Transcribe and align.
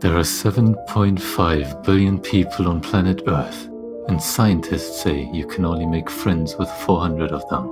There 0.00 0.16
are 0.16 0.20
7.5 0.22 1.82
billion 1.82 2.20
people 2.20 2.68
on 2.68 2.80
planet 2.80 3.22
Earth, 3.26 3.66
and 4.06 4.22
scientists 4.22 5.02
say 5.02 5.28
you 5.32 5.44
can 5.44 5.64
only 5.64 5.86
make 5.86 6.08
friends 6.08 6.54
with 6.56 6.70
400 6.70 7.32
of 7.32 7.42
them. 7.48 7.66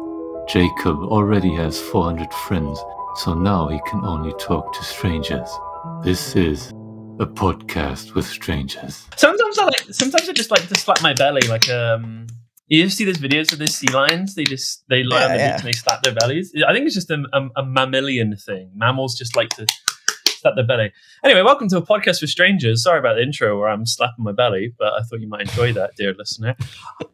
Jacob 0.48 0.98
already 1.04 1.54
has 1.54 1.80
400 1.80 2.32
friends, 2.48 2.80
so 3.16 3.34
now 3.34 3.68
he 3.68 3.78
can 3.88 4.04
only 4.04 4.32
talk 4.40 4.72
to 4.74 4.82
strangers. 4.84 5.48
This 6.02 6.34
is 6.34 6.70
a 7.20 7.26
podcast 7.26 8.14
with 8.16 8.26
strangers. 8.26 9.04
Sometimes 9.16 9.58
I 9.60 9.64
like. 9.66 9.80
Sometimes 9.92 10.28
I 10.28 10.32
just 10.32 10.50
like 10.50 10.66
to 10.66 10.74
slap 10.74 11.00
my 11.02 11.14
belly, 11.14 11.42
like 11.42 11.68
um. 11.70 12.26
You 12.68 12.82
ever 12.82 12.90
see 12.90 13.04
those 13.04 13.18
videos 13.18 13.52
of 13.52 13.60
these 13.60 13.76
sea 13.76 13.86
lions? 13.92 14.34
They 14.34 14.42
just 14.42 14.82
they 14.88 15.04
lie 15.04 15.22
on 15.22 15.30
Yeah, 15.30 15.36
the 15.36 15.42
yeah. 15.42 15.50
beach 15.52 15.60
and 15.60 15.68
they 15.68 15.72
slap 15.72 16.02
their 16.02 16.12
bellies. 16.12 16.52
I 16.66 16.72
think 16.72 16.86
it's 16.86 16.96
just 16.96 17.08
a, 17.12 17.22
a, 17.32 17.48
a 17.60 17.64
mammalian 17.64 18.36
thing. 18.36 18.72
Mammals 18.74 19.14
just 19.16 19.36
like 19.36 19.50
to 19.50 19.66
slap 20.46 20.54
their 20.54 20.66
belly. 20.66 20.92
Anyway, 21.24 21.42
welcome 21.42 21.68
to 21.68 21.76
a 21.78 21.82
podcast 21.82 22.20
for 22.20 22.28
strangers. 22.28 22.84
Sorry 22.84 23.00
about 23.00 23.14
the 23.14 23.22
intro 23.22 23.58
where 23.58 23.68
I'm 23.68 23.84
slapping 23.84 24.24
my 24.24 24.30
belly, 24.30 24.72
but 24.78 24.92
I 24.92 25.02
thought 25.02 25.20
you 25.20 25.28
might 25.28 25.40
enjoy 25.40 25.72
that, 25.72 25.96
dear 25.96 26.14
listener. 26.14 26.54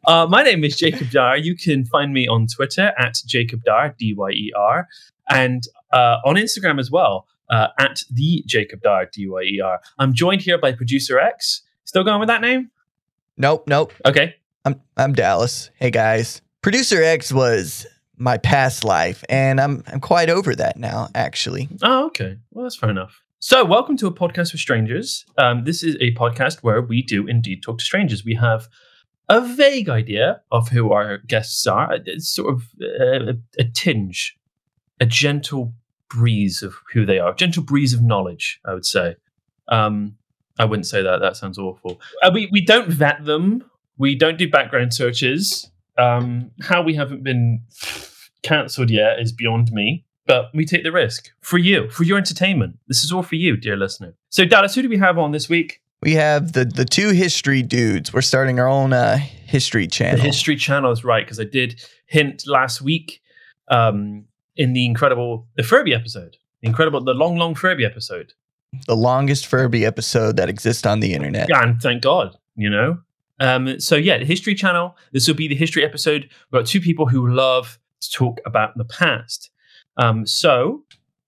Uh, 0.07 0.27
my 0.29 0.43
name 0.43 0.65
is 0.65 0.77
Jacob 0.77 1.11
Dyer. 1.11 1.37
You 1.37 1.57
can 1.57 1.87
find 1.87 2.13
me 2.13 2.29
on 2.29 2.47
Twitter 2.47 2.93
at 2.99 3.15
Jacob 3.27 3.65
Dyer, 3.65 3.95
D 3.99 4.15
Y 4.15 4.31
E 4.33 4.53
R, 4.55 4.87
and 5.31 5.63
uh, 5.93 6.19
on 6.27 6.35
Instagram 6.35 6.79
as 6.79 6.91
well 6.91 7.27
uh, 7.49 7.69
at 7.79 8.03
the 8.11 8.45
Jacob 8.47 8.83
Dyer, 8.83 9.09
D 9.11 9.27
Y 9.27 9.43
E 9.43 9.61
R. 9.65 9.81
I'm 9.99 10.13
joined 10.13 10.43
here 10.43 10.59
by 10.59 10.73
producer 10.73 11.19
X. 11.19 11.63
Still 11.85 12.05
going 12.05 12.21
with 12.21 12.29
that 12.29 12.43
name? 12.43 12.71
Nope, 13.39 13.65
nope. 13.67 13.95
Okay. 14.05 14.35
I'm 14.67 14.81
I'm 14.99 15.15
Dallas. 15.15 15.71
Hey 15.77 15.91
guys. 15.91 16.43
Producer 16.61 17.03
X 17.03 17.33
was 17.33 17.87
my 18.23 18.39
past 18.39 18.85
life, 18.85 19.25
and 19.29 19.61
I'm 19.61 19.83
I'm 19.89 20.01
quite 20.01 20.31
over 20.31 20.55
that 20.55 20.79
now, 20.79 21.09
actually. 21.15 21.69
Oh, 21.83 22.07
okay. 22.07 22.39
Well, 22.51 22.65
that's 22.65 22.77
fair 22.77 22.91
enough. 22.91 23.22
So, 23.45 23.65
welcome 23.65 23.97
to 23.97 24.07
a 24.07 24.15
podcast 24.15 24.53
for 24.53 24.57
strangers. 24.57 25.27
Um, 25.37 25.65
this 25.65 25.83
is 25.83 25.97
a 25.97 26.15
podcast 26.15 26.61
where 26.61 26.81
we 26.81 27.03
do 27.03 27.27
indeed 27.27 27.61
talk 27.61 27.79
to 27.79 27.85
strangers. 27.85 28.25
We 28.25 28.37
have 28.37 28.69
a 29.29 29.41
vague 29.41 29.89
idea 29.89 30.43
of 30.53 30.69
who 30.69 30.93
our 30.93 31.19
guests 31.19 31.67
are. 31.67 31.99
It's 32.07 32.29
sort 32.29 32.55
of 32.55 32.63
a, 32.81 33.35
a 33.59 33.65
tinge, 33.65 34.39
a 35.01 35.07
gentle 35.07 35.75
breeze 36.09 36.63
of 36.63 36.77
who 36.93 37.05
they 37.05 37.19
are, 37.19 37.33
a 37.33 37.35
gentle 37.35 37.65
breeze 37.65 37.93
of 37.93 38.01
knowledge, 38.01 38.61
I 38.65 38.75
would 38.75 38.87
say. 38.87 39.17
Um, 39.67 40.15
I 40.61 40.65
wouldn't 40.65 40.87
say 40.87 41.03
that. 41.03 41.19
That 41.19 41.37
sounds 41.37 41.59
awful. 41.59 42.01
Uh, 42.23 42.31
we 42.33 42.49
we 42.53 42.61
don't 42.61 42.91
vet 42.91 43.25
them. 43.25 43.65
We 43.99 44.15
don't 44.15 44.39
do 44.39 44.49
background 44.49 44.95
searches. 44.95 45.69
Um, 45.99 46.53
how 46.61 46.81
we 46.81 46.95
haven't 46.95 47.25
been 47.25 47.65
cancelled 48.45 48.91
yet 48.91 49.19
is 49.19 49.33
beyond 49.33 49.73
me 49.73 50.05
but 50.27 50.51
we 50.55 50.65
take 50.65 50.85
the 50.85 50.93
risk 50.93 51.31
for 51.41 51.59
you, 51.59 51.89
for 51.91 52.05
your 52.05 52.19
entertainment. 52.19 52.79
This 52.89 53.05
is 53.05 53.13
all 53.13 53.23
for 53.23 53.37
you, 53.37 53.57
dear 53.57 53.77
listener. 53.77 54.15
So, 54.31 54.45
Dallas, 54.45 54.75
who 54.75 54.83
do 54.83 54.89
we 54.89 54.99
have 54.99 55.19
on 55.19 55.33
this 55.33 55.49
week? 55.49 55.81
We 56.03 56.15
have 56.15 56.53
the 56.53 56.65
the 56.65 56.85
two 56.85 57.11
history 57.11 57.63
dudes. 57.63 58.13
We're 58.13 58.23
starting 58.23 58.59
our 58.59 58.69
own 58.69 58.93
uh, 58.93 59.19
history 59.19 59.87
channel. 59.87 60.17
The 60.17 60.23
History 60.25 60.57
Channel 60.57 60.91
is 60.91 61.05
right 61.05 61.25
because 61.25 61.39
I 61.39 61.45
did 61.45 61.81
hint 62.07 62.45
last 62.47 62.83
week 62.83 63.21
um, 63.69 64.25
in 64.57 64.73
the 64.73 64.85
incredible 64.85 65.47
the 65.57 65.63
Furby 65.63 65.95
episode, 65.95 66.37
the 66.61 66.69
incredible 66.69 67.03
the 67.05 67.15
long, 67.15 67.37
long 67.37 67.55
Furby 67.55 67.85
episode. 67.85 68.33
the 68.89 68.97
longest 68.97 69.47
Furby 69.47 69.85
episode 69.87 70.37
that 70.39 70.49
exists 70.49 70.85
on 70.87 71.01
the 71.01 71.15
internet. 71.15 71.49
Yeah, 71.49 71.63
and 71.63 71.81
thank 71.81 72.03
God, 72.03 72.37
you 72.57 72.69
know. 72.69 72.99
Um, 73.39 73.79
so 73.79 73.95
yeah, 73.95 74.19
the 74.19 74.25
History 74.25 74.55
Channel. 74.57 74.97
This 75.13 75.29
will 75.29 75.37
be 75.37 75.47
the 75.47 75.55
history 75.55 75.85
episode 75.85 76.29
about 76.53 76.67
two 76.67 76.81
people 76.81 77.07
who 77.07 77.29
love 77.29 77.79
to 78.01 78.11
talk 78.11 78.41
about 78.45 78.77
the 78.77 78.85
past. 78.85 79.51
Um, 79.97 80.27
so 80.27 80.85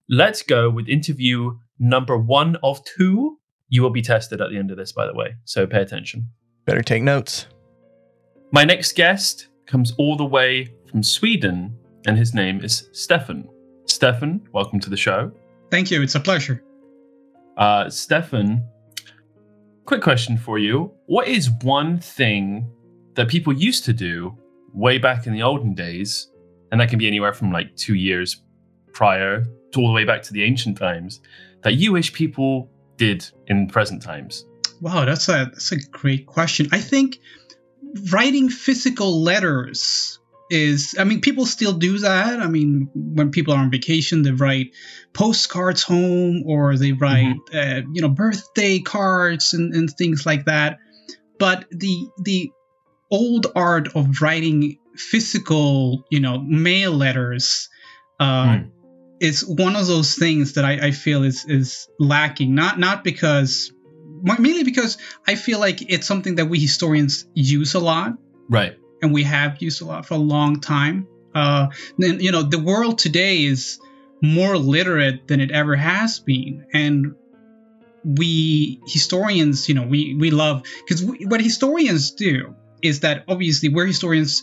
let's 0.09 0.43
go 0.43 0.71
with 0.71 0.89
interview 0.89 1.59
number 1.79 2.17
one 2.17 2.57
of 2.63 2.83
two. 2.85 3.39
You 3.69 3.83
will 3.83 3.91
be 3.91 4.03
tested 4.03 4.41
at 4.41 4.51
the 4.51 4.59
end 4.59 4.71
of 4.71 4.77
this, 4.77 4.93
by 4.93 5.07
the 5.07 5.15
way. 5.15 5.35
So 5.45 5.67
pay 5.67 5.83
attention. 5.83 6.29
Better 6.65 6.83
take 6.83 7.03
notes. 7.03 7.47
My 8.53 8.65
next 8.65 8.95
guest 8.95 9.49
comes 9.67 9.93
all 9.99 10.17
the 10.17 10.25
way 10.25 10.73
from 10.91 11.03
Sweden, 11.03 11.77
and 12.07 12.17
his 12.17 12.35
name 12.35 12.63
is 12.63 12.89
Stefan. 12.93 13.49
Stefan, 13.87 14.47
welcome 14.53 14.81
to 14.81 14.91
the 14.91 14.97
show. 14.97 15.33
Thank 15.71 15.91
you. 15.91 16.03
It's 16.03 16.15
a 16.15 16.21
pleasure. 16.21 16.63
Uh, 17.57 17.91
Stefan, 17.91 18.65
quick 19.85 20.03
question 20.03 20.39
for 20.39 20.59
you. 20.59 20.93
What 21.07 21.29
is 21.29 21.51
one 21.63 21.99
thing 21.99 22.71
that 23.15 23.29
people 23.29 23.53
used 23.53 23.85
to 23.85 23.93
do 23.93 24.37
way 24.73 24.99
back 24.99 25.27
in 25.27 25.33
the 25.33 25.43
olden 25.43 25.75
days, 25.75 26.31
and 26.71 26.81
that 26.81 26.89
can 26.89 26.99
be 26.99 27.07
anywhere 27.07 27.33
from 27.33 27.53
like 27.53 27.75
two 27.77 27.95
years 27.95 28.43
prior 28.95 29.45
to 29.73 29.81
all 29.81 29.89
the 29.89 29.93
way 29.93 30.05
back 30.05 30.23
to 30.23 30.33
the 30.33 30.43
ancient 30.45 30.79
times, 30.79 31.21
that 31.63 31.75
you 31.75 31.93
wish 31.93 32.13
people 32.13 32.71
did 32.97 33.29
in 33.49 33.69
present 33.69 34.03
times? 34.03 34.47
Wow, 34.81 35.05
that's 35.05 35.29
a 35.29 35.51
that's 35.53 35.73
a 35.73 35.79
great 35.79 36.27
question. 36.27 36.69
I 36.73 36.79
think 36.79 37.19
writing 38.11 38.49
physical 38.49 39.23
letters 39.23 40.19
is 40.51 40.95
I 40.99 41.05
mean 41.05 41.21
people 41.21 41.47
still 41.47 41.73
do 41.73 41.99
that. 41.99 42.41
I 42.41 42.47
mean 42.47 42.89
when 42.95 43.31
people 43.31 43.55
are 43.55 43.59
on 43.61 43.71
vacation 43.71 44.23
they 44.23 44.31
write 44.31 44.75
postcards 45.13 45.83
home 45.83 46.45
or 46.47 46.77
they 46.77 46.93
write 46.93 47.37
uh, 47.53 47.83
you 47.93 48.03
know 48.03 48.09
birthday 48.09 48.79
cards 48.81 49.55
and, 49.55 49.75
and 49.75 49.91
things 49.91 50.27
like 50.27 50.45
that. 50.47 50.79
But 51.39 51.67
the 51.71 52.09
the 52.23 52.53
old 53.11 53.47
art 53.55 53.95
of 53.97 54.21
writing 54.21 54.79
physical, 54.97 56.05
you 56.11 56.21
know, 56.21 56.39
mail 56.39 56.93
letters 56.93 57.69
Hmm. 58.21 58.69
Is 59.25 59.45
one 59.45 59.75
of 59.75 59.87
those 59.87 60.15
things 60.15 60.53
that 60.55 60.65
I, 60.65 60.89
I 60.89 60.91
feel 60.93 61.25
is 61.25 61.45
is 61.49 61.89
lacking. 61.99 62.55
Not 62.55 62.79
not 62.79 63.03
because 63.03 63.73
mainly 64.39 64.65
because 64.65 64.99
I 65.27 65.35
feel 65.35 65.59
like 65.59 65.91
it's 65.91 66.07
something 66.07 66.37
that 66.37 66.47
we 66.47 66.59
historians 66.59 67.27
use 67.35 67.75
a 67.75 67.81
lot 67.81 68.15
Right. 68.49 68.79
and 69.03 69.13
we 69.13 69.25
have 69.25 69.61
used 69.61 69.83
a 69.83 69.85
lot 69.85 70.07
for 70.07 70.15
a 70.15 70.19
long 70.35 70.61
time. 70.61 71.09
Uh, 71.35 71.69
then 71.99 72.21
you 72.21 72.31
know 72.31 72.43
the 72.43 72.61
world 72.61 72.99
today 72.99 73.45
is 73.45 73.81
more 74.23 74.57
literate 74.57 75.27
than 75.29 75.41
it 75.41 75.51
ever 75.51 75.77
has 75.77 76.21
been, 76.21 76.67
and 76.73 77.15
we 78.05 78.81
historians, 78.87 79.69
you 79.69 79.75
know, 79.75 79.83
we 79.87 80.15
we 80.15 80.31
love 80.31 80.63
because 80.87 81.03
what 81.05 81.41
historians 81.41 82.13
do 82.13 82.55
is 82.83 83.01
that 83.01 83.25
obviously 83.29 83.69
we're 83.71 83.87
historians 83.87 84.43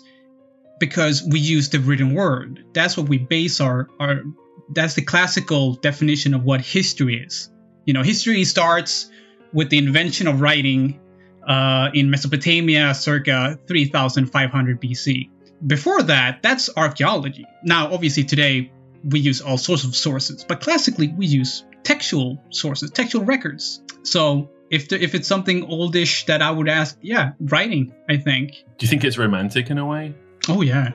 because 0.80 1.24
we 1.24 1.40
use 1.40 1.70
the 1.70 1.80
written 1.80 2.14
word. 2.16 2.66
That's 2.74 2.98
what 2.98 3.08
we 3.08 3.18
base 3.20 3.62
our 3.62 3.88
our. 4.00 4.22
That's 4.70 4.94
the 4.94 5.02
classical 5.02 5.76
definition 5.76 6.34
of 6.34 6.44
what 6.44 6.62
history 6.62 7.18
is. 7.18 7.50
You 7.86 7.94
know, 7.94 8.04
history 8.04 8.44
starts 8.46 9.10
with 9.54 9.70
the 9.70 9.78
invention 9.78 10.28
of 10.28 10.40
writing 10.42 11.00
uh, 11.48 11.90
in 11.94 12.10
Mesopotamia 12.10 12.94
circa 12.94 13.60
3500 13.68 14.82
BC. 14.82 15.30
Before 15.66 16.02
that, 16.04 16.42
that's 16.42 16.70
archaeology. 16.76 17.46
Now, 17.64 17.94
obviously, 17.94 18.24
today 18.24 18.72
we 19.04 19.20
use 19.20 19.42
all 19.42 19.58
sorts 19.58 19.84
of 19.84 19.96
sources, 19.96 20.44
but 20.44 20.62
classically 20.62 21.10
we 21.10 21.26
use 21.26 21.66
textual 21.84 22.42
sources, 22.50 22.92
textual 22.92 23.26
records. 23.26 23.82
So 24.04 24.50
if 24.70 24.88
the, 24.90 25.02
if 25.02 25.16
it's 25.16 25.28
something 25.28 25.64
oldish 25.64 26.26
that 26.26 26.42
I 26.42 26.52
would 26.52 26.70
ask, 26.70 26.98
yeah, 27.02 27.34
writing, 27.40 27.94
I 28.10 28.18
think. 28.18 28.52
Do 28.78 28.86
you 28.86 28.88
think 28.88 29.04
it's 29.04 29.18
romantic 29.18 29.70
in 29.70 29.78
a 29.78 29.86
way? 29.86 30.14
Oh 30.48 30.62
yeah. 30.62 30.92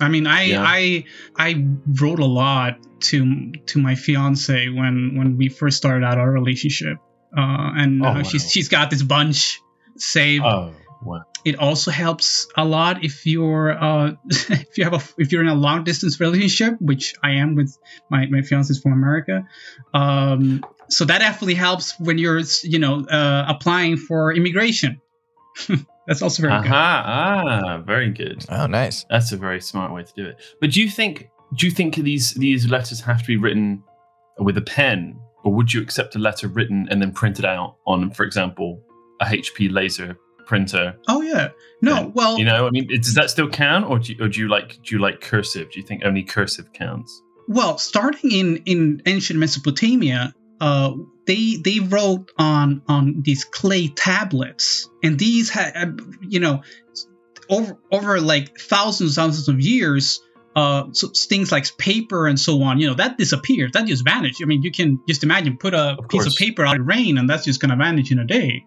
I 0.00 0.08
mean, 0.08 0.26
I 0.26 0.42
Yeah. 0.44 0.62
I 0.64 1.04
I 1.36 1.66
wrote 2.00 2.20
a 2.20 2.26
lot 2.26 2.78
to 3.00 3.52
to 3.66 3.78
my 3.78 3.94
fiance 3.94 4.68
when 4.68 5.16
when 5.16 5.36
we 5.36 5.48
first 5.48 5.76
started 5.76 6.04
out 6.04 6.18
our 6.18 6.30
relationship, 6.30 6.98
uh, 7.36 7.72
and 7.76 8.02
Oh, 8.04 8.08
uh, 8.08 8.14
wow. 8.16 8.22
she's 8.22 8.50
she's 8.50 8.68
got 8.68 8.90
this 8.90 9.02
bunch 9.02 9.60
saved. 9.96 10.44
Oh, 10.44 10.72
wow. 11.02 11.22
It 11.44 11.58
also 11.58 11.90
helps 11.92 12.48
a 12.56 12.64
lot 12.64 13.04
if 13.04 13.24
you're 13.24 13.70
uh 13.70 14.12
if 14.30 14.76
you 14.76 14.84
have 14.84 14.94
a 14.94 15.02
if 15.18 15.30
you're 15.32 15.42
in 15.42 15.48
a 15.48 15.54
long 15.54 15.84
distance 15.84 16.18
relationship, 16.20 16.74
which 16.80 17.14
I 17.22 17.32
am 17.32 17.54
with 17.54 17.76
my 18.10 18.26
my 18.26 18.42
fiance 18.42 18.70
is 18.70 18.80
from 18.80 18.92
America. 18.92 19.44
Um, 19.94 20.64
so 20.88 21.04
that 21.04 21.18
definitely 21.18 21.54
helps 21.54 21.98
when 22.00 22.18
you're 22.18 22.42
you 22.62 22.78
know 22.78 23.04
uh, 23.06 23.44
applying 23.48 23.96
for 23.96 24.32
immigration. 24.34 25.00
That's 26.06 26.22
also 26.22 26.42
very 26.42 26.62
good. 26.62 26.70
Ah, 26.72 27.82
very 27.84 28.10
good. 28.10 28.44
Oh, 28.48 28.66
nice. 28.66 29.04
That's 29.10 29.32
a 29.32 29.36
very 29.36 29.60
smart 29.60 29.92
way 29.92 30.02
to 30.04 30.12
do 30.14 30.24
it. 30.26 30.36
But 30.60 30.70
do 30.72 30.80
you 30.80 30.88
think 30.88 31.28
do 31.54 31.66
you 31.66 31.72
think 31.72 31.96
these 31.96 32.32
these 32.34 32.68
letters 32.70 33.00
have 33.00 33.20
to 33.20 33.26
be 33.26 33.36
written 33.36 33.82
with 34.38 34.56
a 34.56 34.62
pen, 34.62 35.18
or 35.44 35.52
would 35.54 35.72
you 35.72 35.80
accept 35.82 36.14
a 36.16 36.18
letter 36.18 36.48
written 36.48 36.86
and 36.90 37.00
then 37.02 37.12
printed 37.12 37.44
out 37.44 37.76
on, 37.86 38.10
for 38.10 38.24
example, 38.24 38.80
a 39.20 39.24
HP 39.26 39.72
laser 39.72 40.16
printer? 40.46 40.96
Oh 41.08 41.22
yeah. 41.22 41.48
No, 41.82 41.94
Yeah. 41.94 42.06
well, 42.14 42.38
You 42.38 42.44
know, 42.44 42.66
I 42.66 42.70
mean, 42.70 42.86
does 42.88 43.14
that 43.14 43.30
still 43.30 43.48
count, 43.48 43.88
or 43.90 43.98
do 43.98 44.12
you, 44.12 44.24
or 44.24 44.28
do 44.28 44.40
you 44.40 44.48
like 44.48 44.80
do 44.82 44.94
you 44.94 45.00
like 45.00 45.20
cursive? 45.20 45.70
Do 45.72 45.80
you 45.80 45.86
think 45.86 46.02
only 46.04 46.22
cursive 46.22 46.72
counts? 46.72 47.22
Well, 47.48 47.78
starting 47.78 48.30
in 48.32 48.56
in 48.66 49.02
ancient 49.06 49.38
Mesopotamia, 49.38 50.34
uh, 50.60 50.92
they 51.26 51.56
they 51.56 51.80
wrote 51.80 52.30
on 52.38 52.82
on 52.88 53.22
these 53.22 53.44
clay 53.44 53.88
tablets, 53.88 54.88
and 55.02 55.18
these 55.18 55.50
had 55.50 55.98
you 56.28 56.40
know 56.40 56.62
over 57.48 57.78
over 57.92 58.20
like 58.20 58.58
thousands 58.58 59.14
thousands 59.16 59.48
of 59.48 59.60
years, 59.60 60.20
uh, 60.56 60.84
so 60.92 61.08
things 61.08 61.52
like 61.52 61.66
paper 61.78 62.26
and 62.26 62.38
so 62.40 62.62
on, 62.62 62.78
you 62.80 62.86
know, 62.86 62.94
that 62.94 63.18
disappears. 63.18 63.72
That 63.72 63.86
just 63.86 64.04
vanishes. 64.04 64.40
I 64.42 64.46
mean, 64.46 64.62
you 64.62 64.70
can 64.72 64.98
just 65.08 65.22
imagine 65.22 65.56
put 65.58 65.74
a 65.74 65.96
Of 65.98 66.08
piece 66.08 66.22
course. 66.22 66.34
of 66.34 66.38
paper 66.38 66.64
out 66.64 66.76
in 66.76 66.80
the 66.82 66.84
rain, 66.86 67.18
and 67.18 67.28
that's 67.28 67.44
just 67.44 67.60
gonna 67.60 67.76
vanish 67.76 68.10
in 68.10 68.18
a 68.18 68.24
day. 68.26 68.64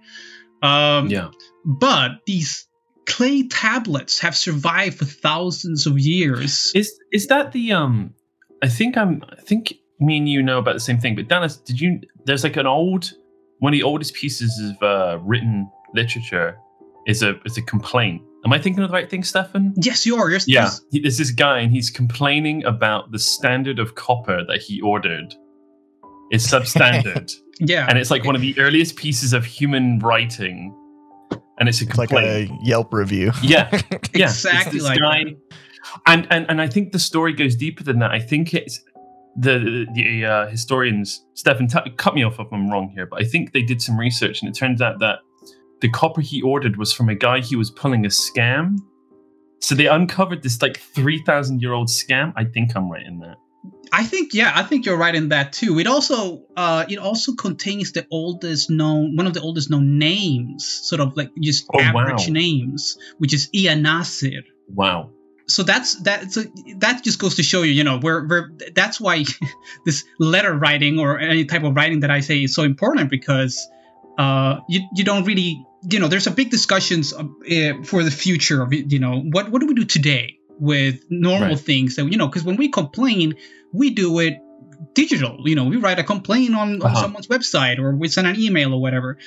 Um, 0.61 1.07
Yeah. 1.09 1.31
But 1.65 2.11
these 2.25 2.67
clay 3.05 3.47
tablets 3.47 4.19
have 4.19 4.35
survived 4.37 4.97
for 4.99 5.05
thousands 5.05 5.87
of 5.87 5.97
years. 5.99 6.71
Is 6.75 6.97
is 7.11 7.27
that 7.27 7.51
the 7.51 7.73
um? 7.73 8.13
I 8.61 8.67
think 8.67 8.97
I'm. 8.97 9.23
I 9.29 9.41
think 9.41 9.73
me 9.99 10.17
and 10.17 10.29
you 10.29 10.41
know 10.41 10.59
about 10.59 10.73
the 10.73 10.79
same 10.79 10.99
thing. 10.99 11.15
But 11.15 11.27
Dennis, 11.27 11.57
did 11.57 11.79
you? 11.79 12.01
There's 12.25 12.43
like 12.43 12.57
an 12.57 12.67
old 12.67 13.11
one 13.59 13.73
of 13.73 13.77
the 13.77 13.83
oldest 13.83 14.13
pieces 14.13 14.59
of 14.59 14.83
uh, 14.83 15.19
written 15.21 15.69
literature 15.93 16.57
is 17.05 17.21
a 17.23 17.39
is 17.45 17.57
a 17.57 17.61
complaint. 17.61 18.21
Am 18.45 18.53
I 18.53 18.59
thinking 18.59 18.81
of 18.83 18.89
the 18.89 18.93
right 18.93 19.09
thing, 19.09 19.23
Stefan? 19.23 19.73
yes, 19.75 20.05
you 20.05 20.15
are. 20.15 20.29
You're, 20.29 20.39
Yeah, 20.47 20.71
he, 20.91 21.01
there's 21.01 21.17
this 21.17 21.31
guy, 21.31 21.59
and 21.59 21.71
he's 21.71 21.89
complaining 21.89 22.63
about 22.63 23.11
the 23.11 23.19
standard 23.19 23.79
of 23.79 23.95
copper 23.95 24.45
that 24.47 24.61
he 24.61 24.79
ordered 24.79 25.35
is 26.31 26.47
substandard, 26.51 27.33
yeah. 27.59 27.85
and 27.89 27.97
it's 27.97 28.09
like 28.09 28.23
one 28.23 28.35
of 28.35 28.41
the 28.41 28.57
earliest 28.57 28.95
pieces 28.95 29.33
of 29.33 29.43
human 29.43 29.99
writing, 29.99 30.73
and 31.59 31.67
it's 31.67 31.81
a 31.81 31.85
It's 31.85 31.97
like 31.97 32.13
a 32.13 32.49
Yelp 32.63 32.93
review. 32.93 33.33
yeah, 33.43 33.67
yeah, 34.13 34.27
Exactly 34.29 34.59
it's 34.59 34.71
this 34.71 34.83
like 34.83 34.99
guy. 34.99 35.23
that. 35.25 35.35
And, 36.05 36.27
and 36.29 36.45
and 36.49 36.61
I 36.61 36.67
think 36.67 36.91
the 36.91 36.99
story 36.99 37.33
goes 37.33 37.55
deeper 37.55 37.83
than 37.83 37.99
that. 37.99 38.11
I 38.11 38.19
think 38.19 38.53
it's 38.53 38.81
the 39.39 39.87
the 39.93 40.25
uh, 40.25 40.47
historians. 40.47 41.23
Stefan, 41.33 41.67
t- 41.67 41.79
cut 41.97 42.13
me 42.15 42.23
off 42.23 42.39
if 42.39 42.47
I'm 42.51 42.69
wrong 42.69 42.89
here, 42.89 43.05
but 43.05 43.21
I 43.21 43.25
think 43.25 43.53
they 43.53 43.61
did 43.61 43.81
some 43.81 43.97
research, 43.97 44.41
and 44.41 44.49
it 44.49 44.57
turns 44.57 44.81
out 44.81 44.99
that 44.99 45.19
the 45.81 45.89
copper 45.89 46.21
he 46.21 46.41
ordered 46.41 46.77
was 46.77 46.91
from 46.93 47.09
a 47.09 47.15
guy 47.15 47.39
he 47.39 47.55
was 47.55 47.71
pulling 47.71 48.05
a 48.05 48.09
scam. 48.09 48.77
So 49.61 49.75
they 49.75 49.87
uncovered 49.87 50.43
this 50.43 50.61
like 50.61 50.77
three 50.77 51.21
thousand 51.25 51.61
year 51.61 51.73
old 51.73 51.87
scam. 51.87 52.33
I 52.35 52.43
think 52.45 52.75
I'm 52.75 52.89
right 52.91 53.05
in 53.05 53.19
that. 53.19 53.37
I 53.91 54.03
think 54.03 54.33
yeah, 54.33 54.51
I 54.55 54.63
think 54.63 54.85
you're 54.85 54.97
right 54.97 55.15
in 55.15 55.29
that 55.29 55.51
too. 55.53 55.79
It 55.79 55.87
also 55.87 56.43
uh 56.55 56.85
it 56.89 56.97
also 56.99 57.33
contains 57.33 57.91
the 57.91 58.05
oldest 58.11 58.69
known 58.69 59.15
one 59.15 59.27
of 59.27 59.33
the 59.33 59.41
oldest 59.41 59.69
known 59.69 59.97
names, 59.97 60.65
sort 60.65 61.01
of 61.01 61.17
like 61.17 61.31
just 61.41 61.65
Oh, 61.73 61.79
average 61.79 62.27
wow. 62.27 62.33
names, 62.33 62.97
which 63.17 63.33
is 63.33 63.49
Ea-nasir. 63.53 64.43
Wow. 64.67 65.11
So 65.49 65.63
that's 65.63 65.95
that 66.03 66.31
so 66.31 66.43
that 66.77 67.03
just 67.03 67.19
goes 67.19 67.35
to 67.35 67.43
show 67.43 67.63
you, 67.63 67.73
you 67.73 67.83
know, 67.83 67.99
we're 68.01 68.27
we're 68.27 68.51
that's 68.75 69.01
why 69.01 69.25
this 69.85 70.03
letter 70.19 70.53
writing 70.53 70.99
or 70.99 71.19
any 71.19 71.45
type 71.45 71.63
of 71.63 71.75
writing 71.75 72.01
that 72.01 72.11
I 72.11 72.19
say 72.21 72.43
is 72.43 72.53
so 72.55 72.63
important 72.63 73.09
because 73.09 73.67
uh 74.17 74.59
you 74.67 74.81
you 74.95 75.03
don't 75.03 75.25
really 75.25 75.65
you 75.89 75.99
know 75.99 76.07
there's 76.07 76.27
a 76.27 76.31
big 76.31 76.49
discussions 76.51 77.13
uh, 77.13 77.23
for 77.83 78.03
the 78.03 78.11
future 78.11 78.61
of 78.61 78.73
you 78.73 78.99
know 78.99 79.21
what 79.21 79.49
what 79.51 79.59
do 79.61 79.67
we 79.67 79.73
do 79.73 79.85
today 79.85 80.37
with 80.59 80.99
normal 81.09 81.49
Right. 81.55 81.59
things 81.59 81.95
that 81.95 82.05
you 82.11 82.17
know 82.17 82.27
because 82.27 82.43
when 82.43 82.57
we 82.57 82.69
complain 82.69 83.35
we 83.73 83.91
do 83.91 84.19
it 84.19 84.35
digital 84.93 85.37
you 85.47 85.55
know 85.55 85.63
we 85.65 85.77
write 85.77 85.99
a 85.99 86.03
complaint 86.03 86.53
on, 86.55 86.81
on 86.81 86.81
Uh-huh. 86.81 86.95
someone's 86.95 87.27
website 87.27 87.79
or 87.79 87.95
we 87.95 88.07
send 88.09 88.27
an 88.27 88.37
email 88.39 88.73
or 88.73 88.81
whatever 88.81 89.17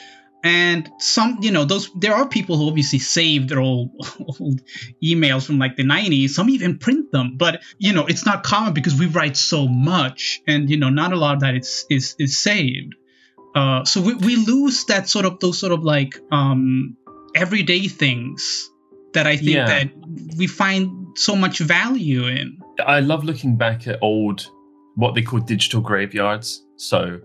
and 0.45 0.91
some 0.99 1.39
you 1.41 1.51
know 1.51 1.65
those 1.65 1.91
there 1.95 2.15
are 2.15 2.27
people 2.27 2.57
who 2.57 2.67
obviously 2.69 2.99
save 2.99 3.49
their 3.49 3.61
old 3.61 3.91
old 4.41 4.61
emails 5.03 5.47
from 5.47 5.59
like 5.59 5.77
the 5.77 5.85
90s 5.85 6.31
some 6.31 6.51
even 6.51 6.79
print 6.79 7.13
them. 7.13 7.37
But 7.37 7.63
you 7.79 7.93
know 7.93 8.07
it's 8.07 8.27
not 8.27 8.43
common 8.43 8.73
because 8.75 8.99
we 8.99 9.07
write 9.07 9.37
so 9.37 9.69
much. 9.69 10.41
And 10.47 10.69
you 10.69 10.77
know 10.77 10.89
not 10.89 11.13
a 11.13 11.17
lot 11.17 11.35
of 11.35 11.41
that 11.41 11.55
is 11.55 11.85
is, 11.91 12.17
is 12.19 12.39
saved. 12.39 12.95
Uh, 13.55 13.85
so 13.85 14.01
we, 14.01 14.15
we 14.15 14.37
lose 14.37 14.85
that 14.87 15.09
sort 15.09 15.27
of 15.27 15.39
those 15.41 15.59
sort 15.59 15.73
of 15.73 15.85
like 15.85 16.19
um 16.33 16.97
everyday 17.35 17.87
things 17.89 18.71
that 19.15 19.27
i 19.27 19.37
think 19.37 19.51
Yeah. 19.51 19.67
that 19.67 19.91
we 20.39 20.47
find 20.47 21.17
so 21.17 21.37
much 21.37 21.59
value 21.59 22.27
in. 22.27 22.59
I 22.87 23.01
love 23.01 23.25
looking 23.25 23.57
back 23.57 23.87
at 23.87 23.99
old, 24.03 24.47
what 24.97 25.15
they 25.15 25.23
call 25.23 25.41
digital 25.41 25.83
graveyards. 25.83 26.65
So, 26.77 27.21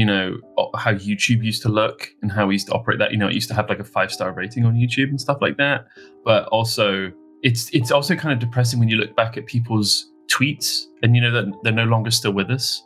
you 0.00 0.06
know, 0.06 0.38
how 0.76 0.94
YouTube 0.94 1.44
used 1.44 1.60
to 1.60 1.68
look 1.68 2.08
and 2.22 2.32
how 2.32 2.46
we 2.46 2.54
used 2.54 2.68
to 2.68 2.72
operate 2.72 2.98
that. 3.00 3.10
You 3.12 3.18
know, 3.18 3.28
it 3.28 3.34
used 3.34 3.48
to 3.48 3.54
have 3.54 3.68
like 3.68 3.80
a 3.80 3.84
five 3.84 4.10
star 4.10 4.32
rating 4.32 4.64
on 4.64 4.74
YouTube 4.74 5.10
and 5.10 5.20
stuff 5.20 5.36
like 5.42 5.58
that. 5.58 5.88
But 6.24 6.46
also, 6.46 7.12
it's 7.42 7.68
it's 7.74 7.90
also 7.90 8.16
kind 8.16 8.32
of 8.32 8.38
depressing 8.38 8.80
when 8.80 8.88
you 8.88 8.96
look 8.96 9.14
back 9.14 9.36
at 9.36 9.44
people's 9.44 10.10
tweets 10.28 10.84
and 11.02 11.14
you 11.14 11.20
know 11.20 11.30
that 11.30 11.52
they're 11.62 11.74
no 11.74 11.84
longer 11.84 12.10
still 12.10 12.32
with 12.32 12.50
us. 12.50 12.82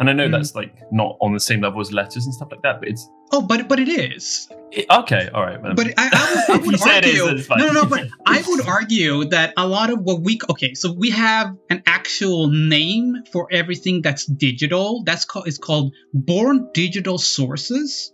And 0.00 0.10
I 0.10 0.12
know 0.12 0.26
Mhm. 0.28 0.32
that's 0.32 0.54
like 0.54 0.74
not 0.92 1.16
on 1.20 1.32
the 1.34 1.40
same 1.40 1.60
level 1.60 1.80
as 1.80 1.92
letters 1.92 2.24
and 2.24 2.34
stuff 2.34 2.48
like 2.50 2.62
that, 2.62 2.80
but 2.80 2.88
it's 2.88 3.08
oh 3.32 3.40
but 3.42 3.68
but 3.68 3.78
it 3.78 3.88
is 3.88 4.48
it, 4.72 4.86
okay. 4.90 5.28
All 5.32 5.42
right. 5.42 5.60
But 5.62 5.94
I, 5.96 6.10
I 6.12 6.54
would, 6.56 6.62
I 6.62 6.66
would 6.66 6.74
is, 6.74 6.82
argue. 7.20 7.42
fine. 7.42 7.58
no, 7.58 7.66
no, 7.68 7.72
no. 7.82 7.86
But 7.86 8.08
I 8.26 8.42
would 8.48 8.66
argue 8.66 9.24
that 9.26 9.52
a 9.56 9.68
lot 9.68 9.90
of 9.90 10.00
what 10.00 10.22
we 10.22 10.38
okay, 10.50 10.74
so 10.74 10.92
we 10.92 11.10
have 11.10 11.54
an 11.70 11.82
actual 11.86 12.48
name 12.48 13.22
for 13.30 13.46
everything 13.52 14.02
that's 14.02 14.26
digital. 14.26 15.04
That's 15.04 15.24
called 15.24 15.46
it's 15.46 15.58
called 15.58 15.92
Born 16.12 16.68
Digital 16.74 17.18
Sources, 17.18 18.12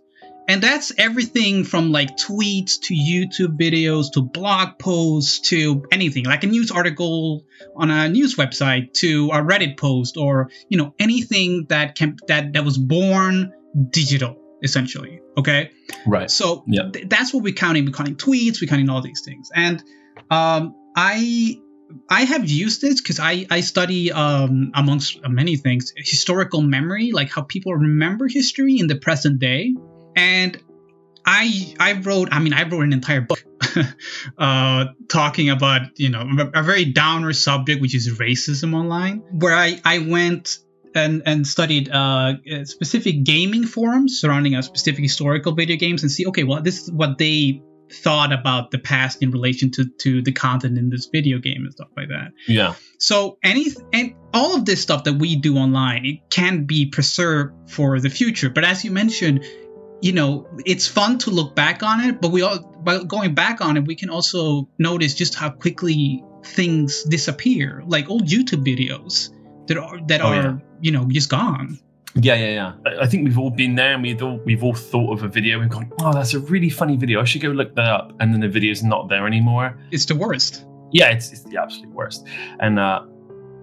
and 0.51 0.61
that's 0.61 0.91
everything 0.97 1.63
from 1.63 1.91
like 1.93 2.17
tweets 2.17 2.79
to 2.81 2.93
YouTube 2.93 3.57
videos 3.57 4.11
to 4.13 4.21
blog 4.21 4.77
posts 4.79 5.39
to 5.49 5.85
anything 5.91 6.25
like 6.25 6.43
a 6.43 6.47
news 6.47 6.71
article 6.71 7.45
on 7.75 7.89
a 7.89 8.09
news 8.09 8.35
website 8.35 8.91
to 8.95 9.29
a 9.29 9.37
Reddit 9.37 9.77
post 9.77 10.17
or 10.17 10.49
you 10.67 10.77
know 10.77 10.93
anything 10.99 11.67
that 11.69 11.95
can 11.95 12.17
that 12.27 12.51
that 12.53 12.65
was 12.65 12.77
born 12.77 13.53
digital 13.91 14.37
essentially. 14.61 15.21
Okay. 15.37 15.71
right. 16.05 16.29
So 16.29 16.63
Yeah. 16.67 16.89
th- 16.91 17.07
that's 17.07 17.33
what 17.33 17.43
we're 17.43 17.53
counting. 17.53 17.85
We're 17.85 17.93
counting 17.93 18.15
tweets. 18.15 18.61
We're 18.61 18.67
counting 18.67 18.89
all 18.89 19.01
these 19.01 19.21
things. 19.21 19.49
And 19.55 19.81
um, 20.29 20.75
I 20.95 21.59
I 22.09 22.23
have 22.25 22.49
used 22.49 22.81
this 22.81 23.01
because 23.01 23.19
I 23.19 23.45
I 23.49 23.61
study 23.61 24.11
um, 24.11 24.71
amongst 24.75 25.19
many 25.27 25.55
things 25.55 25.93
historical 25.95 26.61
memory, 26.61 27.11
like 27.11 27.29
how 27.31 27.41
people 27.43 27.73
remember 27.73 28.27
history 28.27 28.77
in 28.79 28.87
the 28.87 28.97
present 28.97 29.39
day. 29.39 29.73
And 30.15 30.59
I 31.25 31.75
I 31.79 31.93
wrote 31.93 32.29
I 32.31 32.39
mean 32.39 32.53
I 32.53 32.67
wrote 32.67 32.83
an 32.83 32.93
entire 32.93 33.21
book 33.21 33.43
uh, 34.37 34.85
talking 35.07 35.49
about 35.49 35.99
you 35.99 36.09
know 36.09 36.25
a, 36.53 36.63
very 36.63 36.85
downer 36.85 37.33
subject 37.33 37.81
which 37.81 37.95
is 37.95 38.09
racism 38.17 38.73
online, 38.73 39.19
where 39.31 39.55
I 39.55 39.79
I 39.85 39.99
went 39.99 40.57
and 40.95 41.21
and 41.25 41.47
studied 41.47 41.89
uh, 41.89 42.33
uh, 42.51 42.65
specific 42.65 43.23
gaming 43.23 43.65
forums 43.65 44.19
surrounding 44.19 44.55
a 44.55 44.63
specific 44.63 45.01
historical 45.03 45.53
video 45.53 45.77
games 45.77 46.03
and 46.03 46.11
see 46.11 46.25
okay 46.27 46.43
well 46.43 46.61
this 46.61 46.83
is 46.83 46.91
what 46.91 47.17
they 47.17 47.61
thought 47.91 48.31
about 48.31 48.71
the 48.71 48.79
past 48.79 49.21
in 49.21 49.31
relation 49.31 49.69
to 49.71 49.85
to 49.99 50.21
the 50.21 50.31
content 50.31 50.77
in 50.77 50.89
this 50.89 51.07
video 51.11 51.39
game 51.39 51.63
and 51.65 51.73
stuff 51.73 51.89
like 51.95 52.07
that 52.07 52.31
Yeah. 52.47 52.75
so 52.97 53.37
any 53.43 53.67
and 53.93 54.15
all 54.33 54.55
of 54.55 54.65
this 54.65 54.81
stuff 54.81 55.03
that 55.03 55.13
we 55.13 55.35
do 55.35 55.57
online 55.57 56.05
it 56.05 56.29
can 56.29 56.65
be 56.65 56.85
preserved 56.85 57.69
for 57.69 57.99
the 57.99 58.09
future 58.09 58.49
but 58.49 58.63
as 58.63 58.83
you 58.85 58.91
mentioned 58.91 59.45
you 60.01 60.11
know 60.11 60.47
it's 60.65 60.87
fun 60.87 61.17
to 61.19 61.29
look 61.29 61.55
back 61.55 61.83
on 61.83 61.99
it 62.01 62.19
but 62.21 62.31
we 62.31 62.41
all 62.41 62.59
by 62.83 63.03
going 63.03 63.33
back 63.35 63.61
on 63.61 63.77
it 63.77 63.85
we 63.85 63.95
can 63.95 64.09
also 64.09 64.67
notice 64.79 65.13
just 65.13 65.35
how 65.35 65.49
quickly 65.49 66.23
things 66.43 67.03
disappear 67.03 67.83
like 67.87 68.09
old 68.09 68.25
youtube 68.27 68.65
videos 68.65 69.29
that 69.67 69.77
are 69.77 69.99
that 70.07 70.21
Oh, 70.21 70.27
are 70.27 70.35
yeah. 70.35 70.57
you 70.81 70.91
know 70.91 71.05
just 71.09 71.29
gone 71.29 71.77
Yeah, 72.15 72.35
yeah, 72.35 72.53
yeah. 72.59 72.71
I- 72.85 73.03
I 73.03 73.07
think 73.07 73.23
we've 73.23 73.39
all 73.39 73.51
been 73.63 73.75
there, 73.75 73.93
and 73.93 74.03
we've 74.03 74.21
all 74.21 74.37
we've 74.45 74.63
all 74.67 74.73
thought 74.91 75.13
of 75.15 75.23
a 75.23 75.29
video 75.29 75.61
and 75.61 75.71
gone, 75.71 75.87
"Oh, 76.01 76.11
that's 76.11 76.33
a 76.33 76.39
really 76.53 76.69
funny 76.69 76.97
video. 76.97 77.21
I 77.21 77.23
should 77.29 77.41
go 77.41 77.51
look 77.61 77.71
that 77.79 77.87
up." 77.87 78.07
And 78.19 78.33
then 78.33 78.41
the 78.41 78.49
video's 78.57 78.83
not 78.83 79.07
there 79.07 79.25
anymore. 79.25 79.67
it's 79.95 80.05
the 80.11 80.15
worst 80.25 80.65
Yeah, 80.91 81.07
it's, 81.15 81.31
it's 81.31 81.43
the 81.51 81.57
absolute 81.63 81.93
worst. 81.99 82.27
And 82.59 82.79
uh, 82.79 82.99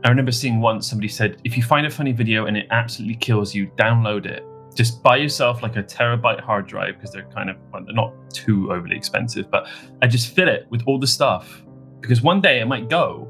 I 0.02 0.08
remember 0.08 0.32
seeing 0.32 0.62
once 0.62 0.88
somebody 0.88 1.08
said, 1.08 1.30
"If 1.44 1.52
you 1.58 1.62
find 1.62 1.84
a 1.86 1.90
funny 1.90 2.12
video 2.22 2.46
and 2.46 2.56
it 2.56 2.66
absolutely 2.70 3.16
kills 3.16 3.54
you, 3.54 3.62
download 3.76 4.24
it. 4.24 4.42
Just 4.78 5.02
buy 5.02 5.16
yourself 5.16 5.60
like 5.60 5.74
a 5.74 5.82
terabyte 5.82 6.38
hard 6.40 6.68
drive 6.68 6.94
because 6.94 7.10
they're 7.10 7.28
kind 7.34 7.50
of 7.50 7.56
well, 7.72 7.82
they're 7.84 7.92
not 7.92 8.14
too 8.32 8.70
overly 8.70 8.96
expensive, 8.96 9.50
but 9.50 9.66
I 10.02 10.06
just 10.06 10.32
fill 10.36 10.46
it 10.46 10.68
with 10.70 10.84
all 10.86 11.00
the 11.00 11.06
stuff 11.08 11.64
because 12.00 12.22
one 12.22 12.40
day 12.40 12.60
it 12.60 12.66
might 12.66 12.88
go, 12.88 13.28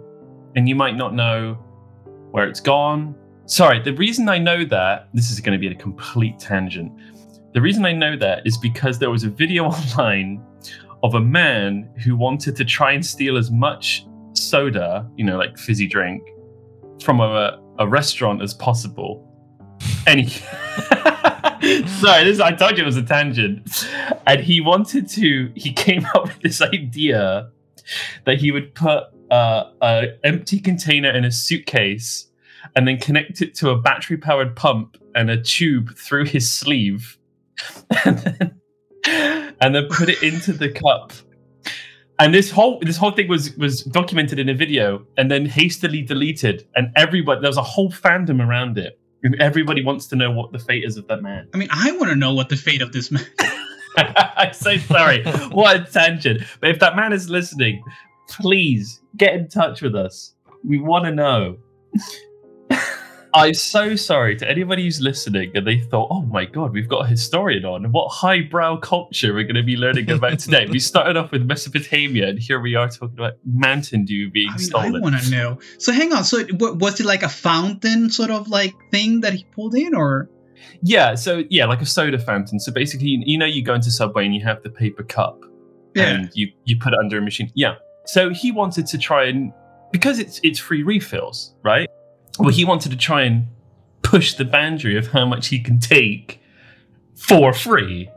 and 0.57 0.69
you 0.69 0.75
might 0.75 0.95
not 0.95 1.15
know 1.15 1.55
where 2.33 2.47
it's 2.47 2.61
gone." 2.61 3.15
Sorry, 3.47 3.81
the 3.81 3.95
reason 3.95 4.29
I 4.29 4.37
know 4.37 4.63
that 4.67 5.09
this 5.15 5.31
is 5.31 5.41
going 5.41 5.59
to 5.59 5.59
be 5.59 5.73
a 5.75 5.75
complete 5.75 6.39
tangent. 6.39 6.93
The 7.55 7.63
reason 7.63 7.87
I 7.87 7.93
know 7.93 8.15
that 8.15 8.47
is 8.47 8.59
because 8.59 8.99
there 8.99 9.09
was 9.09 9.25
a 9.25 9.31
video 9.31 9.65
online 9.77 10.45
of 11.03 11.15
a 11.15 11.21
man 11.21 11.89
who 12.05 12.15
wanted 12.15 12.57
to 12.57 12.65
try 12.67 12.93
and 12.93 13.05
steal 13.05 13.39
as 13.39 13.51
much 13.51 14.05
soda, 14.35 15.09
you 15.17 15.25
know, 15.25 15.39
like 15.39 15.57
fizzy 15.57 15.87
drink, 15.87 16.23
from 17.03 17.21
a, 17.21 17.59
a 17.79 17.89
restaurant 17.89 18.43
as 18.43 18.53
possible. 18.53 19.25
He, 20.07 20.25
sorry, 22.01 22.25
this 22.25 22.41
I 22.41 22.53
told 22.53 22.77
you 22.77 22.83
it 22.83 22.87
was 22.87 22.97
a 22.97 23.03
tangent. 23.03 23.87
And 24.27 24.41
he 24.41 24.61
wanted 24.61 25.09
to. 25.11 25.53
He 25.55 25.73
came 25.73 26.05
up 26.15 26.25
with 26.25 26.41
this 26.41 26.63
idea 26.63 27.51
that 28.25 28.39
he 28.39 28.51
would 28.51 28.75
put 28.75 29.05
uh, 29.31 29.65
a 29.83 30.09
empty 30.25 30.61
container 30.61 31.11
in 31.11 31.25
a 31.25 31.31
suitcase 31.31 32.27
and 32.77 32.87
then 32.87 32.99
connect 32.99 33.41
it 33.41 33.55
to 33.57 33.71
a 33.71 33.79
battery 33.79 34.17
powered 34.17 34.55
pump 34.57 34.97
and 35.15 35.31
a 35.31 35.41
tube 35.41 35.97
through 35.97 36.25
his 36.25 36.51
sleeve 36.51 37.19
and 38.05 38.19
then, 38.19 38.57
and 39.61 39.75
then 39.75 39.87
put 39.89 40.09
it 40.09 40.23
into 40.23 40.53
the 40.53 40.69
cup 40.69 41.13
and 42.19 42.35
this 42.35 42.51
whole 42.51 42.81
this 42.81 42.97
whole 42.97 43.13
thing 43.13 43.29
was 43.29 43.57
was 43.57 43.83
documented 43.85 44.39
in 44.39 44.49
a 44.49 44.55
video 44.55 45.07
and 45.17 45.31
then 45.31 45.47
hastily 45.47 46.03
deleted, 46.03 46.67
and 46.75 46.91
everybody 46.97 47.41
there 47.41 47.49
was 47.49 47.57
a 47.57 47.63
whole 47.63 47.91
fandom 47.91 48.45
around 48.45 48.77
it. 48.77 48.99
Everybody 49.41 49.85
wants 49.85 50.07
to 50.09 50.17
know 50.17 50.31
what 50.31 50.53
the 50.53 50.59
fate 50.59 50.85
is 50.85 50.97
of 50.97 51.07
that 51.09 51.23
man. 51.23 51.49
I 51.53 51.57
mean, 51.59 51.69
I 51.71 51.93
want 51.93 52.11
to 52.11 52.17
know 52.17 52.35
what 52.35 52.49
the 52.49 52.57
fate 52.57 52.83
of 52.83 52.93
this 52.93 53.11
man. 53.11 53.27
I'm 53.97 54.53
so 54.53 54.77
sorry. 54.77 55.25
what 55.51 55.77
a 55.77 55.85
tangent. 55.85 56.43
But 56.61 56.71
if 56.71 56.79
that 56.81 56.95
man 56.95 57.13
is 57.13 57.29
listening, 57.29 57.83
please 58.29 59.01
get 59.17 59.35
in 59.35 59.49
touch 59.49 59.83
with 59.83 59.97
us. 59.97 60.35
We 60.65 60.79
want 60.79 61.05
to 61.07 61.11
know. 61.13 61.59
I'm 63.35 63.55
so 63.55 63.97
sorry 63.97 64.37
to 64.37 64.49
anybody 64.49 64.85
who's 64.85 65.01
listening 65.01 65.53
and 65.55 65.67
they 65.67 65.81
thought, 65.81 66.09
oh 66.11 66.23
my 66.23 66.45
God, 66.45 66.73
we've 66.73 66.89
got 66.89 67.05
a 67.05 67.07
historian 67.07 67.65
on. 67.65 67.91
What 67.93 68.09
highbrow 68.09 68.79
culture 68.79 69.35
we're 69.35 69.45
going 69.45 69.57
to 69.57 69.63
be 69.63 69.77
learning 69.77 70.11
about 70.11 70.39
today. 70.39 70.67
we 70.71 70.79
started 70.79 71.17
off 71.17 71.33
with 71.33 71.43
Mesopotamia 71.45 72.29
and 72.29 72.39
here 72.39 72.61
we 72.61 72.75
are 72.75 72.89
talking 72.89 73.19
about 73.19 73.35
Mountain 73.45 74.05
Dew 74.05 74.31
being 74.31 74.49
I 74.49 74.53
mean, 74.53 74.59
stolen. 74.59 74.97
I 74.97 75.01
want 75.01 75.23
to 75.23 75.31
know. 75.31 75.59
So 75.79 75.93
hang 75.93 76.13
on. 76.13 76.25
So 76.25 76.45
was 76.59 77.01
it 77.01 77.07
like 77.07 77.23
a 77.23 77.29
fountain 77.29 78.11
sort 78.11 78.31
of 78.31 78.49
like 78.49 78.75
thing 78.91 79.21
that 79.21 79.35
he 79.35 79.45
pulled 79.55 79.75
in, 79.75 79.95
or 79.95 80.29
Yeah, 80.83 81.15
so 81.15 81.45
yeah, 81.51 81.67
like 81.67 81.83
a 81.83 81.87
soda 81.87 82.19
fountain. 82.19 82.61
So 82.61 82.73
basically, 82.73 83.23
you 83.25 83.39
know, 83.39 83.47
you 83.47 83.63
go 83.63 83.75
into 83.75 83.91
Subway 83.91 84.25
and 84.25 84.35
you 84.35 84.45
have 84.45 84.63
the 84.63 84.71
paper 84.71 85.03
cup 85.03 85.45
yeah? 85.95 86.15
and 86.15 86.31
you 86.35 86.51
you 86.65 86.79
put 86.79 86.93
it 86.93 86.99
under 86.99 87.19
a 87.19 87.23
machine. 87.23 87.51
Yeah. 87.55 87.77
So 88.07 88.31
he 88.31 88.53
wanted 88.53 88.87
to 88.87 88.99
try 88.99 89.25
and 89.25 89.53
because 89.93 90.19
it's 90.19 90.41
it's 90.43 90.59
free 90.59 90.83
refills, 90.83 91.55
right? 91.63 91.89
Well, 92.39 92.51
he 92.51 92.65
wanted 92.65 92.91
to 92.91 92.99
try 92.99 93.23
and 93.23 93.47
push 94.03 94.35
the 94.35 94.45
boundary 94.45 94.97
of 94.97 95.09
how 95.09 95.27
much 95.27 95.49
he 95.49 95.61
can 95.61 95.81
take 95.81 96.41
for 97.15 97.53
free. 97.53 98.11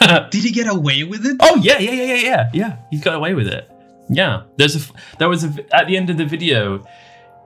Did 0.30 0.42
he 0.42 0.50
get 0.50 0.66
away 0.66 1.04
with 1.04 1.26
it? 1.26 1.36
Oh 1.40 1.56
yeah, 1.56 1.78
yeah, 1.78 1.92
yeah, 1.92 2.04
yeah, 2.04 2.14
yeah, 2.14 2.50
yeah. 2.52 2.76
He 2.90 2.98
got 2.98 3.14
away 3.14 3.34
with 3.34 3.48
it. 3.48 3.70
Yeah. 4.08 4.44
There's 4.56 4.76
a 4.76 4.92
there 5.18 5.28
was 5.28 5.44
a 5.44 5.74
at 5.74 5.86
the 5.86 5.96
end 5.96 6.10
of 6.10 6.16
the 6.16 6.24
video, 6.24 6.84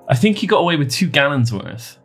I 0.08 0.16
think 0.16 0.38
he 0.38 0.46
got 0.46 0.58
away 0.58 0.76
with 0.76 0.90
two 0.90 1.08
gallons 1.08 1.52
worth. 1.52 1.98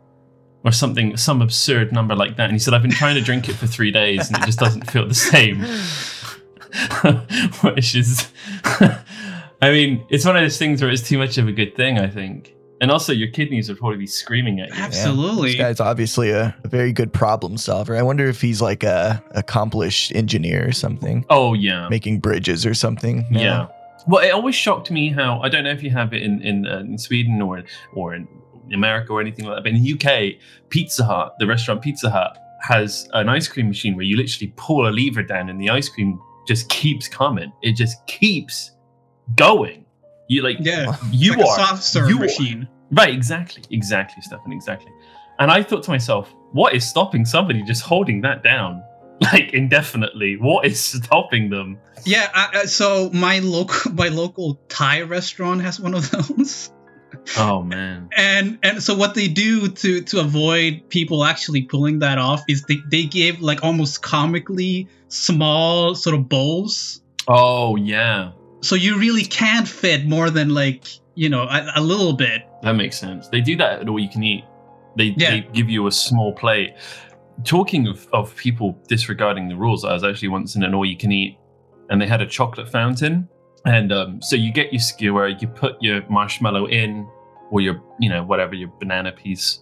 Or 0.64 0.72
something, 0.72 1.16
some 1.18 1.42
absurd 1.42 1.92
number 1.92 2.16
like 2.16 2.36
that. 2.36 2.44
And 2.44 2.54
he 2.54 2.58
said, 2.58 2.72
I've 2.72 2.80
been 2.80 2.90
trying 2.90 3.16
to 3.16 3.20
drink 3.20 3.50
it 3.50 3.54
for 3.54 3.66
three 3.66 3.90
days 3.90 4.28
and 4.28 4.42
it 4.42 4.46
just 4.46 4.58
doesn't 4.58 4.90
feel 4.90 5.06
the 5.06 5.14
same. 5.14 5.60
Which 7.74 7.94
is, 7.94 8.32
I 8.64 9.70
mean, 9.70 10.06
it's 10.08 10.24
one 10.24 10.36
of 10.36 10.42
those 10.42 10.56
things 10.56 10.80
where 10.80 10.90
it's 10.90 11.06
too 11.06 11.18
much 11.18 11.36
of 11.36 11.48
a 11.48 11.52
good 11.52 11.76
thing, 11.76 11.98
I 11.98 12.08
think. 12.08 12.54
And 12.80 12.90
also, 12.90 13.12
your 13.12 13.28
kidneys 13.28 13.68
would 13.68 13.78
probably 13.78 13.98
be 13.98 14.06
screaming 14.06 14.60
at 14.60 14.68
you. 14.68 14.74
Absolutely. 14.74 15.50
This 15.52 15.60
guy's 15.60 15.80
obviously 15.80 16.30
a, 16.30 16.54
a 16.64 16.68
very 16.68 16.92
good 16.92 17.12
problem 17.12 17.56
solver. 17.56 17.96
I 17.96 18.02
wonder 18.02 18.26
if 18.26 18.40
he's 18.40 18.60
like 18.60 18.82
a 18.82 19.22
accomplished 19.30 20.12
engineer 20.14 20.68
or 20.68 20.72
something, 20.72 21.24
Oh, 21.30 21.54
yeah. 21.54 21.88
making 21.88 22.18
bridges 22.20 22.66
or 22.66 22.74
something. 22.74 23.24
now. 23.30 23.40
Yeah. 23.40 23.66
Well, 24.06 24.22
it 24.22 24.30
always 24.30 24.54
shocked 24.54 24.90
me 24.90 25.08
how 25.10 25.40
I 25.40 25.48
don't 25.48 25.64
know 25.64 25.70
if 25.70 25.82
you 25.82 25.90
have 25.90 26.12
it 26.12 26.22
in 26.22 26.42
in, 26.42 26.66
uh, 26.66 26.80
in 26.80 26.98
Sweden 26.98 27.40
or 27.40 27.62
or 27.94 28.14
in 28.14 28.26
America 28.72 29.12
or 29.12 29.20
anything 29.20 29.46
like 29.46 29.56
that, 29.56 29.62
but 29.62 29.72
in 29.72 29.82
the 29.82 29.94
UK, 29.94 30.40
Pizza 30.68 31.04
Hut, 31.04 31.34
the 31.38 31.46
restaurant 31.46 31.80
Pizza 31.80 32.10
Hut, 32.10 32.36
has 32.60 33.08
an 33.14 33.28
ice 33.28 33.46
cream 33.48 33.68
machine 33.68 33.94
where 33.94 34.04
you 34.04 34.16
literally 34.16 34.52
pull 34.56 34.86
a 34.88 34.90
lever 34.90 35.22
down 35.22 35.48
and 35.48 35.60
the 35.60 35.70
ice 35.70 35.88
cream 35.88 36.18
just 36.46 36.68
keeps 36.70 37.08
coming. 37.08 37.50
It 37.62 37.76
just 37.76 38.04
keeps 38.06 38.72
going. 39.36 39.83
You 40.28 40.42
like 40.42 40.58
Yeah. 40.60 40.96
you 41.10 41.32
like 41.32 41.40
are 41.40 41.44
a 41.44 41.66
soft 41.66 41.82
serve 41.84 42.08
you 42.08 42.16
are- 42.16 42.20
machine. 42.20 42.68
Right, 42.90 43.12
exactly, 43.12 43.62
exactly, 43.70 44.22
Stefan, 44.22 44.52
exactly. 44.52 44.92
And 45.38 45.50
I 45.50 45.62
thought 45.62 45.82
to 45.84 45.90
myself, 45.90 46.32
what 46.52 46.74
is 46.74 46.86
stopping 46.88 47.24
somebody 47.24 47.62
just 47.62 47.82
holding 47.82 48.20
that 48.20 48.42
down 48.44 48.82
like 49.20 49.52
indefinitely? 49.52 50.36
What 50.36 50.66
is 50.66 50.78
stopping 50.80 51.50
them? 51.50 51.78
Yeah. 52.04 52.28
I, 52.34 52.48
I- 52.60 52.64
so 52.66 53.10
my 53.12 53.40
local 53.40 53.92
my 54.02 54.08
local 54.08 54.60
Thai 54.68 55.02
restaurant 55.02 55.62
has 55.62 55.80
one 55.80 55.94
of 55.94 56.10
those. 56.12 56.70
Oh 57.38 57.62
man. 57.62 58.08
and 58.16 58.58
and 58.62 58.82
so 58.82 58.94
what 58.94 59.14
they 59.14 59.28
do 59.28 59.68
to 59.68 60.02
to 60.02 60.20
avoid 60.20 60.82
people 60.88 61.24
actually 61.24 61.62
pulling 61.62 62.00
that 62.00 62.18
off 62.18 62.42
is 62.48 62.62
they, 62.64 62.78
they 62.90 63.04
give 63.04 63.40
like 63.40 63.62
almost 63.62 64.02
comically 64.02 64.88
small 65.08 65.94
sort 65.94 66.14
of 66.16 66.28
bowls 66.28 67.00
Oh 67.28 67.76
yeah, 67.76 68.32
so 68.64 68.74
you 68.74 68.98
really 68.98 69.24
can't 69.24 69.68
fit 69.68 70.06
more 70.06 70.30
than 70.30 70.48
like 70.48 70.86
you 71.14 71.28
know 71.28 71.42
a, 71.42 71.72
a 71.76 71.80
little 71.80 72.12
bit 72.14 72.42
that 72.62 72.76
makes 72.76 72.98
sense. 72.98 73.28
They 73.28 73.42
do 73.42 73.56
that 73.56 73.80
at 73.80 73.88
all 73.90 73.98
you 73.98 74.08
can 74.08 74.22
eat. 74.22 74.44
They 74.96 75.14
Yeah. 75.18 75.30
they 75.30 75.40
give 75.52 75.68
you 75.68 75.86
a 75.86 75.92
small 75.92 76.32
plate. 76.32 76.72
Talking 77.44 77.86
of, 77.88 78.08
of 78.12 78.34
people 78.36 78.78
disregarding 78.88 79.48
the 79.48 79.56
rules, 79.56 79.84
I 79.84 79.92
was 79.92 80.02
actually 80.02 80.28
once 80.28 80.56
in 80.56 80.62
an 80.62 80.72
all 80.72 80.86
you 80.86 80.96
can 80.96 81.12
eat, 81.12 81.36
and 81.90 82.00
they 82.00 82.06
had 82.06 82.22
a 82.22 82.26
chocolate 82.26 82.70
fountain. 82.70 83.28
And 83.66 83.92
um, 83.92 84.22
so 84.22 84.36
you 84.36 84.52
get 84.52 84.72
your 84.72 84.80
skewer, 84.80 85.28
you 85.28 85.46
put 85.46 85.76
your 85.80 86.08
marshmallow 86.08 86.66
in, 86.68 87.06
or 87.50 87.60
your 87.60 87.82
you 88.00 88.08
know 88.08 88.22
whatever 88.24 88.54
your 88.54 88.70
banana 88.80 89.12
piece. 89.12 89.60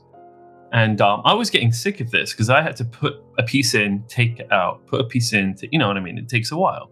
And 0.72 1.00
um, 1.00 1.22
I 1.24 1.34
was 1.34 1.50
getting 1.50 1.72
sick 1.72 2.00
of 2.00 2.10
this 2.10 2.32
because 2.32 2.50
I 2.50 2.62
had 2.62 2.76
to 2.76 2.84
put 2.84 3.14
a 3.38 3.42
piece 3.42 3.74
in, 3.74 4.04
take 4.06 4.38
it 4.38 4.50
out, 4.52 4.86
put 4.86 5.00
a 5.00 5.04
piece 5.04 5.32
in. 5.32 5.54
To, 5.56 5.68
you 5.72 5.78
know 5.78 5.88
what 5.88 5.96
I 5.96 6.00
mean? 6.00 6.18
It 6.18 6.28
takes 6.28 6.52
a 6.52 6.56
while. 6.56 6.90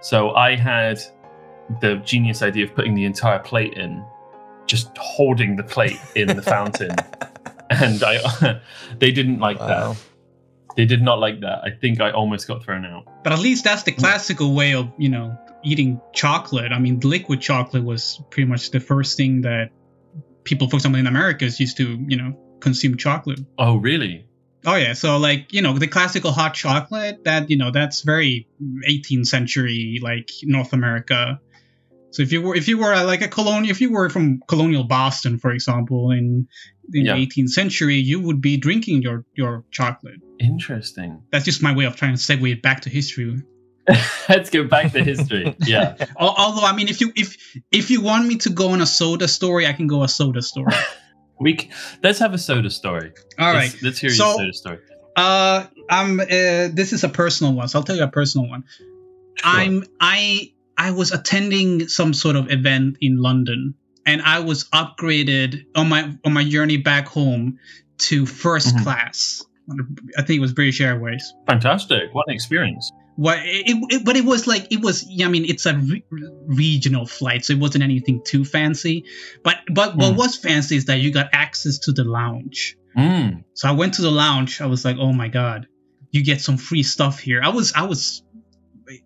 So 0.00 0.30
I 0.34 0.56
had 0.56 0.98
the 1.80 1.96
genius 2.04 2.42
idea 2.42 2.64
of 2.64 2.74
putting 2.74 2.94
the 2.94 3.04
entire 3.04 3.38
plate 3.38 3.74
in, 3.74 4.04
just 4.66 4.96
holding 4.98 5.56
the 5.56 5.62
plate 5.62 5.98
in 6.16 6.28
the 6.28 6.42
fountain, 6.42 6.94
and 7.70 8.02
I 8.02 8.60
they 8.98 9.10
didn't 9.12 9.38
like 9.40 9.58
Wow. 9.60 9.92
that. 9.92 9.96
They 10.76 10.84
did 10.86 11.02
not 11.02 11.18
like 11.18 11.40
that. 11.40 11.60
I 11.64 11.70
think 11.70 12.00
I 12.00 12.10
almost 12.12 12.46
got 12.46 12.62
thrown 12.64 12.86
out. 12.86 13.04
but 13.24 13.32
at 13.32 13.40
least 13.40 13.64
that's 13.64 13.82
the 13.82 13.92
mm. 13.92 13.98
classical 13.98 14.54
way 14.54 14.74
of 14.74 14.90
you 14.98 15.08
know 15.08 15.36
eating 15.62 16.00
chocolate 16.14 16.72
i 16.72 16.78
mean 16.78 16.98
liquid 17.00 17.38
chocolate 17.38 17.84
was 17.84 18.22
pretty 18.30 18.48
much 18.48 18.70
the 18.70 18.80
first 18.80 19.14
thing 19.18 19.42
that 19.42 19.68
people 20.42 20.70
for 20.70 20.76
example 20.76 20.98
in 20.98 21.06
americas 21.06 21.60
used 21.60 21.76
to 21.76 21.98
you 22.08 22.16
know 22.16 22.34
consume 22.60 22.96
chocolate 22.96 23.40
Oh, 23.58 23.76
really? 23.76 24.24
Oh 24.66 24.76
yeah, 24.76 24.92
so 24.92 25.16
like 25.18 25.52
you 25.52 25.62
know 25.62 25.78
the 25.78 25.86
classical 25.88 26.32
hot 26.32 26.54
chocolate 26.54 27.24
that 27.24 27.48
you 27.50 27.56
know 27.56 27.70
that's 27.70 28.02
very 28.02 28.46
18th 28.88 29.26
century 29.26 29.98
like 30.02 30.28
North 30.42 30.72
America. 30.72 31.40
So 32.12 32.22
if 32.22 32.32
you 32.32 32.42
were 32.42 32.54
if 32.56 32.68
you 32.68 32.76
were 32.78 32.92
uh, 32.92 33.04
like 33.04 33.22
a 33.22 33.28
colonial 33.28 33.70
if 33.70 33.80
you 33.80 33.90
were 33.90 34.10
from 34.10 34.40
colonial 34.48 34.84
Boston 34.84 35.38
for 35.38 35.50
example 35.52 36.10
in 36.10 36.46
in 36.92 37.04
Yeah. 37.06 37.14
the 37.14 37.26
18th 37.26 37.50
century 37.50 37.94
you 37.96 38.20
would 38.20 38.40
be 38.40 38.56
drinking 38.58 39.02
your 39.02 39.24
your 39.34 39.64
chocolate. 39.70 40.20
Interesting. 40.38 41.22
That's 41.30 41.44
just 41.44 41.62
my 41.62 41.74
way 41.74 41.84
of 41.84 41.96
trying 41.96 42.16
to 42.16 42.20
segue 42.20 42.52
it 42.52 42.62
back 42.62 42.80
to 42.82 42.90
history. 42.90 43.40
Let's 44.28 44.50
go 44.50 44.64
back 44.64 44.92
to 44.92 45.02
history. 45.02 45.56
Yeah. 45.66 45.96
Although 46.16 46.66
I 46.66 46.74
mean 46.74 46.88
if 46.88 47.00
you 47.00 47.12
if 47.16 47.36
if 47.72 47.90
you 47.90 48.02
want 48.02 48.26
me 48.26 48.36
to 48.38 48.50
go 48.50 48.70
on 48.70 48.80
a 48.82 48.86
soda 48.86 49.26
story 49.28 49.66
I 49.66 49.72
can 49.72 49.86
go 49.86 50.02
a 50.02 50.08
soda 50.08 50.42
story. 50.42 50.74
We 51.40 51.56
c- 51.58 51.70
let's 52.02 52.18
have 52.18 52.34
a 52.34 52.38
soda 52.38 52.70
story. 52.70 53.12
All 53.38 53.52
right. 53.52 53.70
Let's, 53.72 53.82
let's 53.82 53.98
hear 53.98 54.10
So- 54.10 54.26
your 54.28 54.36
soda 54.38 54.52
story. 54.52 54.78
Uh, 55.16 55.66
I'm. 55.90 56.20
Uh, 56.20 56.26
this 56.72 56.92
is 56.92 57.02
a 57.04 57.08
personal 57.08 57.52
one, 57.54 57.68
so 57.68 57.78
I'll 57.78 57.84
tell 57.84 57.96
you 57.96 58.04
a 58.04 58.08
personal 58.08 58.48
one. 58.48 58.64
I'm. 59.42 59.84
I. 60.00 60.52
I 60.78 60.92
was 60.92 61.12
attending 61.12 61.88
some 61.88 62.14
sort 62.14 62.36
of 62.36 62.50
event 62.50 62.96
in 63.02 63.18
London, 63.18 63.74
and 64.06 64.22
I 64.22 64.38
was 64.38 64.64
upgraded 64.70 65.64
on 65.74 65.88
my 65.88 66.14
on 66.24 66.32
my 66.32 66.44
journey 66.48 66.78
back 66.78 67.06
home 67.08 67.58
to 67.98 68.24
1st 68.24 68.74
Mhm. 68.76 68.82
class. 68.82 69.42
I 70.16 70.22
think 70.22 70.38
it 70.38 70.40
was 70.40 70.52
British 70.54 70.80
Airways. 70.80 71.34
fantastic. 71.46 72.04
What 72.14 72.24
an 72.28 72.34
experience. 72.34 72.90
What? 73.20 73.38
It, 73.44 73.76
it, 73.94 74.04
but 74.04 74.16
it 74.16 74.24
was 74.24 74.46
like 74.46 74.72
it 74.72 74.80
was. 74.80 74.96
I 75.22 75.28
mean, 75.28 75.44
it's 75.44 75.66
a 75.66 75.74
re- 75.76 76.04
regional 76.46 77.04
flight, 77.06 77.44
so 77.44 77.52
it 77.52 77.58
wasn't 77.58 77.84
anything 77.84 78.22
too 78.24 78.46
fancy. 78.46 79.04
But 79.44 79.56
but 79.70 79.94
what 79.94 80.14
Mm. 80.14 80.16
was 80.16 80.36
fancy 80.36 80.76
is 80.76 80.86
that 80.86 81.00
you 81.00 81.10
got 81.12 81.28
access 81.34 81.78
to 81.80 81.92
the 81.92 82.04
lounge. 82.04 82.76
Mm. 82.96 83.44
So 83.52 83.68
I 83.68 83.72
went 83.72 83.94
to 83.94 84.02
the 84.02 84.10
lounge. 84.10 84.62
I 84.62 84.66
was 84.66 84.84
like, 84.86 84.96
"Oh 84.98 85.12
my 85.12 85.28
god, 85.28 85.66
you 86.12 86.24
get 86.24 86.40
some 86.40 86.56
free 86.56 86.82
stuff 86.82 87.18
here." 87.20 87.40
I 87.44 87.50
was 87.50 87.74
I 87.74 87.82
was 87.82 88.22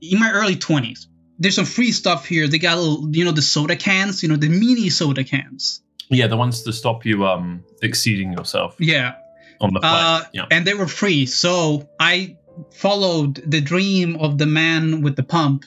in 0.01 0.21
my 0.21 0.31
early 0.31 0.57
twenties. 0.57 1.09
There's 1.41 1.57
some 1.57 1.65
free 1.67 1.91
stuff 1.91 2.25
here. 2.27 2.47
They 2.47 2.59
got 2.61 2.79
little, 2.79 3.09
you 3.11 3.25
know, 3.25 3.33
the 3.33 3.43
soda 3.43 3.75
cans, 3.75 4.23
you 4.23 4.29
know, 4.29 4.37
the 4.37 4.49
mini 4.49 4.91
soda 4.91 5.25
cans. 5.25 5.83
Yeah, 6.09 6.29
the 6.29 6.37
ones 6.37 6.63
to 6.63 6.73
stop 6.73 7.05
you 7.05 7.27
um 7.27 7.65
exceeding 7.83 8.33
yourself 8.33 8.77
Yeah, 8.79 9.15
on 9.61 9.75
the 9.75 9.81
flight. 9.81 10.23
uh, 10.23 10.25
yeah. 10.33 10.47
and 10.53 10.65
they 10.65 10.75
were 10.75 10.87
free. 10.87 11.27
So 11.27 11.89
I 11.99 12.37
followed 12.73 13.43
the 13.47 13.61
dream 13.61 14.17
of 14.17 14.39
the 14.39 14.47
man 14.47 15.03
with 15.03 15.17
the 15.17 15.23
pump, 15.23 15.65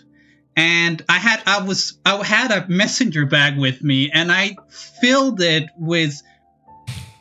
and 0.55 1.03
I 1.09 1.17
had 1.17 1.41
I 1.45 1.61
was 1.63 1.97
I 2.05 2.23
had 2.23 2.51
a 2.51 2.67
messenger 2.67 3.25
bag 3.25 3.57
with 3.57 3.81
me, 3.83 4.11
and 4.11 4.31
I 4.31 4.55
filled 5.01 5.41
it 5.41 5.65
with 5.77 6.21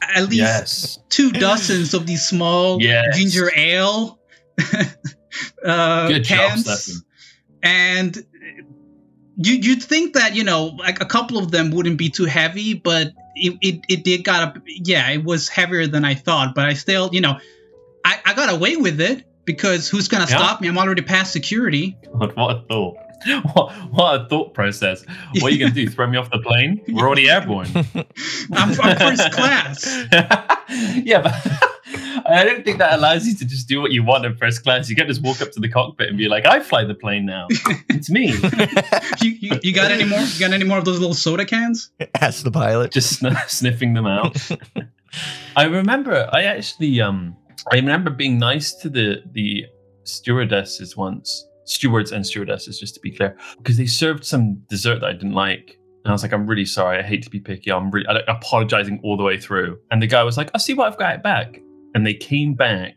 at 0.03 0.23
least 0.29 0.35
Yes. 0.35 0.99
two 1.09 1.33
dozens 1.33 1.95
of 1.95 2.07
these 2.07 2.27
small 2.27 2.81
Yes. 2.81 3.17
ginger 3.17 3.51
ale 3.57 4.19
uh, 5.65 6.09
Good 6.09 6.25
cans, 6.27 6.63
Stefan. 6.63 7.03
and 7.63 8.25
you 9.37 9.55
you'd 9.55 9.83
think 9.83 10.15
that 10.15 10.35
you 10.35 10.45
know 10.45 10.67
like 10.79 11.01
a 11.01 11.07
couple 11.07 11.39
of 11.39 11.51
them 11.51 11.71
wouldn't 11.71 11.99
be 11.99 12.09
too 12.09 12.25
heavy, 12.25 12.75
but 12.75 13.13
it 13.35 13.59
it, 13.61 13.81
it 13.89 14.05
did 14.05 14.25
got 14.25 14.57
a 14.57 14.63
yeah 14.67 15.11
it 15.11 15.25
was 15.25 15.49
heavier 15.49 15.87
than 15.87 16.05
I 16.05 16.15
thought, 16.15 16.55
but 16.55 16.65
I 16.65 16.75
still 16.75 17.11
you 17.13 17.21
know 17.21 17.39
I, 18.05 18.19
I 18.25 18.35
got 18.35 18.55
away 18.55 18.77
with 18.77 19.01
it 19.01 19.26
because 19.47 19.89
who's 19.89 20.09
gonna 20.09 20.27
Yeah. 20.29 20.37
stop 20.37 20.61
me? 20.61 20.69
I'm 20.69 20.77
already 20.77 21.03
past 21.03 21.33
security. 21.33 21.97
What 22.11 22.33
a 22.37 22.61
thought. 22.69 22.97
what, 23.55 23.73
what 23.91 24.21
a 24.21 24.29
thought 24.29 24.53
process. 24.53 25.05
What 25.41 25.45
are 25.45 25.51
you 25.51 25.59
going 25.59 25.73
to 25.73 25.85
do? 25.87 25.89
Throw 25.95 26.07
me 26.07 26.19
off 26.19 26.31
the 26.31 26.39
plane? 26.39 26.83
We're 26.87 27.07
already 27.07 27.31
airborne. 27.31 27.67
I'm, 28.53 28.79
I'm 28.81 28.97
first 28.99 29.33
class. 29.33 29.87
yeah, 31.03 31.23
but 31.23 31.35
I 32.29 32.45
don't 32.45 32.63
think 32.63 32.77
that 32.79 32.93
allows 32.93 33.27
you 33.27 33.35
to 33.37 33.47
just 33.47 33.69
do 33.69 33.81
what 33.81 33.91
you 33.91 34.05
want 34.05 34.27
in 34.27 34.37
first 34.37 34.63
class. 34.63 34.91
You 34.91 34.97
can't 34.97 35.09
just 35.09 35.23
walk 35.23 35.41
up 35.41 35.51
to 35.53 35.61
the 35.61 35.69
cockpit 35.69 36.09
and 36.11 36.19
be 36.19 36.29
like, 36.29 36.45
I 36.45 36.61
fly 36.61 36.85
the 36.85 36.95
plane 36.95 37.25
now. 37.25 37.47
It's 37.89 38.11
me. 38.11 38.33
You, 39.23 39.31
you, 39.41 39.59
you 39.63 39.73
got 39.75 39.91
any 39.91 40.05
more? 40.05 40.21
You 40.21 40.39
got 40.41 40.53
any 40.53 40.65
more 40.65 40.77
of 40.79 40.85
those 40.85 40.99
little 41.01 41.15
soda 41.15 41.47
cans? 41.47 41.91
Ask 42.21 42.45
the 42.45 42.51
pilot. 42.51 42.93
just 42.93 43.19
sn- 43.19 43.35
sniffing 43.49 43.95
them 43.95 44.07
out. 44.07 44.37
I 45.57 45.65
remember 45.65 46.29
I 46.33 46.43
actually 46.43 47.01
um 47.01 47.35
I 47.73 47.77
remember 47.77 48.11
being 48.11 48.39
nice 48.39 48.73
to 48.75 48.89
the 48.89 49.23
the 49.33 49.67
stewardesses 50.05 50.97
once, 50.97 51.47
stewards 51.65 52.13
and 52.13 52.25
stewardesses, 52.25 52.79
just 52.79 52.95
to 52.95 53.01
be 53.01 53.11
clear, 53.11 53.37
because 53.59 53.77
they 53.77 53.87
served 53.87 54.25
some 54.25 54.63
dessert 54.69 55.01
that 55.01 55.07
I 55.07 55.13
didn't 55.13 55.33
like. 55.33 55.79
And 56.05 56.13
I 56.13 56.15
was 56.15 56.23
like, 56.23 56.33
I'm 56.33 56.47
really 56.47 56.65
sorry. 56.65 56.99
I 56.99 57.03
hate 57.03 57.25
to 57.25 57.31
be 57.31 57.41
picky. 57.41 57.73
I'm 57.73 57.91
really 57.91 58.07
I, 58.07 58.21
apologizing 58.29 59.01
all 59.03 59.17
the 59.17 59.25
way 59.25 59.41
through. 59.41 59.79
And 59.91 60.01
the 60.01 60.07
guy 60.07 60.23
was 60.23 60.37
like, 60.37 60.51
I'll 60.55 60.61
see 60.61 60.75
what 60.75 60.87
I've 60.87 60.99
got 60.99 61.21
back. 61.23 61.61
And 61.95 62.07
they 62.07 62.15
came 62.15 62.55
back 62.55 62.95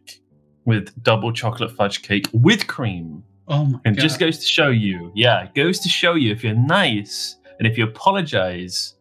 with 0.66 0.92
double 1.02 1.34
chocolate 1.34 1.72
fudge 1.72 2.04
cake 2.04 2.28
with 2.34 2.68
cream. 2.68 3.24
Oh 3.48 3.66
my 3.66 3.72
god. 3.72 3.82
And 3.86 3.96
god! 3.96 4.02
just 4.04 4.20
goes 4.20 4.38
to 4.38 4.46
show 4.46 4.70
you, 4.70 5.12
yeah, 5.16 5.46
it 5.46 5.56
goes 5.56 5.80
to 5.80 5.90
show 5.90 6.14
you 6.14 6.32
if 6.32 6.44
you're 6.44 6.54
nice 6.54 7.36
and 7.58 7.68
if 7.68 7.80
you 7.80 7.86
apologize, 7.86 8.94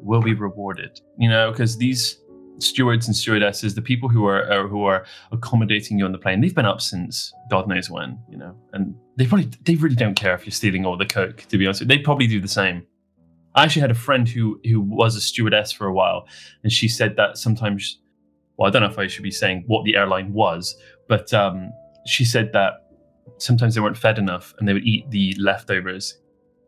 will 0.00 0.20
be 0.20 0.34
rewarded. 0.34 1.00
You 1.16 1.28
know, 1.28 1.52
because 1.52 1.76
these 1.76 2.18
stewards 2.64 3.06
and 3.06 3.14
stewardesses, 3.16 3.74
the 3.74 3.82
people 3.82 4.08
who 4.08 4.26
are, 4.26 4.50
are 4.50 4.68
who 4.68 4.84
are 4.84 5.04
accommodating 5.32 5.98
you 5.98 6.04
on 6.04 6.12
the 6.12 6.18
plane, 6.18 6.40
they've 6.40 6.54
been 6.54 6.66
up 6.66 6.80
since 6.80 7.32
God 7.50 7.68
knows 7.68 7.90
when. 7.90 8.18
You 8.28 8.38
know, 8.38 8.56
and 8.72 8.94
they 9.16 9.26
probably 9.26 9.50
they 9.62 9.74
really 9.76 9.96
don't 9.96 10.14
care 10.14 10.34
if 10.34 10.44
you're 10.46 10.52
stealing 10.52 10.84
all 10.84 10.96
the 10.96 11.06
coke. 11.06 11.44
To 11.48 11.58
be 11.58 11.66
honest, 11.66 11.86
they 11.86 11.98
probably 11.98 12.26
do 12.26 12.40
the 12.40 12.48
same. 12.48 12.86
I 13.54 13.62
actually 13.64 13.82
had 13.82 13.90
a 13.90 13.94
friend 13.94 14.28
who 14.28 14.60
who 14.64 14.80
was 14.80 15.14
a 15.16 15.20
stewardess 15.20 15.72
for 15.72 15.86
a 15.86 15.92
while, 15.92 16.26
and 16.62 16.72
she 16.72 16.88
said 16.88 17.16
that 17.16 17.38
sometimes. 17.38 18.00
Well, 18.56 18.68
I 18.68 18.70
don't 18.70 18.82
know 18.82 18.88
if 18.88 18.98
I 19.00 19.08
should 19.08 19.24
be 19.24 19.32
saying 19.32 19.64
what 19.66 19.84
the 19.84 19.96
airline 19.96 20.32
was, 20.32 20.76
but 21.08 21.34
um, 21.34 21.72
she 22.06 22.24
said 22.24 22.52
that 22.52 22.84
sometimes 23.38 23.74
they 23.74 23.80
weren't 23.80 23.96
fed 23.96 24.18
enough 24.18 24.54
and 24.58 24.68
they 24.68 24.72
would 24.72 24.84
eat 24.84 25.10
the 25.10 25.34
leftovers 25.40 26.18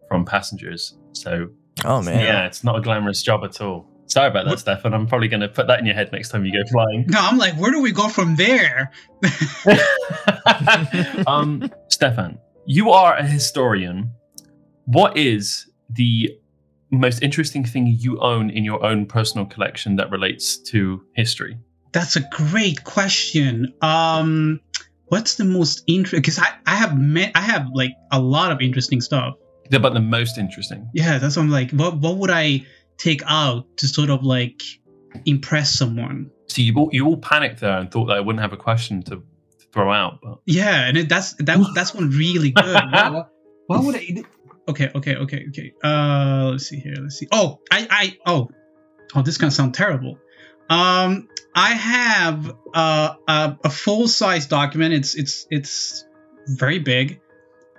from 0.08 0.24
passengers. 0.24 0.98
So 1.12 1.48
Oh 1.84 2.02
man. 2.02 2.20
yeah, 2.20 2.46
it's 2.46 2.64
not 2.64 2.76
a 2.76 2.80
glamorous 2.80 3.22
job 3.22 3.44
at 3.44 3.60
all. 3.60 3.88
Sorry 4.06 4.28
about 4.28 4.44
that, 4.44 4.50
What- 4.50 4.60
Stefan. 4.60 4.94
I'm 4.94 5.06
probably 5.06 5.28
going 5.28 5.40
to 5.40 5.48
put 5.48 5.66
that 5.66 5.80
in 5.80 5.86
your 5.86 5.94
head 5.94 6.10
next 6.12 6.28
time 6.30 6.44
you 6.44 6.52
go 6.52 6.64
flying. 6.70 7.06
no, 7.08 7.18
I'm 7.20 7.38
like, 7.38 7.54
where 7.54 7.70
do 7.72 7.80
we 7.80 7.92
go 7.92 8.08
from 8.08 8.36
there? 8.36 8.92
um, 11.26 11.70
Stefan, 11.88 12.38
you 12.66 12.90
are 12.90 13.16
a 13.16 13.26
historian. 13.26 14.12
What 14.84 15.16
is 15.16 15.68
the 15.90 16.30
most 16.90 17.22
interesting 17.22 17.64
thing 17.64 17.86
you 17.86 18.18
own 18.20 18.50
in 18.50 18.64
your 18.64 18.84
own 18.84 19.06
personal 19.06 19.46
collection 19.46 19.96
that 19.96 20.10
relates 20.10 20.56
to 20.70 21.02
history? 21.14 21.58
That's 21.92 22.16
a 22.16 22.20
great 22.30 22.84
question. 22.84 23.72
Um, 23.82 24.60
what's 25.06 25.36
the 25.36 25.44
most 25.44 25.82
interesting? 25.86 26.20
Because 26.20 26.38
I, 26.38 26.48
I 26.66 26.76
have 26.76 26.98
met, 26.98 27.32
I 27.34 27.40
have 27.40 27.68
like 27.74 27.92
a 28.12 28.20
lot 28.20 28.52
of 28.52 28.60
interesting 28.60 29.00
stuff. 29.00 29.34
But 29.70 29.94
the 29.94 30.00
most 30.00 30.38
interesting. 30.38 30.88
Yeah, 30.94 31.18
that's 31.18 31.36
what 31.36 31.42
I'm 31.42 31.50
like. 31.50 31.72
What 31.72 31.96
what 31.98 32.18
would 32.18 32.30
I 32.30 32.64
take 32.98 33.22
out 33.26 33.64
to 33.78 33.88
sort 33.88 34.10
of 34.10 34.22
like 34.24 34.62
impress 35.24 35.70
someone? 35.78 36.30
So 36.48 36.62
you 36.62 36.74
all, 36.76 36.88
you 36.92 37.06
all 37.06 37.16
panicked 37.16 37.60
there 37.60 37.78
and 37.78 37.90
thought 37.90 38.06
that 38.06 38.16
I 38.16 38.20
wouldn't 38.20 38.42
have 38.42 38.52
a 38.52 38.56
question 38.56 39.02
to, 39.04 39.22
throw 39.72 39.92
out, 39.92 40.20
but 40.22 40.38
Yeah, 40.46 40.86
and 40.88 40.96
it, 40.96 41.08
that's 41.08 41.34
that 41.34 41.58
that's 41.74 41.92
one 41.92 42.08
really 42.08 42.50
good. 42.52 42.64
why, 42.90 43.24
what 43.66 43.84
would 43.84 43.96
I? 43.96 44.24
Okay, 44.68 44.90
okay, 44.94 45.14
okay, 45.14 45.44
okay. 45.50 45.72
Uh, 45.84 46.48
let's 46.50 46.66
see 46.66 46.80
here. 46.80 46.96
Let's 47.00 47.16
see. 47.16 47.28
Oh, 47.30 47.60
I, 47.70 47.86
I, 47.88 48.18
oh, 48.26 48.48
oh, 49.14 49.22
this 49.22 49.38
gonna 49.38 49.52
sound 49.52 49.74
terrible. 49.74 50.18
Um, 50.68 51.28
I 51.54 51.68
have 51.74 52.52
uh, 52.74 53.14
a, 53.28 53.56
a 53.62 53.70
full 53.70 54.08
size 54.08 54.46
document. 54.48 54.92
It's 54.94 55.14
it's 55.14 55.46
it's 55.50 56.04
very 56.48 56.80
big. 56.80 57.20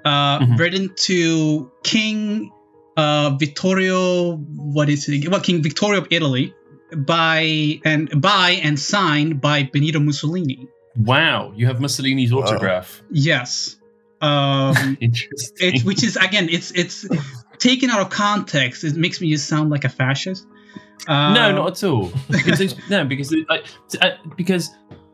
Uh, 0.06 0.40
Mhm. 0.40 0.58
written 0.60 0.94
to 0.96 1.70
King 1.84 2.52
uh, 2.98 3.30
Vittorio. 3.40 4.36
What 4.36 4.90
is 4.90 5.08
it? 5.08 5.30
Well, 5.30 5.40
King 5.42 5.62
Vittorio 5.64 6.02
of 6.02 6.08
Italy, 6.12 6.54
by 6.96 7.80
and 7.86 8.22
by 8.22 8.60
and 8.64 8.80
signed 8.80 9.40
by 9.42 9.64
Benito 9.64 10.00
Mussolini. 10.00 10.68
wow, 10.98 11.52
you 11.56 11.68
have 11.68 11.80
Mussolini's 11.80 12.34
Wow. 12.34 12.42
autograph. 12.42 13.02
Yes. 13.12 13.78
Um, 14.22 14.98
Interesting. 15.02 15.76
it's 15.76 15.84
which 15.84 16.04
is 16.04 16.16
again 16.18 16.50
it's 16.50 16.72
it's 16.72 17.06
taken 17.60 17.90
out 17.92 18.00
of 18.02 18.10
context 18.10 18.84
it 18.84 18.96
makes 18.96 19.22
me 19.22 19.30
just 19.32 19.48
sound 19.48 19.70
like 19.70 19.84
a 19.84 19.90
fascist 19.90 20.48
uh, 21.08 21.34
no, 21.34 21.52
not 21.52 21.72
at 21.72 21.84
all. 21.84 22.12
Because 22.30 22.76
no, 22.90 23.06
because 23.06 23.32
like, 23.48 23.66
t- 23.88 24.00
uh, 24.00 24.12
because 24.36 24.72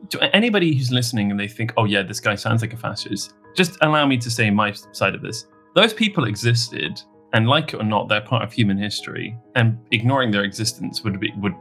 to 0.10 0.36
anybody 0.36 0.74
who's 0.74 0.92
listening 0.92 1.30
and 1.32 1.38
they 1.40 1.48
think, 1.50 1.74
oh 1.78 1.84
yeah, 1.86 2.02
this 2.02 2.20
guy 2.22 2.36
sounds 2.36 2.62
like 2.62 2.74
a 2.74 2.78
fascist, 2.78 3.34
just 3.56 3.78
allow 3.82 4.06
me 4.08 4.18
to 4.18 4.30
say 4.32 4.50
my 4.50 4.72
side 4.94 5.14
of 5.16 5.22
this. 5.22 5.46
Those 5.76 5.94
people 5.94 6.24
existed, 6.26 7.02
and 7.34 7.48
like 7.48 7.74
it 7.74 7.78
or 7.78 7.84
not, 7.84 8.10
they're 8.10 8.22
part 8.22 8.44
of 8.44 8.54
human 8.54 8.78
history. 8.78 9.38
And 9.56 9.78
ignoring 9.92 10.32
their 10.32 10.44
existence 10.44 11.04
would 11.04 11.20
be 11.20 11.32
would 11.38 11.54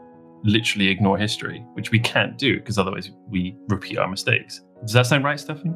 literally 0.45 0.89
ignore 0.89 1.17
history, 1.19 1.65
which 1.75 1.91
we 1.91 2.01
can't 2.01 2.37
do 2.37 2.59
because 2.59 2.79
otherwise 2.79 3.11
we 3.29 3.57
repeat 3.69 3.99
our 3.99 4.09
mistakes. 4.09 4.61
Does 4.83 4.93
that 4.93 5.07
sound 5.07 5.25
right, 5.25 5.39
Stephanie? 5.39 5.75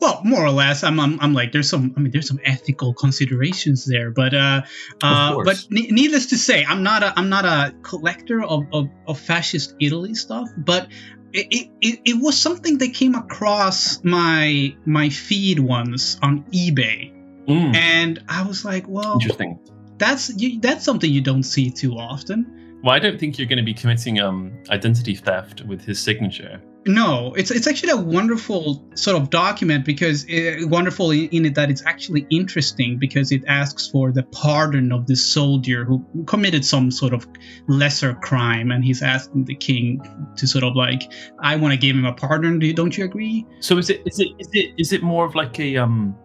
well 0.00 0.20
more 0.24 0.44
or 0.44 0.50
less 0.50 0.84
I'm, 0.84 0.98
I'm 1.00 1.18
i'm 1.20 1.32
like 1.32 1.52
there's 1.52 1.68
some 1.68 1.94
i 1.96 2.00
mean 2.00 2.10
there's 2.12 2.28
some 2.28 2.40
ethical 2.44 2.94
considerations 2.94 3.84
there 3.84 4.10
but 4.10 4.34
uh 4.34 4.62
uh 5.02 5.36
but 5.44 5.66
ne- 5.70 5.88
needless 5.90 6.26
to 6.26 6.38
say 6.38 6.64
i'm 6.64 6.82
not 6.82 7.02
a 7.02 7.12
i'm 7.16 7.28
not 7.28 7.44
a 7.44 7.74
collector 7.82 8.42
of 8.42 8.64
of, 8.72 8.88
of 9.06 9.18
fascist 9.18 9.74
italy 9.80 10.14
stuff 10.14 10.48
but 10.56 10.88
it, 11.32 11.46
it, 11.50 11.70
it, 11.80 12.00
it 12.04 12.22
was 12.22 12.36
something 12.36 12.78
that 12.78 12.92
came 12.92 13.14
across 13.14 14.04
my 14.04 14.76
my 14.84 15.08
feed 15.08 15.58
once 15.58 16.18
on 16.22 16.44
ebay 16.52 17.12
Mm, 17.48 17.74
and 17.74 18.22
i 18.28 18.42
was 18.46 18.64
like 18.64 18.86
well 18.88 19.14
interesting. 19.14 19.58
that's 19.98 20.30
you, 20.40 20.60
that's 20.60 20.84
something 20.84 21.10
you 21.10 21.20
don't 21.20 21.42
see 21.42 21.70
too 21.70 21.94
often 21.98 22.46
Well, 22.82 22.94
I 22.94 22.98
don't 22.98 23.18
think 23.18 23.38
you're 23.38 23.46
going 23.46 23.58
to 23.58 23.64
be 23.64 23.74
committing 23.74 24.20
um, 24.20 24.52
identity 24.70 25.14
theft 25.14 25.62
with 25.62 25.84
his 25.84 26.00
signature. 26.00 26.60
No, 26.84 27.32
it's 27.34 27.52
it's 27.52 27.68
actually 27.68 27.90
a 27.92 27.96
wonderful 27.96 28.82
sort 28.96 29.16
of 29.16 29.30
document 29.30 29.84
because 29.84 30.26
uh 30.28 30.66
wonderful 30.66 31.12
in, 31.12 31.28
in 31.28 31.46
it 31.46 31.54
that 31.54 31.70
it's 31.70 31.84
actually 31.86 32.26
interesting 32.30 32.98
because 32.98 33.30
it 33.30 33.44
asks 33.46 33.86
for 33.88 34.10
the 34.10 34.24
pardon 34.24 34.90
of 34.90 35.06
the 35.06 35.14
soldier 35.14 35.84
who 35.84 36.04
committed 36.26 36.64
some 36.64 36.90
sort 36.90 37.12
of 37.14 37.24
lesser 37.68 38.14
crime 38.14 38.72
and 38.72 38.84
he's 38.84 39.00
asking 39.00 39.44
the 39.44 39.54
king 39.54 40.00
to 40.36 40.48
sort 40.48 40.64
of 40.64 40.74
like 40.74 41.02
I 41.38 41.54
want 41.54 41.72
to 41.72 41.78
give 41.78 41.94
him 41.94 42.04
a 42.04 42.12
pardon. 42.12 42.58
Do 42.58 42.66
you, 42.66 42.74
don't 42.74 42.98
you 42.98 43.04
agree? 43.04 43.46
So 43.60 43.78
is 43.78 43.88
it 43.88 44.02
is 44.04 44.18
it 44.18 44.28
is 44.40 44.48
it 44.52 44.74
is 44.76 44.92
it 44.92 45.02
more 45.04 45.24
of 45.24 45.36
like 45.36 45.60
a 45.60 45.76
um 45.76 46.16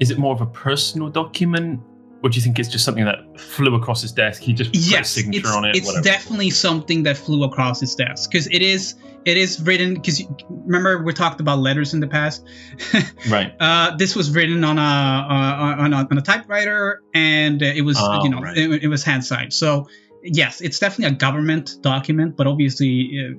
is 0.00 0.10
it 0.10 0.18
more 0.18 0.34
of 0.34 0.40
a 0.40 0.46
personal 0.46 1.08
document 1.08 1.80
or 2.22 2.30
do 2.30 2.36
you 2.36 2.42
think 2.42 2.58
it's 2.58 2.68
just 2.68 2.84
something 2.84 3.04
that 3.04 3.38
flew 3.38 3.74
across 3.74 4.02
his 4.02 4.10
desk? 4.10 4.42
He 4.42 4.52
just 4.52 4.70
put 4.70 4.76
his 4.76 4.90
yes, 4.90 5.10
signature 5.10 5.48
on 5.48 5.64
it. 5.64 5.76
it's 5.76 5.86
whatever. 5.86 6.02
definitely 6.02 6.50
something 6.50 7.02
that 7.04 7.16
flew 7.16 7.44
across 7.44 7.80
his 7.80 7.94
desk 7.94 8.30
because 8.30 8.46
it 8.48 8.62
is 8.62 8.94
it 9.26 9.36
is 9.36 9.60
written 9.60 9.94
because 9.94 10.22
remember 10.48 11.02
we 11.02 11.12
talked 11.12 11.40
about 11.40 11.58
letters 11.58 11.94
in 11.94 12.00
the 12.00 12.06
past. 12.06 12.44
right. 13.30 13.54
Uh, 13.60 13.94
this 13.96 14.16
was 14.16 14.30
written 14.34 14.64
on 14.64 14.78
a, 14.78 14.80
uh, 14.80 15.82
on 15.82 15.92
a 15.92 15.96
on 16.10 16.18
a 16.18 16.22
typewriter, 16.22 17.02
and 17.14 17.60
it 17.62 17.84
was 17.84 17.96
Oh, 18.00 18.24
you 18.24 18.30
know 18.30 18.40
right. 18.40 18.56
it, 18.56 18.84
it 18.84 18.88
was 18.88 19.04
hand 19.04 19.24
signed. 19.24 19.52
So 19.52 19.86
yes, 20.22 20.60
it's 20.60 20.78
definitely 20.78 21.14
a 21.14 21.18
government 21.18 21.76
document, 21.82 22.36
but 22.36 22.46
obviously 22.46 23.20
uh, 23.20 23.38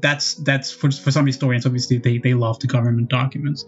that's 0.00 0.34
that's 0.34 0.70
for 0.70 0.90
for 0.90 1.10
some 1.10 1.26
historians. 1.26 1.66
Obviously, 1.66 1.98
they 1.98 2.18
they 2.18 2.34
love 2.34 2.58
the 2.60 2.66
government 2.66 3.08
documents. 3.08 3.64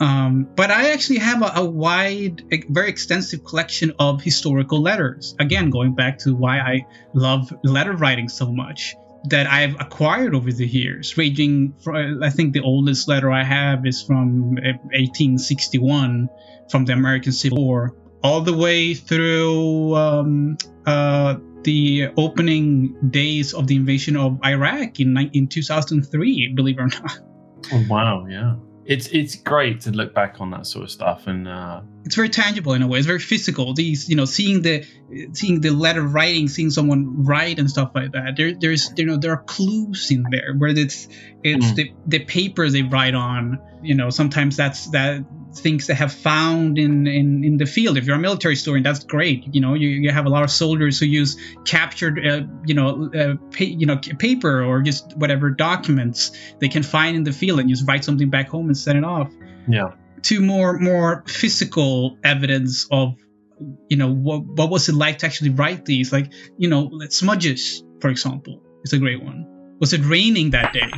Um, 0.00 0.48
but 0.54 0.70
I 0.70 0.90
actually 0.90 1.18
have 1.18 1.42
a, 1.42 1.52
a 1.56 1.64
wide, 1.64 2.42
a 2.52 2.62
very 2.68 2.88
extensive 2.88 3.44
collection 3.44 3.92
of 3.98 4.22
historical 4.22 4.80
letters. 4.80 5.34
Again, 5.40 5.70
going 5.70 5.94
back 5.94 6.18
to 6.20 6.34
why 6.34 6.58
I 6.58 6.86
love 7.14 7.52
letter 7.64 7.92
writing 7.92 8.28
so 8.28 8.52
much 8.52 8.94
that 9.24 9.46
I've 9.46 9.74
acquired 9.80 10.34
over 10.34 10.52
the 10.52 10.66
years, 10.66 11.16
ranging 11.16 11.74
from 11.82 12.22
I 12.22 12.30
think 12.30 12.52
the 12.52 12.60
oldest 12.62 13.08
letter 13.08 13.30
I 13.30 13.44
have 13.44 13.86
is 13.86 14.02
from 14.02 14.58
uh, 14.58 14.78
1861 14.94 16.28
from 16.70 16.84
the 16.84 16.92
American 16.92 17.32
Civil 17.32 17.64
War, 17.64 17.94
all 18.22 18.40
the 18.42 18.52
way 18.52 18.94
through 18.94 19.94
um, 19.94 20.58
uh, 20.86 21.36
the 21.62 22.08
opening 22.16 22.96
days 23.10 23.52
of 23.54 23.66
the 23.66 23.76
invasion 23.76 24.16
of 24.16 24.38
Iraq 24.44 25.00
in, 25.00 25.16
in 25.32 25.48
2003, 25.48 26.52
believe 26.54 26.78
it 26.78 26.82
or 26.82 26.86
not. 26.86 27.18
Oh 27.72 27.84
wow, 27.88 28.26
yeah. 28.28 28.54
it's 28.84 29.08
it's 29.08 29.34
great 29.34 29.82
to 29.82 29.90
look 29.90 30.14
back 30.14 30.36
on 30.40 30.50
that 30.52 30.66
sort 30.66 30.84
of 30.84 30.90
stuff 30.90 31.26
and 31.26 31.46
uh, 31.46 31.82
it's 32.08 32.14
very 32.14 32.30
tangible 32.30 32.72
in 32.72 32.80
a 32.80 32.86
way. 32.86 32.98
It's 32.98 33.06
very 33.06 33.18
physical. 33.18 33.74
These, 33.74 34.08
you 34.08 34.16
know, 34.16 34.24
seeing 34.24 34.62
the 34.62 34.86
seeing 35.34 35.60
the 35.60 35.68
letter 35.68 36.02
writing, 36.02 36.48
seeing 36.48 36.70
someone 36.70 37.24
write 37.24 37.58
and 37.58 37.68
stuff 37.68 37.90
like 37.94 38.12
that. 38.12 38.34
There, 38.34 38.54
there's, 38.58 38.90
you 38.96 39.04
know, 39.04 39.18
there 39.18 39.32
are 39.32 39.42
clues 39.42 40.10
in 40.10 40.24
there 40.30 40.54
where 40.56 40.70
it's 40.70 41.06
it's 41.44 41.66
Mm. 41.72 41.74
the 41.76 41.92
the 42.06 42.18
paper 42.24 42.68
they 42.68 42.82
write 42.82 43.14
on. 43.14 43.58
You 43.82 43.94
know, 43.94 44.10
sometimes 44.10 44.56
that's 44.56 44.90
that 44.90 45.24
things 45.54 45.86
they 45.86 45.94
have 45.94 46.12
found 46.12 46.78
in 46.78 47.06
in 47.06 47.44
in 47.44 47.56
the 47.58 47.64
field. 47.66 47.96
If 47.96 48.06
you're 48.06 48.16
a 48.16 48.18
military 48.20 48.54
historian, 48.54 48.82
that's 48.82 49.04
great. 49.04 49.54
You 49.54 49.60
know, 49.60 49.74
you, 49.74 49.88
you 49.88 50.10
have 50.10 50.26
a 50.26 50.28
lot 50.28 50.42
of 50.42 50.50
soldiers 50.50 50.98
who 50.98 51.06
use 51.06 51.36
captured, 51.64 52.18
uh, 52.26 52.40
you 52.66 52.74
know, 52.74 53.08
uh, 53.14 53.34
pa- 53.56 53.64
you 53.64 53.86
know, 53.86 53.96
paper 54.18 54.64
or 54.64 54.82
just 54.82 55.16
whatever 55.16 55.50
documents 55.50 56.32
they 56.60 56.68
can 56.68 56.82
find 56.82 57.16
in 57.16 57.22
the 57.24 57.32
field 57.32 57.60
and 57.60 57.68
just 57.68 57.86
write 57.88 58.04
something 58.04 58.28
back 58.30 58.48
home 58.48 58.66
and 58.66 58.76
send 58.76 58.98
it 58.98 59.04
off 59.04 59.30
yeah 59.68 59.92
to 60.22 60.40
more 60.40 60.78
more 60.78 61.22
physical 61.28 62.18
evidence 62.24 62.86
of 62.90 63.14
you 63.88 63.96
know 63.96 64.12
what 64.12 64.44
what 64.44 64.70
was 64.70 64.88
it 64.88 64.94
like 64.94 65.18
to 65.18 65.26
actually 65.26 65.50
write 65.50 65.84
these 65.84 66.12
like 66.12 66.32
you 66.56 66.68
know 66.68 66.90
smudges 67.10 67.84
for 68.00 68.08
example 68.10 68.60
is 68.84 68.92
a 68.92 68.98
great 68.98 69.22
one 69.22 69.46
was 69.80 69.92
it 69.92 70.00
raining 70.02 70.50
that 70.50 70.72
day 70.72 70.90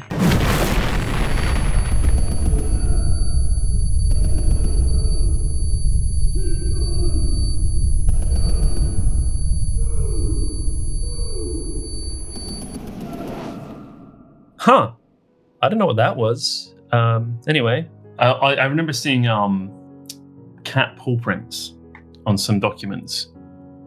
huh. 14.60 14.92
I 15.62 15.68
don't 15.68 15.78
know 15.78 15.86
what 15.86 15.96
that 15.96 16.16
was. 16.16 16.74
Um 16.92 17.40
anyway 17.46 17.88
i 18.18 18.26
i, 18.30 18.54
I 18.54 18.64
remember 18.64 18.92
seeing 18.92 19.26
um 19.26 19.70
cat 20.64 20.96
paw 20.96 21.16
prints 21.16 21.74
on 22.26 22.36
some 22.36 22.60
documents 22.60 23.28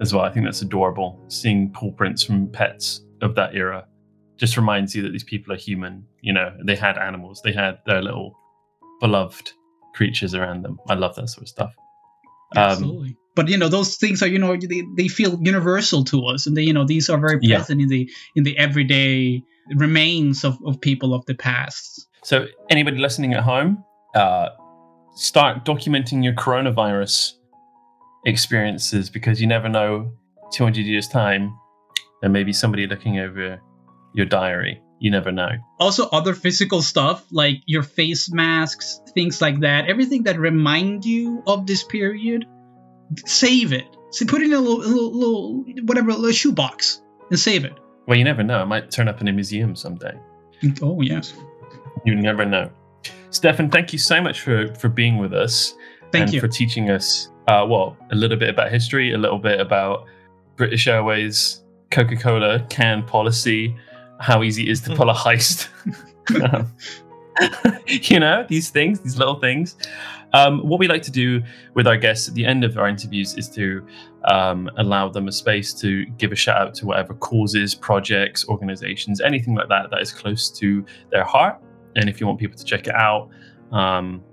as 0.01 0.13
well. 0.13 0.23
I 0.23 0.31
think 0.31 0.45
that's 0.45 0.61
adorable 0.61 1.23
seeing 1.27 1.71
paw 1.71 1.91
prints 1.91 2.23
from 2.23 2.47
pets 2.47 3.05
of 3.21 3.35
that 3.35 3.55
era. 3.55 3.85
Just 4.37 4.57
reminds 4.57 4.95
you 4.95 5.01
that 5.03 5.11
these 5.11 5.23
people 5.23 5.53
are 5.53 5.57
human 5.57 6.05
you 6.21 6.33
know 6.33 6.55
they 6.63 6.75
had 6.75 6.97
animals 6.97 7.41
they 7.43 7.53
had 7.53 7.79
their 7.85 8.01
little 8.01 8.37
beloved 8.99 9.51
creatures 9.93 10.33
around 10.33 10.63
them. 10.63 10.79
I 10.89 10.95
love 10.95 11.15
that 11.15 11.27
sort 11.29 11.43
of 11.43 11.49
stuff. 11.49 11.75
Um, 12.55 12.63
absolutely 12.63 13.17
but 13.35 13.47
you 13.49 13.57
know 13.57 13.67
those 13.69 13.95
things 13.97 14.21
are 14.23 14.27
you 14.27 14.39
know 14.39 14.55
they, 14.55 14.83
they 14.97 15.07
feel 15.07 15.37
universal 15.41 16.03
to 16.03 16.25
us 16.25 16.47
and 16.47 16.55
they 16.57 16.61
you 16.63 16.73
know 16.73 16.85
these 16.85 17.09
are 17.09 17.19
very 17.19 17.39
Yeah. 17.41 17.57
present 17.57 17.81
in 17.81 17.87
the 17.89 18.09
in 18.35 18.43
the 18.43 18.57
everyday 18.57 19.41
remains 19.75 20.43
of, 20.43 20.57
of 20.65 20.79
people 20.81 21.13
of 21.13 21.25
the 21.25 21.35
past 21.35 22.07
So, 22.23 22.47
anybody 22.69 22.97
listening 22.97 23.33
at 23.33 23.43
home, 23.43 23.83
uh, 24.15 24.49
start 25.15 25.65
documenting 25.65 26.23
your 26.23 26.33
coronavirus 26.33 27.33
experiences 28.25 29.09
because 29.09 29.41
you 29.41 29.47
never 29.47 29.69
know 29.69 30.11
200 30.51 30.85
years' 30.85 31.07
time, 31.07 31.53
there 32.21 32.29
may 32.29 32.43
be 32.43 32.53
somebody 32.53 32.87
looking 32.87 33.19
over 33.19 33.59
your 34.13 34.25
diary. 34.25 34.81
You 34.99 35.11
never 35.11 35.31
know. 35.33 35.49
also 35.79 36.07
other 36.09 36.33
physical 36.33 36.81
stuff 36.81 37.25
like 37.29 37.57
your 37.65 37.83
face 37.83 38.31
masks 38.31 39.01
things 39.13 39.41
like 39.41 39.59
that 39.59 39.89
everything 39.89 40.23
that 40.23 40.39
remind 40.39 41.03
you 41.03 41.43
of 41.45 41.67
this 41.67 41.83
period 41.83 42.45
save 43.25 43.73
it 43.73 43.85
so 44.11 44.25
put 44.25 44.41
it 44.41 44.45
in 44.45 44.53
a 44.53 44.59
little, 44.59 44.81
a 44.81 44.87
little, 44.87 45.13
little 45.13 45.85
whatever 45.85 46.09
a 46.11 46.15
little 46.15 46.31
shoebox 46.31 47.01
and 47.29 47.39
save 47.39 47.65
it 47.65 47.73
Well, 48.07 48.17
you 48.17 48.23
never 48.23 48.43
know. 48.43 48.61
It 48.61 48.67
might 48.67 48.91
turn 48.91 49.07
up 49.07 49.21
in 49.21 49.27
a 49.27 49.33
museum 49.33 49.75
someday. 49.75 50.13
oh 50.81 51.01
yes 51.01 51.33
You 52.05 52.15
never 52.15 52.45
know. 52.45 52.69
Stefan, 53.29 53.69
thank 53.69 53.93
you 53.93 53.99
so 53.99 54.21
much 54.21 54.41
for, 54.41 54.73
for 54.75 54.89
being 54.89 55.17
with 55.17 55.33
us 55.33 55.73
thank 56.13 56.25
and 56.25 56.33
you 56.33 56.39
for 56.39 56.47
teaching 56.47 56.89
us, 56.89 57.29
uh, 57.47 57.65
well, 57.67 57.97
a 58.11 58.15
little 58.15 58.37
bit 58.37 58.49
about 58.49 58.71
history, 58.71 59.13
a 59.13 59.17
little 59.17 59.39
bit 59.39 59.59
about 59.59 60.05
British 60.55 60.87
Airways, 60.87 61.63
Coca 61.91 62.15
Cola, 62.15 62.65
can 62.69 63.03
policy, 63.03 63.75
how 64.19 64.43
easy 64.43 64.63
it 64.63 64.69
is 64.69 64.81
to 64.81 64.95
pull 64.95 65.09
a 65.09 65.13
heist. 65.13 65.67
Um, 66.41 66.73
you 67.87 68.19
know, 68.19 68.45
these 68.47 68.69
things, 68.69 68.99
these 68.99 69.17
little 69.17 69.39
things. 69.39 69.75
Um, 70.33 70.67
what 70.67 70.79
we 70.79 70.87
like 70.87 71.03
to 71.03 71.11
do 71.11 71.43
with 71.75 71.87
our 71.87 71.97
guests 71.97 72.27
at 72.27 72.33
the 72.33 72.45
end 72.45 72.63
of 72.63 72.77
our 72.77 72.87
interviews 72.87 73.35
is 73.37 73.47
to 73.49 73.85
um, 74.25 74.69
allow 74.77 75.09
them 75.09 75.27
a 75.27 75.31
space 75.31 75.73
to 75.75 76.05
give 76.05 76.31
a 76.31 76.35
shout 76.35 76.57
out 76.57 76.73
to 76.75 76.85
whatever 76.87 77.13
causes, 77.13 77.75
projects, 77.75 78.47
organizations, 78.47 79.21
anything 79.21 79.53
like 79.53 79.69
that 79.69 79.89
that 79.91 80.01
is 80.01 80.11
close 80.11 80.49
to 80.49 80.83
their 81.11 81.23
heart. 81.23 81.61
And 81.95 82.09
if 82.09 82.19
you 82.19 82.25
want 82.25 82.39
people 82.39 82.57
to 82.57 82.65
check 82.65 82.87
it 82.87 82.95
out, 82.95 83.29
um, 83.71 84.23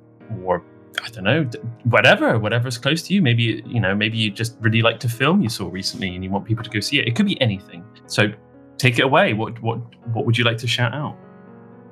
or 0.43 0.65
I 1.05 1.09
don't 1.09 1.25
know, 1.25 1.49
whatever, 1.85 2.39
whatever's 2.39 2.79
close 2.79 3.03
to 3.03 3.15
you. 3.15 3.23
Maybe 3.23 3.63
you 3.67 3.81
know, 3.81 3.95
maybe 3.95 4.19
you 4.19 4.31
just 4.31 4.57
really 4.61 4.83
like 4.83 5.03
a 5.05 5.09
film 5.09 5.41
you 5.41 5.49
saw 5.49 5.69
recently 5.69 6.15
and 6.15 6.25
you 6.25 6.31
want 6.31 6.45
people 6.45 6.65
to 6.65 6.71
go 6.71 6.81
see 6.81 6.99
it. 6.99 7.09
It 7.09 7.17
could 7.17 7.27
be 7.27 7.41
anything. 7.41 7.85
So 8.07 8.29
take 8.77 8.99
it 8.99 9.03
away. 9.03 9.33
What 9.35 9.61
what 9.63 9.79
what 10.15 10.27
would 10.27 10.37
you 10.37 10.45
like 10.45 10.59
to 10.59 10.67
shout 10.67 10.95
out? 10.95 11.17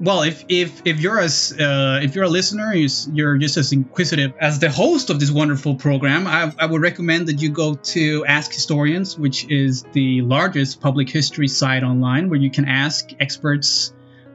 Well 0.00 0.22
if 0.22 0.44
if 0.48 0.82
if 0.84 1.00
you're 1.00 1.18
as 1.18 1.52
uh, 1.58 2.00
if 2.02 2.14
you're 2.14 2.24
a 2.24 2.28
listener 2.28 2.72
you're, 2.72 3.36
just 3.36 3.56
as 3.56 3.72
inquisitive 3.72 4.32
as 4.40 4.60
the 4.60 4.70
host 4.70 5.10
of 5.10 5.18
this 5.18 5.30
wonderful 5.30 5.74
program 5.74 6.26
I, 6.26 6.52
I 6.56 6.66
would 6.66 6.82
recommend 6.82 7.26
that 7.28 7.42
you 7.42 7.50
go 7.50 7.74
to 7.74 8.22
AskHistorians 8.22 9.18
which 9.18 9.48
is 9.50 9.82
the 9.92 10.22
largest 10.22 10.80
public 10.80 11.10
history 11.10 11.48
site 11.48 11.82
online 11.82 12.30
where 12.30 12.38
you 12.38 12.50
can 12.50 12.64
ask 12.64 13.10
experts 13.18 13.92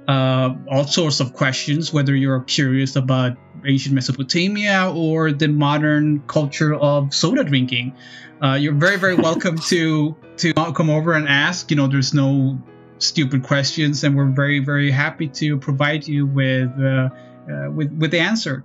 uh, 0.07 0.53
all 0.69 0.85
sorts 0.85 1.21
of 1.21 1.33
questions 1.33 1.93
whether 1.93 2.13
you're 2.13 2.41
curious 2.41 2.97
about 2.97 3.37
ancient 3.65 3.95
mesopotamia 3.95 4.91
or 4.93 5.31
the 5.31 5.47
modern 5.47 6.21
culture 6.27 6.73
of 6.73 7.13
soda 7.13 7.43
drinking. 7.43 7.95
Uh, 8.43 8.55
you're 8.55 8.73
very 8.73 8.97
very 8.97 9.15
welcome 9.15 9.57
to 9.57 10.15
to 10.35 10.53
come 10.53 10.89
over 10.89 11.13
and 11.13 11.29
ask. 11.29 11.71
You 11.71 11.77
know 11.77 11.87
there's 11.87 12.13
no 12.13 12.61
stupid 13.03 13.43
questions, 13.43 14.03
and 14.03 14.15
we're 14.15 14.25
very, 14.25 14.59
very 14.59 14.91
happy 14.91 15.27
to 15.27 15.57
provide 15.57 16.07
you 16.07 16.25
with 16.25 16.71
uh, 16.79 17.09
uh, 17.51 17.71
with 17.71 17.91
with 17.93 18.11
the 18.11 18.19
answer. 18.19 18.63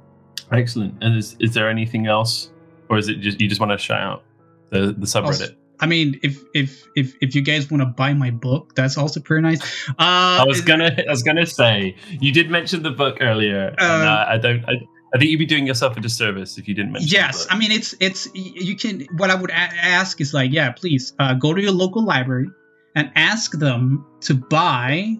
Excellent. 0.52 0.94
And 1.02 1.16
is, 1.16 1.36
is 1.40 1.54
there 1.54 1.68
anything 1.68 2.06
else, 2.06 2.50
or 2.88 2.98
is 2.98 3.08
it 3.08 3.20
just 3.20 3.40
you 3.40 3.48
just 3.48 3.60
want 3.60 3.72
to 3.72 3.78
shout 3.78 4.00
out 4.00 4.24
the 4.70 4.92
the 4.92 5.06
subreddit? 5.06 5.56
I 5.80 5.86
mean, 5.86 6.18
if 6.22 6.42
if 6.54 6.84
if 6.96 7.14
if 7.20 7.34
you 7.34 7.42
guys 7.42 7.70
want 7.70 7.82
to 7.82 7.86
buy 7.86 8.12
my 8.14 8.30
book, 8.30 8.74
that's 8.74 8.98
also 8.98 9.20
pretty 9.20 9.42
nice. 9.42 9.88
Uh, 9.90 10.42
I 10.42 10.44
was 10.46 10.60
gonna 10.60 10.96
I 11.06 11.10
was 11.10 11.22
gonna 11.22 11.46
say 11.46 11.96
you 12.20 12.32
did 12.32 12.50
mention 12.50 12.82
the 12.82 12.90
book 12.90 13.18
earlier, 13.20 13.74
and 13.78 14.02
Uh, 14.02 14.10
uh, 14.10 14.26
I 14.28 14.38
don't. 14.38 14.64
I, 14.64 14.72
I 15.14 15.18
think 15.18 15.30
you'd 15.30 15.38
be 15.38 15.46
doing 15.46 15.66
yourself 15.66 15.96
a 15.96 16.00
disservice 16.00 16.58
if 16.58 16.68
you 16.68 16.74
didn't 16.74 16.92
mention. 16.92 17.10
Yes. 17.10 17.46
I 17.48 17.56
mean 17.56 17.72
it's 17.72 17.94
it's 18.00 18.28
you 18.34 18.76
can. 18.76 19.06
What 19.16 19.30
I 19.30 19.36
would 19.36 19.50
a- 19.50 19.54
ask 19.54 20.20
is 20.20 20.34
like, 20.34 20.52
yeah, 20.52 20.70
please 20.72 21.14
uh, 21.18 21.34
go 21.34 21.54
to 21.54 21.62
your 21.62 21.72
local 21.72 22.04
library 22.04 22.50
and 22.94 23.10
ask 23.14 23.52
them 23.52 24.06
to 24.20 24.34
buy 24.34 25.18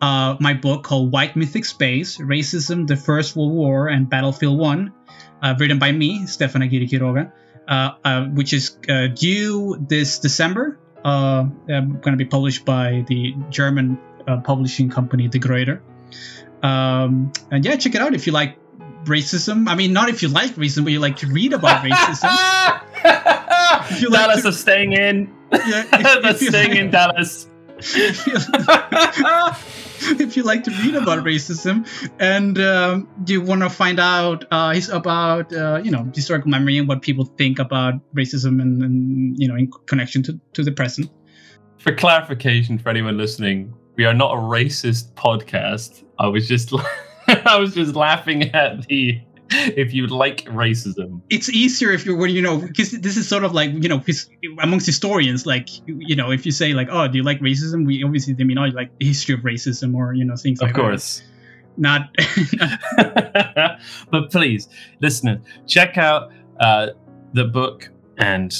uh, 0.00 0.36
my 0.40 0.54
book 0.54 0.84
called 0.84 1.12
White 1.12 1.36
Mythic 1.36 1.64
Space: 1.64 2.18
Racism, 2.18 2.86
the 2.86 2.96
First 2.96 3.36
World 3.36 3.52
War, 3.52 3.88
and 3.88 4.08
Battlefield 4.08 4.58
One, 4.58 4.92
uh, 5.42 5.54
written 5.58 5.78
by 5.78 5.92
me, 5.92 6.26
Stefan 6.26 6.62
Aguirre 6.62 6.86
Quiroga, 6.86 7.32
uh, 7.68 7.90
uh, 8.04 8.24
which 8.26 8.52
is 8.52 8.78
uh, 8.88 9.08
due 9.08 9.76
this 9.88 10.18
December. 10.18 10.78
Uh, 11.04 11.44
going 11.68 12.00
to 12.02 12.16
be 12.16 12.24
published 12.24 12.64
by 12.64 13.04
the 13.06 13.32
German 13.48 13.96
uh, 14.26 14.40
publishing 14.40 14.90
company, 14.90 15.28
De 15.28 15.38
Gruyter. 15.38 15.80
Um, 16.64 17.32
and 17.52 17.64
yeah, 17.64 17.76
check 17.76 17.94
it 17.94 18.00
out 18.00 18.12
if 18.12 18.26
you 18.26 18.32
like 18.32 18.56
racism. 19.04 19.68
I 19.68 19.76
mean, 19.76 19.92
not 19.92 20.08
if 20.08 20.22
you 20.22 20.28
like 20.28 20.52
racism, 20.56 20.82
but 20.82 20.92
you 20.92 20.98
like 20.98 21.18
to 21.18 21.28
read 21.28 21.52
about 21.52 21.84
racism. 21.88 22.80
If 23.88 24.02
you 24.02 24.08
like 24.08 24.26
Dallas 24.26 24.42
to- 24.42 24.48
is 24.48 24.58
staying 24.58 24.94
in. 24.94 25.32
Yeah, 25.52 25.84
if- 25.92 26.22
That's 26.22 26.46
staying 26.46 26.70
like- 26.70 26.78
in 26.78 26.90
Dallas. 26.90 27.48
if, 27.78 28.26
you, 28.26 28.32
if 30.24 30.34
you 30.36 30.42
like 30.42 30.64
to 30.64 30.70
read 30.82 30.94
about 30.94 31.22
racism 31.24 31.86
and 32.18 32.58
um, 32.58 33.06
you 33.26 33.42
want 33.42 33.60
to 33.60 33.68
find 33.68 34.00
out 34.00 34.46
uh, 34.50 34.74
about 34.92 35.52
uh, 35.52 35.80
you 35.84 35.90
know 35.90 36.10
historical 36.14 36.48
memory 36.50 36.78
and 36.78 36.88
what 36.88 37.02
people 37.02 37.26
think 37.36 37.58
about 37.58 37.94
racism 38.14 38.62
and, 38.62 38.82
and 38.82 39.36
you 39.38 39.46
know 39.46 39.54
in 39.56 39.70
connection 39.86 40.22
to, 40.22 40.40
to 40.54 40.62
the 40.62 40.72
present 40.72 41.10
For 41.78 41.94
clarification, 41.94 42.78
for 42.78 42.88
anyone 42.88 43.18
listening, 43.18 43.74
we 43.96 44.06
are 44.06 44.14
not 44.14 44.32
a 44.32 44.40
racist 44.40 45.12
podcast. 45.12 46.02
I 46.18 46.28
was 46.28 46.48
just, 46.48 46.72
I 47.28 47.58
was 47.58 47.74
just 47.74 47.94
laughing 47.94 48.44
at 48.54 48.86
the. 48.88 49.20
If 49.76 49.94
you 49.94 50.06
like 50.08 50.44
racism, 50.46 51.20
it's 51.30 51.48
easier 51.48 51.92
if 51.92 52.04
you're 52.04 52.16
when 52.16 52.30
you 52.30 52.42
know 52.42 52.58
because 52.58 52.90
this 52.90 53.16
is 53.16 53.28
sort 53.28 53.44
of 53.44 53.52
like 53.52 53.70
you 53.72 53.88
know 53.88 54.02
amongst 54.60 54.86
historians 54.86 55.46
like 55.46 55.68
you 55.86 56.16
know 56.16 56.32
if 56.32 56.44
you 56.44 56.50
say 56.50 56.72
like 56.72 56.88
oh 56.90 57.06
do 57.06 57.18
you 57.18 57.22
like 57.22 57.38
racism 57.40 57.86
we 57.86 58.02
obviously 58.02 58.32
they 58.32 58.42
mean 58.42 58.58
oh 58.58 58.64
you 58.64 58.72
like 58.72 58.90
the 58.98 59.06
history 59.06 59.34
of 59.34 59.40
racism 59.42 59.94
or 59.94 60.14
you 60.14 60.24
know 60.24 60.34
things 60.34 60.60
of 60.60 60.66
like 60.68 60.74
course. 60.74 61.20
that 61.20 61.26
not 61.76 62.14
but 64.10 64.30
please, 64.30 64.68
listeners, 65.00 65.40
check 65.66 65.98
out 65.98 66.32
uh, 66.60 66.88
the 67.32 67.44
book. 67.44 67.90
And 68.18 68.54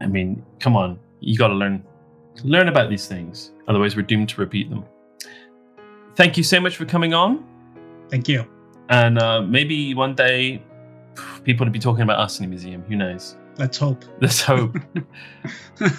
I 0.00 0.06
mean, 0.06 0.44
come 0.60 0.76
on, 0.76 0.98
you 1.20 1.36
got 1.36 1.48
to 1.48 1.54
learn 1.54 1.84
learn 2.42 2.68
about 2.68 2.90
these 2.90 3.06
things. 3.06 3.52
Otherwise, 3.68 3.96
we're 3.96 4.02
doomed 4.02 4.28
to 4.30 4.40
repeat 4.40 4.70
them. 4.70 4.84
Thank 6.16 6.36
you 6.36 6.42
so 6.42 6.60
much 6.60 6.76
for 6.76 6.84
coming 6.84 7.14
on. 7.14 7.44
thank 8.10 8.28
you 8.28 8.53
and 8.88 9.18
uh, 9.18 9.42
maybe 9.42 9.94
one 9.94 10.14
day 10.14 10.62
people 11.44 11.64
will 11.66 11.72
be 11.72 11.78
talking 11.78 12.02
about 12.02 12.18
us 12.18 12.38
in 12.38 12.44
the 12.44 12.48
museum. 12.48 12.82
Who 12.82 12.96
knows? 12.96 13.36
Let's 13.58 13.78
hope. 13.78 14.04
Let's 14.20 14.42
hope. 14.42 14.76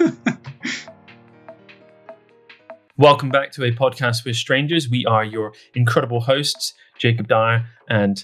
Welcome 2.97 3.29
back 3.29 3.51
to 3.53 3.63
a 3.63 3.71
podcast 3.71 4.23
with 4.25 4.35
strangers. 4.37 4.89
We 4.89 5.05
are 5.05 5.23
your 5.23 5.53
incredible 5.73 6.21
hosts, 6.21 6.73
Jacob 6.97 7.27
Dyer 7.27 7.65
and 7.89 8.23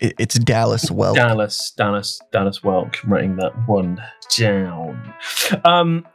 it's 0.00 0.38
Dallas 0.38 0.90
Welk. 0.90 1.14
Dallas, 1.14 1.72
Dallas, 1.76 2.20
Dallas 2.32 2.60
Welk, 2.60 2.96
writing 3.06 3.36
that 3.36 3.52
one 3.68 4.02
down. 4.36 5.14
Um, 5.64 6.06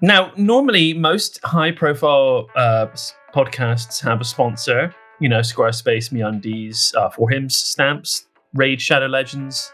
now, 0.00 0.32
normally, 0.36 0.92
most 0.94 1.40
high-profile 1.44 2.48
uh, 2.54 2.86
podcasts 3.34 4.02
have 4.02 4.20
a 4.20 4.24
sponsor. 4.24 4.94
You 5.20 5.28
know, 5.28 5.40
Squarespace, 5.40 6.10
MeUndies, 6.10 6.94
uh, 6.96 7.08
For 7.10 7.30
Hims, 7.30 7.56
Stamps, 7.56 8.26
Raid, 8.54 8.80
Shadow 8.80 9.06
Legends, 9.06 9.72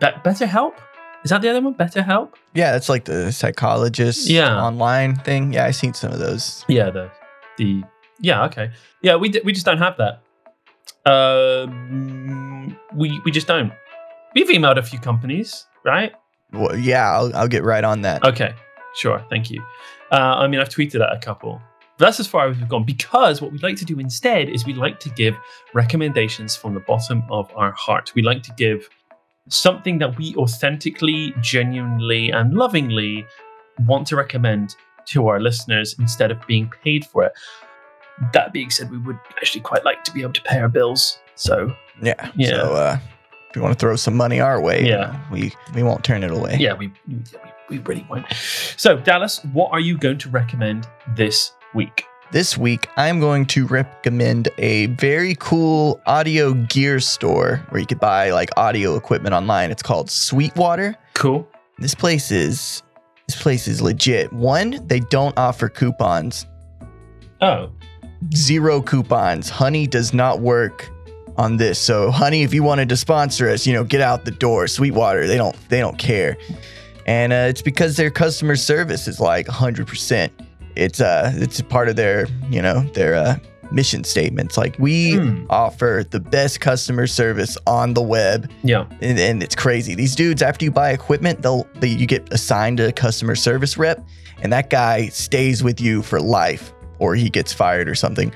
Be- 0.00 0.06
BetterHelp. 0.24 0.74
Is 1.24 1.30
that 1.30 1.40
the 1.42 1.48
other 1.48 1.60
one? 1.60 1.74
BetterHelp. 1.74 2.34
Yeah, 2.54 2.72
that's 2.72 2.88
like 2.88 3.04
the 3.06 3.32
psychologist 3.32 4.28
Yeah. 4.28 4.60
online 4.62 5.16
thing. 5.16 5.52
Yeah, 5.54 5.64
I've 5.64 5.74
seen 5.76 5.94
some 5.94 6.12
of 6.12 6.18
those. 6.18 6.64
Yeah, 6.68 6.90
the 6.90 7.10
the 7.58 7.82
yeah, 8.20 8.44
okay, 8.44 8.70
yeah. 9.02 9.16
We 9.16 9.28
d- 9.30 9.40
we 9.44 9.52
just 9.52 9.66
don't 9.66 9.78
have 9.78 9.96
that. 9.96 10.20
Um, 11.06 12.76
we 12.94 13.20
we 13.24 13.30
just 13.30 13.46
don't. 13.46 13.72
We've 14.34 14.48
emailed 14.48 14.76
a 14.78 14.82
few 14.82 14.98
companies, 14.98 15.66
right? 15.84 16.12
Well, 16.52 16.76
yeah, 16.76 17.10
I'll, 17.12 17.34
I'll 17.34 17.48
get 17.48 17.64
right 17.64 17.82
on 17.84 18.02
that. 18.02 18.22
Okay, 18.24 18.54
sure. 18.94 19.24
Thank 19.30 19.50
you. 19.50 19.62
Uh, 20.12 20.16
I 20.38 20.46
mean, 20.46 20.60
I've 20.60 20.68
tweeted 20.68 21.00
at 21.04 21.12
a 21.12 21.18
couple. 21.18 21.60
But 21.98 22.06
that's 22.06 22.20
as 22.20 22.26
far 22.26 22.48
as 22.48 22.56
we've 22.58 22.68
gone 22.68 22.84
because 22.84 23.40
what 23.40 23.52
we'd 23.52 23.62
like 23.62 23.76
to 23.76 23.84
do 23.84 23.98
instead 23.98 24.48
is 24.50 24.66
we'd 24.66 24.76
like 24.76 25.00
to 25.00 25.08
give 25.10 25.34
recommendations 25.74 26.54
from 26.56 26.74
the 26.74 26.80
bottom 26.80 27.22
of 27.30 27.50
our 27.56 27.72
heart. 27.72 28.12
We 28.14 28.22
like 28.22 28.42
to 28.44 28.52
give 28.56 28.88
something 29.48 29.98
that 29.98 30.16
we 30.18 30.34
authentically, 30.36 31.32
genuinely, 31.40 32.30
and 32.30 32.54
lovingly 32.54 33.24
want 33.86 34.06
to 34.08 34.16
recommend 34.16 34.74
to 35.06 35.28
our 35.28 35.40
listeners 35.40 35.94
instead 35.98 36.30
of 36.30 36.44
being 36.46 36.70
paid 36.82 37.04
for 37.06 37.24
it. 37.24 37.32
That 38.32 38.52
being 38.52 38.70
said, 38.70 38.90
we 38.90 38.98
would 38.98 39.18
actually 39.36 39.60
quite 39.60 39.84
like 39.84 40.02
to 40.04 40.12
be 40.12 40.22
able 40.22 40.32
to 40.32 40.42
pay 40.42 40.58
our 40.58 40.68
bills. 40.68 41.18
So, 41.34 41.74
Yeah. 42.02 42.30
Yeah. 42.34 42.48
So 42.48 42.74
uh, 42.74 42.98
if 43.50 43.56
you 43.56 43.62
want 43.62 43.72
to 43.74 43.78
throw 43.78 43.94
some 43.96 44.16
money 44.16 44.40
our 44.40 44.60
way, 44.60 44.84
Yeah. 44.86 45.18
we 45.30 45.52
we 45.74 45.82
won't 45.82 46.02
turn 46.04 46.24
it 46.24 46.30
away. 46.30 46.56
yeah, 46.58 46.72
we, 46.74 46.90
we, 47.06 47.16
we 47.70 47.78
really 47.78 48.06
won't. 48.10 48.26
So, 48.76 48.96
Dallas, 48.98 49.44
what 49.52 49.70
are 49.72 49.80
you 49.80 49.96
going 49.98 50.18
to 50.18 50.28
recommend 50.30 50.88
this 51.14 51.52
week? 51.76 52.04
This 52.32 52.58
week, 52.58 52.88
I'm 52.96 53.20
going 53.20 53.46
to 53.46 53.66
recommend 53.66 54.48
a 54.58 54.86
very 54.86 55.36
cool 55.36 56.00
audio 56.06 56.54
gear 56.54 56.98
store 56.98 57.64
where 57.68 57.80
you 57.80 57.86
could 57.86 58.00
buy 58.00 58.30
like 58.30 58.50
audio 58.56 58.96
equipment 58.96 59.32
online. 59.32 59.70
It's 59.70 59.82
called 59.82 60.10
Sweetwater. 60.10 60.96
Cool. 61.14 61.46
This 61.78 61.94
place 61.94 62.32
is 62.32 62.82
this 63.28 63.40
place 63.40 63.68
is 63.68 63.80
legit. 63.80 64.32
One, 64.32 64.80
they 64.88 65.00
don't 65.00 65.36
offer 65.38 65.68
coupons. 65.68 66.46
Oh, 67.40 67.70
Zero 68.34 68.80
coupons. 68.80 69.48
Honey 69.48 69.86
does 69.86 70.14
not 70.14 70.40
work 70.40 70.90
on 71.36 71.58
this. 71.58 71.78
So, 71.78 72.10
Honey, 72.10 72.42
if 72.42 72.54
you 72.54 72.62
wanted 72.62 72.88
to 72.88 72.96
sponsor 72.96 73.48
us, 73.48 73.66
you 73.66 73.74
know, 73.74 73.84
get 73.84 74.00
out 74.00 74.24
the 74.24 74.30
door. 74.30 74.66
Sweetwater, 74.66 75.26
they 75.26 75.36
don't 75.36 75.56
they 75.68 75.78
don't 75.78 75.98
care. 75.98 76.38
And 77.06 77.32
uh, 77.32 77.46
it's 77.48 77.62
because 77.62 77.96
their 77.96 78.10
customer 78.10 78.56
service 78.56 79.06
is 79.06 79.20
like 79.20 79.46
100%. 79.46 80.30
It's 80.76 81.00
uh 81.00 81.32
it's 81.34 81.60
part 81.62 81.88
of 81.88 81.96
their, 81.96 82.26
you 82.50 82.62
know, 82.62 82.80
their 82.94 83.14
uh 83.14 83.36
mission 83.72 84.04
statements. 84.04 84.56
Like 84.56 84.76
we 84.78 85.16
Hmm. 85.16 85.44
offer 85.50 86.04
the 86.08 86.20
best 86.20 86.60
customer 86.60 87.06
service 87.08 87.58
on 87.66 87.94
the 87.94 88.02
web 88.02 88.48
yeah. 88.62 88.86
and, 89.00 89.18
and 89.18 89.42
it's 89.42 89.56
crazy. 89.56 89.94
These 89.96 90.14
dudes, 90.14 90.40
after 90.40 90.64
you 90.64 90.70
buy 90.70 90.90
equipment, 90.92 91.42
they'll 91.42 91.66
they, 91.80 91.88
you 91.88 92.06
get 92.06 92.32
assigned 92.32 92.78
a 92.78 92.92
customer 92.92 93.34
service 93.34 93.76
rep, 93.76 94.06
and 94.42 94.52
that 94.52 94.70
guy 94.70 95.08
stays 95.08 95.64
with 95.64 95.80
you 95.80 96.02
for 96.02 96.20
life, 96.20 96.72
or 97.00 97.16
he 97.16 97.28
gets 97.28 97.52
fired 97.52 97.88
or 97.88 97.94
something, 97.96 98.32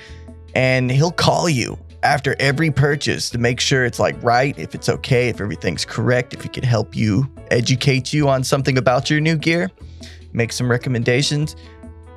and 0.55 0.91
he'll 0.91 1.13
call 1.13 1.49
you 1.49 1.79
after 2.03 2.35
every 2.41 2.71
purchase 2.71 3.31
to 3.31 3.39
make 3.39 3.61
sure 3.61 3.85
it's 3.85 4.01
like 4.01 4.21
right, 4.23 4.59
if 4.59 4.75
it's 4.75 4.89
okay, 4.89 5.29
if 5.29 5.41
everything's 5.41 5.85
correct, 5.85 6.33
if 6.35 6.43
he 6.43 6.49
can 6.49 6.65
help 6.65 6.97
you 6.97 7.31
educate 7.51 8.13
you 8.13 8.29
on 8.29 8.43
something 8.43 8.79
about 8.79 9.11
your 9.11 9.21
new 9.21 9.37
gear, 9.37 9.71
make 10.33 10.51
some 10.53 10.69
recommendations. 10.69 11.55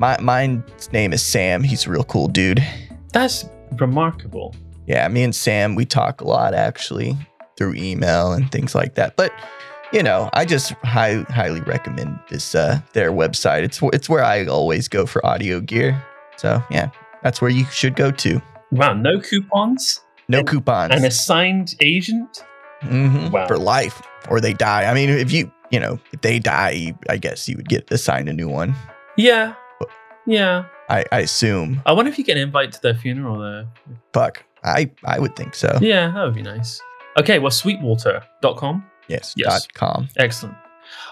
My 0.04 0.18
mine's 0.20 0.92
name 0.92 1.13
is 1.13 1.22
Sam. 1.26 1.63
He's 1.63 1.88
a 1.88 1.89
real 1.89 2.04
cool 2.04 2.28
dude. 2.28 2.62
That's 3.13 3.46
remarkable. 3.80 4.54
Yeah, 4.86 5.08
me 5.08 5.24
and 5.24 5.34
Sam, 5.34 5.76
we 5.76 5.86
talk 5.86 6.20
a 6.20 6.26
lot 6.28 6.54
actually 6.54 7.16
through 7.58 7.76
email 7.76 8.34
and 8.34 8.52
things 8.52 8.76
like 8.76 8.96
that. 8.96 9.16
But 9.16 9.32
you 9.94 10.04
know, 10.04 10.30
I 10.34 10.44
just 10.44 10.72
high, 10.84 11.22
highly 11.30 11.62
recommend 11.62 12.20
this 12.30 12.54
uh, 12.54 12.82
their 12.92 13.13
website. 13.13 13.63
It's 13.63 13.80
it's 13.94 14.10
where 14.10 14.26
I 14.26 14.46
always 14.46 14.89
go 14.89 15.06
for 15.06 15.26
audio 15.26 15.62
gear. 15.62 16.04
So 16.36 16.62
yeah, 16.70 16.89
that's 17.24 17.42
where 17.42 17.52
you 17.52 17.63
should 17.72 17.96
go 17.96 18.12
to. 18.12 18.42
Wow, 18.74 18.92
no 18.96 19.22
coupons? 19.22 20.02
No 20.28 20.39
And- 20.39 20.48
coupons 20.50 20.94
An 20.94 21.06
assigned 21.06 21.76
agent? 21.80 22.44
Mhm, 22.82 23.32
Wow. 23.32 23.48
for 23.48 23.58
life, 23.58 24.02
or 24.28 24.42
they 24.42 24.52
die. 24.52 24.84
I 24.84 24.94
mean, 24.94 25.08
if 25.10 25.32
you 25.32 25.50
you 25.72 25.80
know 25.80 25.98
if 26.12 26.20
they 26.20 26.39
die, 26.39 26.94
I 27.08 27.16
guess 27.16 27.48
you 27.48 27.56
would 27.56 27.70
get 27.70 27.89
assigned 27.89 28.28
a 28.28 28.34
new 28.34 28.50
one. 28.50 28.76
Yeah. 29.16 29.54
Yeah. 30.26 30.66
I, 30.90 31.06
I 31.12 31.20
assume. 31.20 31.82
I 31.86 31.94
wonder 31.94 32.12
if 32.12 32.18
you 32.18 32.24
get 32.24 32.38
an 32.38 32.44
invite 32.44 32.72
to 32.74 32.82
their 32.82 32.96
funeral 32.96 33.40
though. 33.40 33.68
Fuck, 34.14 34.44
I 34.64 34.92
I 35.04 35.20
would 35.20 35.36
think 35.36 35.56
so. 35.56 35.78
Yeah, 35.82 36.12
that 36.12 36.24
would 36.24 36.36
be 36.36 36.42
nice. 36.42 36.82
Okay, 37.18 37.40
well, 37.40 37.52
sweetwater.com. 37.52 38.86
Yes. 39.08 39.34
Yes. 39.38 39.64
Dot 39.64 39.74
com. 39.74 40.08
Excellent. 40.18 40.56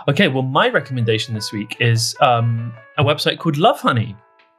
Okay, 0.08 0.28
well, 0.28 0.44
my 0.44 0.70
recommendation 0.70 1.34
this 1.34 1.52
week 1.52 1.78
is 1.80 2.16
um, 2.22 2.74
a 2.98 3.04
website 3.04 3.40
called 3.40 3.56
Lovehoney. 3.56 4.16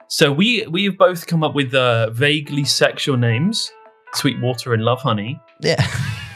So 0.08 0.30
we 0.32 0.66
we've 0.66 0.96
both 0.96 1.26
come 1.26 1.42
up 1.42 1.54
with 1.54 1.74
uh, 1.74 2.10
vaguely 2.10 2.64
sexual 2.64 3.16
names, 3.16 3.70
Sweetwater 4.14 4.74
and 4.74 4.82
Lovehoney. 4.82 5.40
Yeah. 5.60 5.84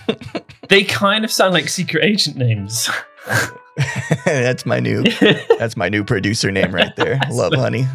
They 0.69 0.83
kind 0.85 1.25
of 1.25 1.31
sound 1.31 1.55
like 1.55 1.69
secret 1.69 2.05
agent 2.05 2.37
names. 2.37 2.91
that's 4.25 4.65
my 4.65 4.81
new 4.81 5.03
that's 5.59 5.77
my 5.77 5.89
new 5.89 6.05
producer 6.05 6.51
name 6.51 6.75
right 6.75 6.95
there. 6.97 7.21
Love 7.31 7.55
honey. 7.55 7.87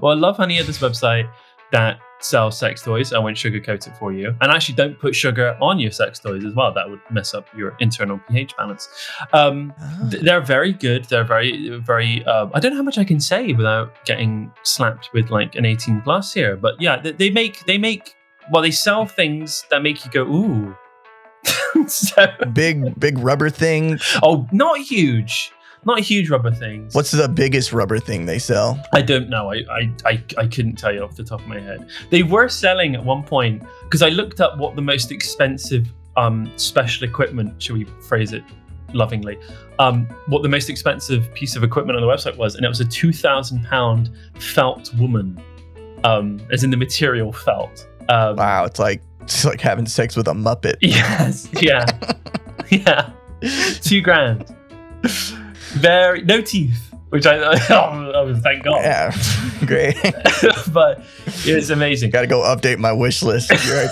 well, 0.00 0.16
Lovehoney 0.16 0.60
at 0.60 0.66
this 0.66 0.78
website 0.78 1.30
that 1.72 1.98
sells 2.20 2.58
sex 2.58 2.82
toys. 2.82 3.12
I 3.12 3.18
won't 3.18 3.36
sugarcoat 3.36 3.86
it 3.86 3.96
for 3.98 4.12
you. 4.12 4.34
And 4.40 4.50
actually, 4.52 4.74
don't 4.74 4.98
put 4.98 5.14
sugar 5.14 5.56
on 5.60 5.78
your 5.78 5.90
sex 5.92 6.18
toys 6.18 6.44
as 6.44 6.54
well. 6.54 6.72
That 6.72 6.90
would 6.90 7.00
mess 7.10 7.34
up 7.34 7.46
your 7.56 7.76
internal 7.80 8.20
pH 8.28 8.56
balance. 8.56 8.88
Um, 9.32 9.72
th- 10.10 10.22
they're 10.22 10.40
very 10.40 10.72
good. 10.72 11.04
They're 11.04 11.24
very, 11.24 11.78
very. 11.78 12.24
Um, 12.26 12.50
I 12.54 12.60
don't 12.60 12.72
know 12.72 12.78
how 12.78 12.82
much 12.82 12.98
I 12.98 13.04
can 13.04 13.20
say 13.20 13.52
without 13.52 14.04
getting 14.04 14.52
slapped 14.62 15.10
with 15.12 15.30
like 15.30 15.54
an 15.54 15.64
18 15.64 16.02
plus 16.02 16.32
here. 16.32 16.56
But 16.56 16.80
yeah, 16.80 17.00
they, 17.00 17.12
they 17.12 17.30
make 17.30 17.64
they 17.66 17.78
make 17.78 18.14
well, 18.50 18.62
they 18.62 18.70
sell 18.70 19.06
things 19.06 19.64
that 19.70 19.82
make 19.82 20.04
you 20.04 20.10
go 20.10 20.22
ooh. 20.22 20.76
so, 21.86 22.26
big 22.52 22.98
big 22.98 23.18
rubber 23.18 23.50
thing. 23.50 23.98
oh, 24.22 24.46
not 24.52 24.78
huge, 24.78 25.52
not 25.84 26.00
huge 26.00 26.30
rubber 26.30 26.50
things. 26.50 26.94
What's 26.94 27.10
the 27.10 27.28
biggest 27.28 27.72
rubber 27.72 27.98
thing 27.98 28.26
they 28.26 28.38
sell? 28.38 28.82
I 28.92 29.02
don't 29.02 29.28
know. 29.28 29.52
I, 29.52 29.64
I, 29.70 29.92
I, 30.04 30.24
I 30.36 30.46
couldn't 30.46 30.76
tell 30.76 30.92
you 30.92 31.02
off 31.02 31.16
the 31.16 31.24
top 31.24 31.40
of 31.40 31.46
my 31.46 31.60
head. 31.60 31.88
They 32.10 32.22
were 32.22 32.48
selling 32.48 32.94
at 32.94 33.04
one 33.04 33.22
point 33.22 33.62
because 33.84 34.02
I 34.02 34.08
looked 34.08 34.40
up 34.40 34.58
what 34.58 34.76
the 34.76 34.82
most 34.82 35.10
expensive 35.12 35.88
um, 36.16 36.50
special 36.56 37.08
equipment, 37.08 37.62
should 37.62 37.76
we 37.76 37.84
phrase 38.06 38.32
it 38.32 38.42
lovingly, 38.92 39.38
um, 39.78 40.06
what 40.26 40.42
the 40.42 40.48
most 40.48 40.68
expensive 40.68 41.32
piece 41.34 41.56
of 41.56 41.62
equipment 41.62 41.96
on 41.96 42.02
the 42.02 42.12
website 42.12 42.36
was, 42.36 42.54
and 42.54 42.64
it 42.64 42.68
was 42.68 42.80
a 42.80 42.84
two 42.84 43.12
thousand 43.12 43.64
pound 43.64 44.10
felt 44.38 44.92
woman, 44.94 45.40
um, 46.04 46.40
as 46.50 46.64
in 46.64 46.70
the 46.70 46.76
material 46.76 47.32
felt. 47.32 47.86
Um, 48.08 48.36
Wow, 48.36 48.64
it's 48.64 48.78
like 48.78 49.02
it's 49.28 49.44
like 49.44 49.60
having 49.60 49.86
sex 49.86 50.16
with 50.16 50.26
a 50.26 50.32
muppet. 50.32 50.76
Yes. 50.80 51.48
Yeah. 51.60 51.84
yeah. 52.70 53.10
Two 53.82 54.00
grand. 54.00 54.46
Very 55.74 56.22
no 56.22 56.40
teeth, 56.40 56.94
which 57.10 57.26
I 57.26 57.36
oh, 57.36 57.52
oh 58.14 58.34
thank 58.40 58.64
God. 58.64 58.82
Yeah, 58.82 59.14
great. 59.66 59.96
but 60.72 61.04
it's 61.44 61.68
amazing. 61.68 62.10
Got 62.10 62.22
to 62.22 62.26
go 62.26 62.40
update 62.40 62.78
my 62.78 62.92
wish 62.92 63.22
list. 63.22 63.50
Right 63.50 63.90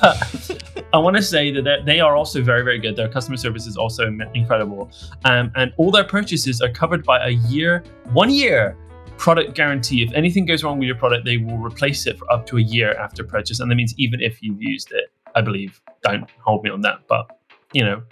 but 0.00 0.86
I 0.94 0.98
want 0.98 1.16
to 1.16 1.22
say 1.22 1.52
that 1.52 1.84
they're- 1.84 2.04
also 2.04 2.42
very, 2.42 2.64
very 2.64 2.78
good. 2.78 2.96
Their 2.96 3.08
customer 3.08 3.36
service 3.36 3.66
is 3.66 3.76
also 3.76 4.06
incredible, 4.34 4.90
um, 5.24 5.52
and 5.56 5.72
all 5.76 5.90
their 5.90 6.04
purchases 6.04 6.62
are 6.62 6.70
covered 6.70 7.04
by 7.04 7.24
a 7.24 7.30
year, 7.30 7.84
one 8.12 8.30
year 8.30 8.76
product 9.20 9.54
guarantee. 9.54 10.02
If 10.02 10.12
anything 10.14 10.46
goes 10.46 10.64
wrong 10.64 10.78
with 10.78 10.86
your 10.86 10.96
product, 10.96 11.24
they 11.26 11.36
will 11.36 11.58
replace 11.58 12.06
it 12.06 12.18
for 12.18 12.26
up 12.32 12.46
to 12.46 12.56
a 12.56 12.62
year 12.62 12.94
after 12.94 13.22
purchase, 13.22 13.60
and 13.60 13.70
that 13.70 13.76
means 13.76 13.94
even 13.98 14.20
if 14.20 14.42
you've 14.42 14.60
used 14.60 14.90
it, 14.92 15.12
I 15.36 15.42
believe. 15.42 15.80
Don't 16.02 16.28
hold 16.44 16.64
me 16.64 16.70
on 16.70 16.80
that, 16.80 17.00
but 17.06 17.24
you 17.72 17.84
know, 17.84 18.02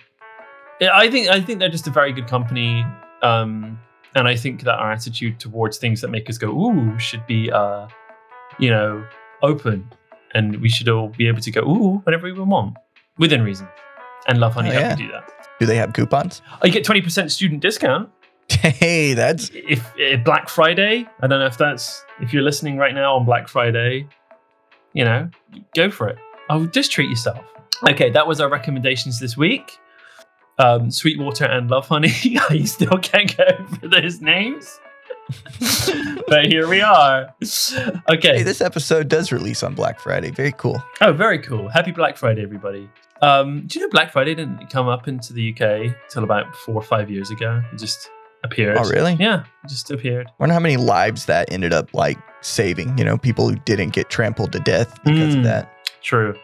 I 0.81 1.11
think 1.11 1.29
I 1.29 1.41
think 1.41 1.59
they're 1.59 1.71
just 1.79 1.87
a 1.89 1.91
very 1.91 2.13
good 2.13 2.29
company. 2.29 2.85
Um, 3.23 3.81
and 4.15 4.29
I 4.29 4.37
think 4.37 4.63
that 4.65 4.75
our 4.79 4.93
attitude 4.93 5.41
towards 5.41 5.79
things 5.79 6.01
that 6.03 6.09
make 6.09 6.29
us 6.31 6.39
go 6.39 6.49
ooh 6.51 6.99
should 6.99 7.27
be, 7.27 7.51
uh, 7.51 7.89
you 8.59 8.71
know, 8.71 9.05
open 9.43 9.91
and 10.35 10.61
we 10.61 10.69
should 10.69 10.89
all 10.89 11.09
be 11.09 11.27
able 11.29 11.41
to 11.41 11.51
go 11.51 11.63
ooh 11.63 12.01
whenever 12.05 12.27
we 12.27 12.33
want 12.33 12.77
within 13.19 13.43
reason. 13.43 13.67
And 14.29 14.39
Lovehoney 14.39 14.69
Oh, 14.69 14.73
help 14.73 14.75
yeah. 14.83 14.91
you 14.97 15.07
do 15.07 15.13
that. 15.13 15.31
Do 15.59 15.67
they 15.67 15.77
have 15.77 15.93
coupons? 15.95 16.43
Oh, 16.63 16.67
you 16.67 16.73
get 16.73 16.85
twenty 16.85 17.01
percent 17.01 17.33
student 17.33 17.61
discount 17.63 18.11
Hey, 18.59 19.15
that's 19.15 19.51
if, 19.55 19.93
if 19.97 20.25
Black 20.25 20.49
Friday. 20.49 21.07
I 21.21 21.27
don't 21.27 21.39
know 21.39 21.47
if 21.47 21.59
that's 21.59 22.05
if 22.21 22.33
you're 22.33 22.43
listening 22.43 22.77
right 22.77 22.95
now 22.95 23.17
on 23.17 23.25
Black 23.25 23.49
Friday. 23.49 24.09
You 24.95 25.05
know, 25.05 25.31
go 25.75 25.91
for 25.91 26.09
it. 26.09 26.19
Oh, 26.51 26.67
just 26.67 26.91
treat 26.91 27.09
yourself. 27.09 27.45
Okay, 27.89 28.11
that 28.11 28.27
was 28.27 28.41
our 28.41 28.49
recommendations 28.49 29.21
this 29.21 29.37
week. 29.37 29.79
Um, 30.59 30.91
Sweetwater 30.91 31.45
and 31.45 31.71
Lovehoney. 31.71 32.39
I 32.51 32.65
still 32.65 32.99
can't 32.99 33.37
get 33.37 33.61
over 33.61 33.89
those 33.89 34.21
names. 34.21 34.81
but 36.27 36.47
here 36.47 36.67
we 36.67 36.81
are. 36.81 37.35
Okay. 38.11 38.39
hey, 38.39 38.43
this 38.43 38.61
episode 38.61 39.09
does 39.09 39.31
release 39.31 39.63
on 39.63 39.75
Black 39.75 40.01
Friday. 40.01 40.31
Very 40.31 40.53
cool. 40.53 40.83
Oh, 41.01 41.13
very 41.13 41.39
cool. 41.39 41.69
Happy 41.69 41.93
Black 41.93 42.17
Friday, 42.17 42.43
everybody. 42.43 42.89
Um, 43.21 43.67
do 43.67 43.79
you 43.79 43.85
know 43.85 43.91
Black 43.91 44.11
Friday 44.11 44.35
didn't 44.35 44.71
come 44.71 44.89
up 44.89 45.07
into 45.07 45.33
the 45.33 45.53
UK 45.53 45.95
till 46.09 46.25
about 46.25 46.55
four 46.57 46.77
or 46.77 46.83
five 46.83 47.11
years 47.11 47.31
ago? 47.31 47.63
It 47.73 47.79
just 47.79 48.11
appeared. 48.45 48.77
Oh, 48.79 48.89
really? 48.89 49.17
Yeah, 49.19 49.45
just 49.69 49.91
appeared. 49.91 50.29
Wonder 50.39 50.53
how 50.55 50.61
many 50.61 50.77
lives 50.77 51.27
that 51.27 51.53
ended 51.53 51.73
up 51.73 51.93
like 51.95 52.19
saving. 52.41 52.97
You 52.99 53.05
know, 53.05 53.19
people 53.19 53.49
who 53.49 53.57
didn't 53.57 53.91
get 53.91 54.11
trampled 54.11 54.53
to 54.53 54.61
death 54.61 54.99
because 55.05 55.35
Mm. 55.35 55.39
of 55.39 55.45
that. 55.45 55.73
True. 56.03 56.35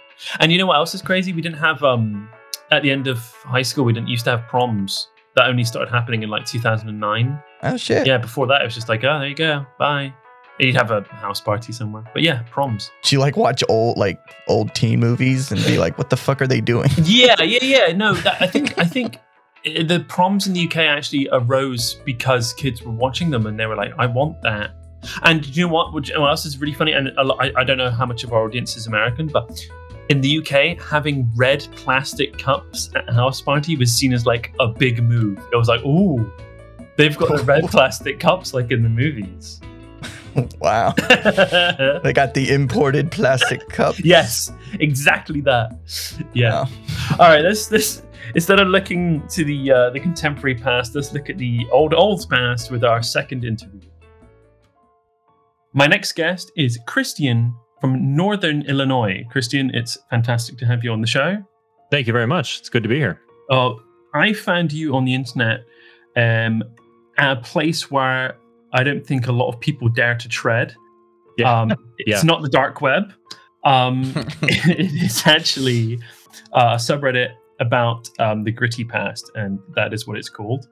And 0.40 0.50
you 0.52 0.58
know 0.58 0.66
what 0.66 0.76
else 0.76 0.94
is 0.94 1.02
crazy? 1.02 1.32
We 1.32 1.42
didn't 1.42 1.58
have 1.58 1.82
um 1.82 2.28
at 2.70 2.82
the 2.82 2.90
end 2.90 3.06
of 3.06 3.18
high 3.44 3.62
school 3.62 3.84
we 3.84 3.92
didn't 3.92 4.08
used 4.08 4.24
to 4.24 4.30
have 4.32 4.46
proms. 4.48 5.08
That 5.36 5.48
only 5.48 5.64
started 5.64 5.90
happening 5.90 6.22
in 6.22 6.30
like 6.30 6.44
2009. 6.46 7.42
Oh 7.62 7.76
shit! 7.76 8.06
Yeah, 8.06 8.18
before 8.18 8.46
that 8.46 8.60
it 8.62 8.64
was 8.64 8.74
just 8.74 8.88
like, 8.88 9.02
oh, 9.04 9.18
there 9.18 9.28
you 9.28 9.34
go, 9.34 9.66
bye. 9.78 10.12
You'd 10.60 10.76
have 10.76 10.92
a 10.92 11.02
house 11.02 11.40
party 11.40 11.72
somewhere. 11.72 12.04
But 12.12 12.22
yeah, 12.22 12.42
proms. 12.50 12.92
Do 13.02 13.16
you 13.16 13.20
like 13.20 13.36
watch 13.36 13.64
old 13.68 13.96
like 13.98 14.20
old 14.46 14.72
teen 14.76 15.00
movies 15.00 15.50
and 15.50 15.60
be 15.64 15.78
like, 15.84 15.98
what 15.98 16.10
the 16.10 16.16
fuck 16.16 16.40
are 16.40 16.46
they 16.46 16.60
doing? 16.60 16.88
yeah, 17.02 17.42
yeah, 17.42 17.58
yeah. 17.62 17.92
No, 17.92 18.14
that, 18.14 18.40
I 18.40 18.46
think 18.46 18.78
I 18.78 18.84
think 18.84 19.18
the 19.64 20.04
proms 20.08 20.46
in 20.46 20.52
the 20.52 20.66
UK 20.66 20.76
actually 20.76 21.28
arose 21.32 21.94
because 22.04 22.52
kids 22.52 22.82
were 22.82 22.92
watching 22.92 23.30
them 23.30 23.46
and 23.46 23.58
they 23.58 23.66
were 23.66 23.76
like, 23.76 23.92
I 23.98 24.06
want 24.06 24.40
that. 24.42 24.72
And 25.22 25.44
you 25.56 25.66
know 25.66 25.72
what? 25.72 25.92
Which 25.92 26.10
what 26.10 26.28
else 26.28 26.46
is 26.46 26.58
really 26.58 26.74
funny? 26.74 26.92
And 26.92 27.08
a 27.18 27.24
lot, 27.24 27.38
I, 27.40 27.60
I 27.60 27.64
don't 27.64 27.78
know 27.78 27.90
how 27.90 28.06
much 28.06 28.24
of 28.24 28.32
our 28.32 28.44
audience 28.44 28.76
is 28.76 28.86
American, 28.86 29.26
but 29.26 29.66
in 30.08 30.20
the 30.20 30.38
UK, 30.38 30.80
having 30.80 31.30
red 31.34 31.66
plastic 31.76 32.38
cups 32.38 32.90
at 32.94 33.08
a 33.08 33.12
house 33.12 33.40
party 33.40 33.76
was 33.76 33.92
seen 33.92 34.12
as 34.12 34.26
like 34.26 34.54
a 34.60 34.68
big 34.68 35.02
move. 35.02 35.38
It 35.52 35.56
was 35.56 35.68
like, 35.68 35.82
ooh, 35.84 36.30
they've 36.96 37.16
got 37.16 37.36
the 37.36 37.42
red 37.44 37.64
plastic 37.64 38.20
cups 38.20 38.54
like 38.54 38.70
in 38.70 38.82
the 38.82 38.88
movies. 38.88 39.60
wow. 40.60 40.94
They 42.02 42.12
got 42.12 42.34
the 42.34 42.50
imported 42.50 43.10
plastic 43.10 43.66
cup. 43.68 43.96
yes, 43.98 44.52
exactly 44.80 45.40
that. 45.42 45.72
Yeah. 46.34 46.64
Wow. 46.64 46.68
All 47.12 47.28
right, 47.28 47.42
let's 47.42 47.70
let's 47.70 48.02
instead 48.34 48.60
of 48.60 48.68
looking 48.68 49.26
to 49.28 49.44
the 49.44 49.70
uh, 49.72 49.90
the 49.90 50.00
contemporary 50.00 50.54
past, 50.54 50.94
let's 50.94 51.12
look 51.12 51.30
at 51.30 51.38
the 51.38 51.66
old 51.72 51.94
old 51.94 52.28
past 52.30 52.70
with 52.70 52.84
our 52.84 53.02
second 53.02 53.44
interview. 53.44 53.80
My 55.72 55.86
next 55.86 56.12
guest 56.12 56.52
is 56.56 56.78
Christian 56.86 57.54
from 57.80 58.14
Northern 58.16 58.62
Illinois. 58.62 59.24
Christian, 59.30 59.70
it's 59.74 59.98
fantastic 60.10 60.56
to 60.58 60.66
have 60.66 60.84
you 60.84 60.92
on 60.92 61.00
the 61.00 61.06
show. 61.06 61.36
Thank 61.90 62.06
you 62.06 62.12
very 62.12 62.26
much. 62.26 62.60
It's 62.60 62.68
good 62.68 62.82
to 62.84 62.88
be 62.88 62.96
here. 62.96 63.20
Uh, 63.50 63.74
I 64.14 64.32
found 64.32 64.72
you 64.72 64.94
on 64.94 65.04
the 65.04 65.14
internet 65.14 65.60
um, 66.16 66.62
at 67.18 67.38
a 67.38 67.40
place 67.40 67.90
where 67.90 68.36
I 68.72 68.84
don't 68.84 69.04
think 69.04 69.26
a 69.26 69.32
lot 69.32 69.48
of 69.52 69.60
people 69.60 69.88
dare 69.88 70.14
to 70.16 70.28
tread. 70.28 70.74
Yeah. 71.36 71.60
Um, 71.62 71.70
it's 71.98 72.22
Yeah. 72.22 72.22
not 72.22 72.42
the 72.42 72.48
dark 72.48 72.80
web. 72.80 73.12
Um, 73.64 74.12
it 74.42 75.02
is 75.02 75.26
actually 75.26 75.98
uh, 76.52 76.72
a 76.74 76.76
subreddit 76.76 77.34
about 77.60 78.08
um, 78.18 78.44
the 78.44 78.52
gritty 78.52 78.84
past, 78.84 79.30
and 79.34 79.58
that 79.74 79.92
is 79.92 80.06
what 80.06 80.18
it's 80.18 80.28
called. 80.28 80.66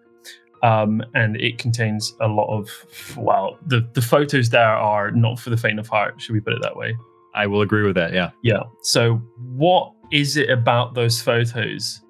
Um, 0.62 1.02
and 1.14 1.36
it 1.40 1.58
contains 1.58 2.14
a 2.20 2.28
lot 2.28 2.46
of 2.46 2.68
well, 3.16 3.58
the 3.66 3.88
the 3.94 4.02
photos 4.02 4.50
there 4.50 4.64
are 4.64 5.10
not 5.10 5.38
for 5.40 5.50
the 5.50 5.56
faint 5.56 5.78
of 5.78 5.88
heart. 5.88 6.20
Should 6.20 6.34
we 6.34 6.40
put 6.40 6.52
it 6.52 6.62
that 6.62 6.76
way? 6.76 6.96
I 7.34 7.46
will 7.46 7.62
agree 7.62 7.82
with 7.82 7.94
that. 7.96 8.12
Yeah. 8.12 8.30
Yeah. 8.42 8.62
So, 8.82 9.14
what 9.54 9.92
is 10.12 10.36
it 10.36 10.50
about 10.50 10.94
those 10.94 11.20
photos 11.20 12.00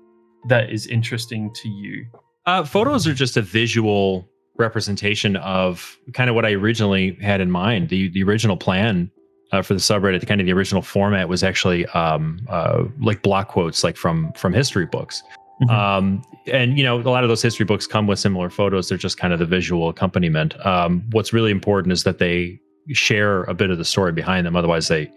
that 0.49 0.71
is 0.71 0.87
interesting 0.87 1.53
to 1.55 1.69
you? 1.69 2.05
Uh, 2.47 2.65
photos 2.65 3.07
are 3.07 3.15
just 3.15 3.37
a 3.37 3.43
visual 3.43 4.29
representation 4.59 5.37
of 5.37 5.99
kind 6.13 6.29
of 6.29 6.37
what 6.37 6.45
I 6.45 6.53
originally 6.53 7.17
had 7.23 7.41
in 7.41 7.51
mind. 7.51 7.89
The 7.89 8.11
the 8.11 8.23
original 8.23 8.57
plan 8.57 9.11
uh, 9.53 9.63
for 9.63 9.75
the 9.75 9.81
subreddit, 9.81 10.21
the 10.21 10.27
kind 10.27 10.41
of 10.41 10.47
the 10.47 10.53
original 10.53 10.83
format 10.83 11.29
was 11.29 11.43
actually 11.43 11.87
um, 11.89 12.41
uh, 12.49 12.85
like 13.01 13.23
block 13.23 13.49
quotes, 13.49 13.85
like 13.85 13.97
from 13.97 14.33
from 14.33 14.53
history 14.53 14.87
books. 14.87 15.23
Mhm. 15.63 15.71
Um, 15.71 16.23
and 16.51 16.77
you 16.79 16.85
know, 16.85 17.01
a 17.01 17.03
lot 17.03 17.23
of 17.23 17.29
those 17.29 17.43
history 17.43 17.65
books 17.65 17.87
come 17.87 18.07
with 18.07 18.19
similar 18.19 18.51
photos. 18.51 18.89
They're 18.89 18.99
just 18.99 19.19
kind 19.19 19.33
of 19.33 19.39
the 19.39 19.47
visual 19.47 19.89
accompaniment. 19.89 20.55
Um, 20.67 21.05
what's 21.13 21.33
really 21.33 21.51
important 21.51 21.93
is 21.93 22.03
that 22.05 22.19
they 22.19 22.59
share 22.91 23.45
a 23.45 23.55
bit 23.55 23.71
of 23.71 23.79
the 23.79 23.85
story 23.85 24.13
behind 24.13 24.47
them. 24.47 24.57
Otherwise, 24.57 24.89
they, 24.89 25.11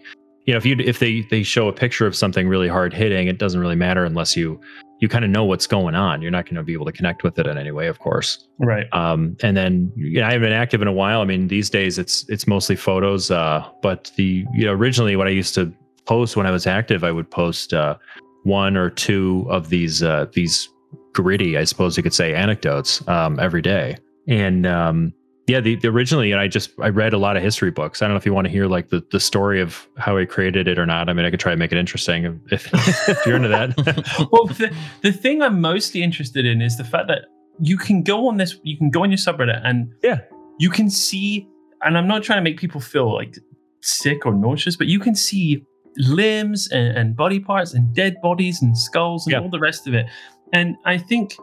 you 0.46 0.52
know, 0.54 0.58
if 0.58 0.64
you 0.64 0.76
if 0.78 1.00
they 1.00 1.22
they 1.22 1.42
show 1.42 1.68
a 1.68 1.72
picture 1.72 2.06
of 2.06 2.16
something 2.16 2.48
really 2.48 2.68
hard 2.68 2.94
hitting, 2.94 3.26
it 3.26 3.38
doesn't 3.38 3.60
really 3.60 3.74
matter 3.74 4.04
unless 4.04 4.36
you 4.36 4.60
you 5.00 5.08
kind 5.08 5.24
of 5.24 5.30
know 5.30 5.44
what's 5.44 5.66
going 5.66 5.94
on. 5.94 6.22
You're 6.22 6.30
not 6.30 6.46
going 6.46 6.54
to 6.54 6.62
be 6.62 6.72
able 6.72 6.86
to 6.86 6.92
connect 6.92 7.22
with 7.22 7.38
it 7.38 7.46
in 7.46 7.58
any 7.58 7.70
way, 7.70 7.88
of 7.88 7.98
course. 7.98 8.46
Right. 8.58 8.86
Um, 8.94 9.36
and 9.42 9.56
then 9.56 9.92
you 9.96 10.20
know, 10.20 10.26
I 10.26 10.32
haven't 10.32 10.46
been 10.46 10.52
active 10.52 10.80
in 10.80 10.88
a 10.88 10.92
while. 10.92 11.20
I 11.20 11.24
mean, 11.24 11.48
these 11.48 11.68
days 11.68 11.98
it's 11.98 12.24
it's 12.28 12.46
mostly 12.46 12.76
photos. 12.76 13.30
Uh, 13.30 13.68
but 13.82 14.12
the 14.16 14.44
you 14.54 14.66
know 14.66 14.72
originally 14.72 15.16
what 15.16 15.26
I 15.26 15.30
used 15.30 15.54
to 15.56 15.72
post 16.06 16.36
when 16.36 16.46
I 16.46 16.52
was 16.52 16.66
active, 16.66 17.02
I 17.02 17.10
would 17.10 17.30
post 17.30 17.74
uh, 17.74 17.96
one 18.44 18.76
or 18.76 18.88
two 18.88 19.46
of 19.50 19.68
these 19.68 20.02
uh, 20.02 20.26
these 20.32 20.68
gritty, 21.12 21.58
I 21.58 21.64
suppose 21.64 21.96
you 21.96 22.04
could 22.04 22.14
say, 22.14 22.34
anecdotes 22.34 23.06
um, 23.08 23.40
every 23.40 23.62
day. 23.62 23.96
And 24.28 24.66
um, 24.66 25.12
yeah, 25.46 25.60
the, 25.60 25.76
the 25.76 25.88
originally 25.88 26.32
and 26.32 26.40
I 26.40 26.48
just 26.48 26.70
I 26.80 26.88
read 26.88 27.12
a 27.12 27.18
lot 27.18 27.36
of 27.36 27.42
history 27.42 27.70
books. 27.70 28.02
I 28.02 28.06
don't 28.06 28.14
know 28.14 28.18
if 28.18 28.26
you 28.26 28.34
want 28.34 28.46
to 28.46 28.50
hear 28.52 28.66
like 28.66 28.88
the, 28.88 29.04
the 29.12 29.20
story 29.20 29.60
of 29.60 29.86
how 29.96 30.16
I 30.18 30.24
created 30.24 30.66
it 30.68 30.78
or 30.78 30.86
not. 30.86 31.08
I 31.08 31.12
mean, 31.12 31.24
I 31.24 31.30
could 31.30 31.40
try 31.40 31.52
to 31.52 31.56
make 31.56 31.70
it 31.72 31.78
interesting 31.78 32.40
if, 32.50 32.72
if 32.72 33.18
you're 33.26 33.36
into 33.36 33.48
that. 33.48 33.76
well, 34.32 34.46
the, 34.46 34.74
the 35.02 35.12
thing 35.12 35.42
I'm 35.42 35.60
mostly 35.60 36.02
interested 36.02 36.44
in 36.46 36.60
is 36.60 36.76
the 36.76 36.84
fact 36.84 37.08
that 37.08 37.26
you 37.60 37.76
can 37.78 38.02
go 38.02 38.26
on 38.28 38.36
this, 38.38 38.58
you 38.64 38.76
can 38.76 38.90
go 38.90 39.02
on 39.04 39.10
your 39.10 39.18
subreddit 39.18 39.60
and 39.64 39.92
Yeah. 40.02 40.20
you 40.58 40.68
can 40.68 40.90
see, 40.90 41.48
and 41.82 41.96
I'm 41.96 42.06
not 42.08 42.22
trying 42.22 42.38
to 42.38 42.42
make 42.42 42.58
people 42.58 42.80
feel 42.80 43.12
like 43.14 43.38
sick 43.82 44.26
or 44.26 44.34
nauseous, 44.34 44.76
but 44.76 44.88
you 44.88 44.98
can 44.98 45.14
see 45.14 45.64
limbs 45.98 46.68
and, 46.72 46.96
and 46.98 47.16
body 47.16 47.40
parts 47.40 47.72
and 47.72 47.94
dead 47.94 48.16
bodies 48.20 48.60
and 48.62 48.76
skulls 48.76 49.26
and 49.26 49.32
Yeah. 49.32 49.40
all 49.40 49.48
the 49.48 49.60
rest 49.60 49.86
of 49.86 49.94
it. 49.94 50.06
And 50.52 50.76
I 50.84 50.98
think 50.98 51.34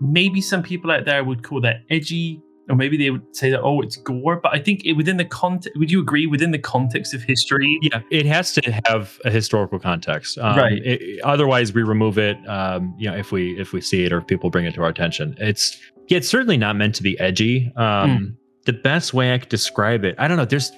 maybe 0.00 0.40
some 0.40 0.62
people 0.62 0.90
out 0.90 1.04
there 1.04 1.22
would 1.24 1.42
call 1.42 1.60
that 1.62 1.82
edgy. 1.90 2.40
Or 2.68 2.76
maybe 2.76 2.96
they 2.96 3.10
would 3.10 3.24
say 3.34 3.50
that, 3.50 3.60
oh, 3.60 3.80
it's 3.80 3.96
gore. 3.96 4.36
But 4.40 4.54
I 4.54 4.60
think 4.60 4.84
it, 4.84 4.92
within 4.92 5.16
the 5.16 5.24
context, 5.24 5.76
would 5.76 5.90
you 5.90 6.00
agree 6.00 6.26
within 6.28 6.52
the 6.52 6.58
context 6.60 7.12
of 7.12 7.22
history? 7.22 7.78
Yeah, 7.82 8.00
it 8.10 8.24
has 8.26 8.52
to 8.54 8.80
have 8.86 9.18
a 9.24 9.30
historical 9.30 9.80
context. 9.80 10.38
Um, 10.38 10.56
Right. 10.56 10.80
it- 10.84 11.20
otherwise, 11.24 11.72
we 11.74 11.82
remove 11.82 12.18
it. 12.18 12.36
Um, 12.48 12.94
you 12.98 13.10
know, 13.10 13.16
if 13.16 13.32
we 13.32 13.58
if 13.58 13.72
we 13.72 13.80
see 13.80 14.04
it 14.04 14.12
or 14.12 14.18
if 14.18 14.26
people 14.28 14.48
bring 14.48 14.64
it 14.64 14.74
to 14.74 14.82
our 14.82 14.88
attention, 14.90 15.34
it's 15.38 15.76
yeah, 16.08 16.18
it's 16.18 16.28
certainly 16.28 16.56
not 16.56 16.76
meant 16.76 16.94
to 16.96 17.02
be 17.02 17.18
edgy. 17.18 17.72
Um, 17.76 18.36
The 18.64 18.72
best 18.72 19.12
way 19.12 19.34
I 19.34 19.38
could 19.38 19.48
describe 19.48 20.04
it, 20.04 20.14
I 20.18 20.28
don't 20.28 20.36
know. 20.36 20.44
There's 20.44 20.70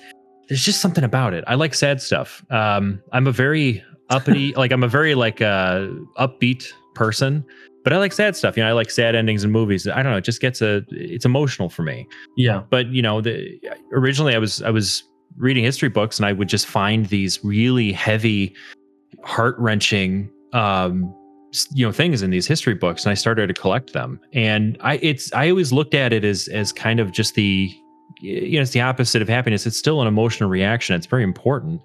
there's 0.48 0.64
just 0.64 0.80
something 0.80 1.04
about 1.04 1.34
it. 1.34 1.44
I 1.46 1.54
like 1.54 1.74
sad 1.74 2.00
stuff. 2.00 2.42
Um, 2.50 3.02
I'm 3.12 3.26
a 3.26 3.32
very 3.32 3.82
uppity, 4.08 4.54
like 4.56 4.72
I'm 4.72 4.82
a 4.82 4.88
very 4.88 5.14
like 5.14 5.42
uh, 5.42 5.88
upbeat 6.18 6.66
person, 6.94 7.44
but 7.84 7.92
I 7.92 7.98
like 7.98 8.12
sad 8.12 8.34
stuff. 8.34 8.56
You 8.56 8.62
know, 8.64 8.68
I 8.70 8.72
like 8.72 8.90
sad 8.90 9.14
endings 9.14 9.44
in 9.44 9.52
movies. 9.52 9.86
I 9.86 10.02
don't 10.02 10.10
know. 10.10 10.18
It 10.18 10.24
just 10.24 10.40
gets 10.40 10.60
a 10.62 10.82
it's 10.90 11.24
emotional 11.24 11.68
for 11.68 11.82
me 11.82 12.06
Yeah. 12.36 12.62
but 12.70 12.86
you 12.88 13.02
know 13.02 13.20
the 13.20 13.60
originally 13.92 14.34
i 14.34 14.38
was 14.38 14.62
i 14.62 14.70
was 14.70 15.04
reading 15.36 15.62
history 15.64 15.88
books 15.88 16.18
and 16.18 16.26
i 16.26 16.32
would 16.32 16.48
just 16.48 16.66
find 16.66 17.06
these 17.06 17.42
really 17.44 17.92
heavy 17.92 18.54
heart-wrenching 19.24 20.30
um 20.52 21.12
you 21.72 21.84
know 21.86 21.92
things 21.92 22.22
in 22.22 22.30
these 22.30 22.46
history 22.46 22.74
books 22.74 23.04
and 23.04 23.10
i 23.10 23.14
started 23.14 23.46
to 23.48 23.54
collect 23.54 23.92
them 23.92 24.20
and 24.32 24.76
i 24.80 24.94
it's 25.02 25.32
i 25.34 25.48
always 25.48 25.72
looked 25.72 25.94
at 25.94 26.12
it 26.12 26.24
as 26.24 26.48
as 26.48 26.72
kind 26.72 27.00
of 27.00 27.12
just 27.12 27.34
the 27.34 27.70
you 28.20 28.52
know 28.56 28.62
it's 28.62 28.72
the 28.72 28.80
opposite 28.80 29.22
of 29.22 29.28
happiness 29.28 29.66
it's 29.66 29.76
still 29.76 30.00
an 30.00 30.06
emotional 30.08 30.48
reaction 30.48 30.94
it's 30.96 31.06
very 31.06 31.22
important 31.24 31.80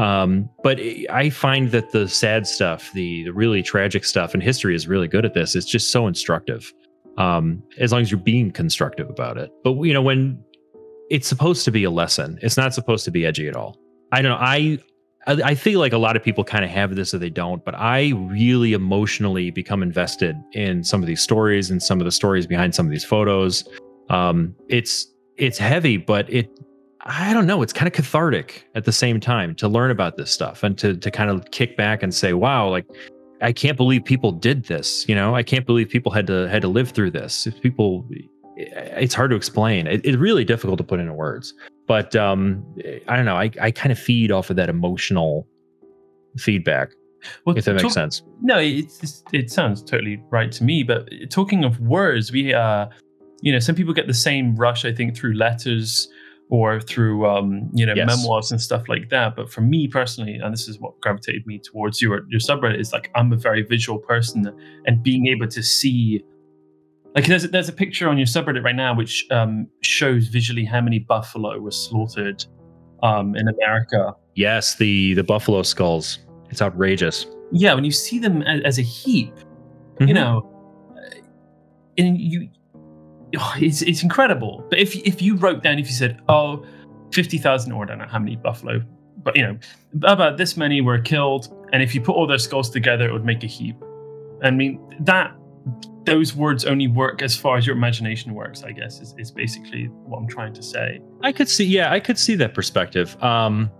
um 0.00 0.48
but 0.62 0.78
i 1.10 1.28
find 1.30 1.70
that 1.70 1.90
the 1.92 2.08
sad 2.08 2.46
stuff 2.46 2.90
the 2.94 3.24
the 3.24 3.32
really 3.32 3.62
tragic 3.62 4.04
stuff 4.04 4.34
and 4.34 4.42
history 4.42 4.74
is 4.74 4.88
really 4.88 5.08
good 5.08 5.24
at 5.24 5.34
this 5.34 5.54
it's 5.54 5.66
just 5.66 5.92
so 5.92 6.06
instructive 6.06 6.72
um, 7.20 7.62
as 7.78 7.92
long 7.92 8.00
as 8.00 8.10
you're 8.10 8.20
being 8.20 8.50
constructive 8.50 9.08
about 9.10 9.36
it. 9.36 9.52
But 9.62 9.74
you 9.82 9.92
know, 9.92 10.02
when 10.02 10.42
it's 11.10 11.28
supposed 11.28 11.64
to 11.66 11.70
be 11.70 11.84
a 11.84 11.90
lesson, 11.90 12.38
it's 12.42 12.56
not 12.56 12.72
supposed 12.74 13.04
to 13.04 13.10
be 13.10 13.26
edgy 13.26 13.46
at 13.46 13.56
all. 13.56 13.76
I 14.12 14.22
don't 14.22 14.32
know. 14.32 14.38
I 14.40 14.78
I 15.26 15.54
feel 15.54 15.80
like 15.80 15.92
a 15.92 15.98
lot 15.98 16.16
of 16.16 16.24
people 16.24 16.44
kind 16.44 16.64
of 16.64 16.70
have 16.70 16.96
this 16.96 17.12
or 17.12 17.18
they 17.18 17.28
don't, 17.28 17.62
but 17.62 17.74
I 17.74 18.12
really 18.14 18.72
emotionally 18.72 19.50
become 19.50 19.82
invested 19.82 20.34
in 20.52 20.82
some 20.82 21.02
of 21.02 21.06
these 21.06 21.20
stories 21.20 21.70
and 21.70 21.82
some 21.82 22.00
of 22.00 22.06
the 22.06 22.10
stories 22.10 22.46
behind 22.46 22.74
some 22.74 22.86
of 22.86 22.90
these 22.90 23.04
photos. 23.04 23.68
Um, 24.08 24.56
it's 24.68 25.06
it's 25.36 25.58
heavy, 25.58 25.98
but 25.98 26.30
it 26.32 26.48
I 27.02 27.32
don't 27.32 27.46
know, 27.46 27.62
it's 27.62 27.72
kind 27.72 27.86
of 27.86 27.92
cathartic 27.94 28.66
at 28.74 28.84
the 28.84 28.92
same 28.92 29.20
time 29.20 29.54
to 29.56 29.68
learn 29.68 29.90
about 29.90 30.16
this 30.16 30.30
stuff 30.30 30.62
and 30.62 30.76
to 30.78 30.96
to 30.96 31.10
kind 31.10 31.30
of 31.30 31.50
kick 31.50 31.76
back 31.76 32.02
and 32.02 32.14
say, 32.14 32.34
wow, 32.34 32.68
like 32.68 32.86
I 33.40 33.52
can't 33.52 33.76
believe 33.76 34.04
people 34.04 34.32
did 34.32 34.64
this. 34.64 35.08
You 35.08 35.14
know, 35.14 35.34
I 35.34 35.42
can't 35.42 35.66
believe 35.66 35.88
people 35.88 36.12
had 36.12 36.26
to 36.26 36.48
had 36.48 36.62
to 36.62 36.68
live 36.68 36.90
through 36.90 37.12
this. 37.12 37.46
If 37.46 37.60
people, 37.60 38.06
it's 38.56 39.14
hard 39.14 39.30
to 39.30 39.36
explain. 39.36 39.86
It, 39.86 40.04
it's 40.04 40.18
really 40.18 40.44
difficult 40.44 40.78
to 40.78 40.84
put 40.84 41.00
into 41.00 41.14
words. 41.14 41.54
But 41.86 42.14
um, 42.14 42.64
I 43.08 43.16
don't 43.16 43.24
know. 43.24 43.36
I, 43.36 43.50
I 43.60 43.70
kind 43.70 43.90
of 43.90 43.98
feed 43.98 44.30
off 44.30 44.50
of 44.50 44.56
that 44.56 44.68
emotional 44.68 45.46
feedback. 46.36 46.90
Well, 47.44 47.56
if 47.56 47.64
that 47.64 47.76
makes 47.76 47.92
sense. 47.92 48.22
No, 48.42 48.58
it's, 48.58 49.02
it's, 49.02 49.24
it 49.32 49.50
sounds 49.50 49.82
totally 49.82 50.22
right 50.30 50.52
to 50.52 50.64
me. 50.64 50.82
But 50.82 51.08
talking 51.30 51.64
of 51.64 51.80
words, 51.80 52.30
we, 52.30 52.54
uh, 52.54 52.86
you 53.40 53.52
know, 53.52 53.58
some 53.58 53.74
people 53.74 53.92
get 53.92 54.06
the 54.06 54.14
same 54.14 54.54
rush, 54.54 54.84
I 54.84 54.92
think, 54.92 55.16
through 55.16 55.34
letters 55.34 56.08
or 56.50 56.80
through, 56.80 57.26
um, 57.26 57.70
you 57.72 57.86
know, 57.86 57.94
Yes. 57.94 58.06
memoirs 58.06 58.50
and 58.50 58.60
stuff 58.60 58.88
like 58.88 59.08
that. 59.10 59.36
But 59.36 59.50
for 59.52 59.60
me 59.60 59.86
personally, 59.88 60.34
and 60.34 60.52
this 60.52 60.68
is 60.68 60.78
what 60.80 61.00
gravitated 61.00 61.46
me 61.46 61.58
towards 61.60 62.02
your 62.02 62.26
your 62.28 62.40
subreddit, 62.40 62.78
is 62.80 62.92
like 62.92 63.10
I'm 63.14 63.32
a 63.32 63.36
very 63.36 63.62
visual 63.62 63.98
person, 64.00 64.52
and 64.86 65.02
being 65.02 65.26
able 65.28 65.46
to 65.48 65.62
see. 65.62 66.22
Like 67.14 67.26
there's 67.26 67.42
a, 67.44 67.48
there's 67.48 67.68
a 67.68 67.72
picture 67.72 68.08
on 68.08 68.18
your 68.18 68.26
subreddit 68.26 68.62
right 68.62 68.76
now 68.76 68.94
which 68.94 69.26
um, 69.32 69.66
shows 69.82 70.28
visually 70.28 70.64
how 70.64 70.80
many 70.80 71.00
buffalo 71.00 71.58
were 71.58 71.72
slaughtered 71.72 72.44
um, 73.02 73.34
in 73.34 73.48
America. 73.48 74.12
Yes, 74.36 74.76
the 74.76 75.14
the 75.14 75.24
buffalo 75.24 75.62
skulls. 75.62 76.18
It's 76.50 76.62
outrageous. 76.62 77.26
Yeah, 77.52 77.74
when 77.74 77.84
you 77.84 77.90
see 77.90 78.18
them 78.20 78.42
as, 78.42 78.60
as 78.64 78.78
a 78.78 78.82
heap, 78.82 79.32
you 80.00 80.06
Mhm. 80.06 80.14
know, 80.14 80.50
uh, 80.96 81.18
and 81.98 82.16
you, 82.20 82.48
oh, 83.38 83.54
it's 83.58 83.82
it's 83.82 84.02
incredible. 84.02 84.64
But 84.70 84.78
if 84.78 84.96
if 84.96 85.22
you 85.22 85.36
wrote 85.36 85.62
down, 85.62 85.78
if 85.78 85.86
you 85.86 85.94
said, 85.94 86.20
oh, 86.28 86.64
50,000 87.12 87.72
or 87.72 87.84
I 87.84 87.86
don't 87.86 87.98
know 87.98 88.06
how 88.06 88.18
many 88.18 88.36
buffalo, 88.36 88.82
but 89.22 89.36
you 89.36 89.42
know, 89.42 89.58
about 90.02 90.36
this 90.36 90.56
many 90.56 90.80
were 90.80 90.98
killed, 90.98 91.54
and 91.72 91.82
if 91.82 91.94
you 91.94 92.00
put 92.00 92.14
all 92.14 92.26
their 92.26 92.38
skulls 92.38 92.70
together, 92.70 93.08
it 93.08 93.12
would 93.12 93.24
make 93.24 93.42
a 93.42 93.46
heap. 93.46 93.76
I 94.42 94.50
mean, 94.50 94.80
that 95.00 95.34
those 96.04 96.34
words 96.34 96.64
only 96.64 96.88
work 96.88 97.20
as 97.20 97.36
far 97.36 97.58
as 97.58 97.66
your 97.66 97.76
imagination 97.76 98.34
works. 98.34 98.62
I 98.62 98.72
guess 98.72 99.00
is, 99.00 99.14
is 99.18 99.30
basically 99.30 99.86
what 99.86 100.18
I'm 100.18 100.28
trying 100.28 100.54
to 100.54 100.62
say. 100.62 101.00
I 101.22 101.32
could 101.32 101.48
see, 101.48 101.64
yeah, 101.64 101.92
I 101.92 102.00
could 102.00 102.18
see 102.18 102.34
that 102.36 102.54
perspective. 102.54 103.22
Um, 103.22 103.70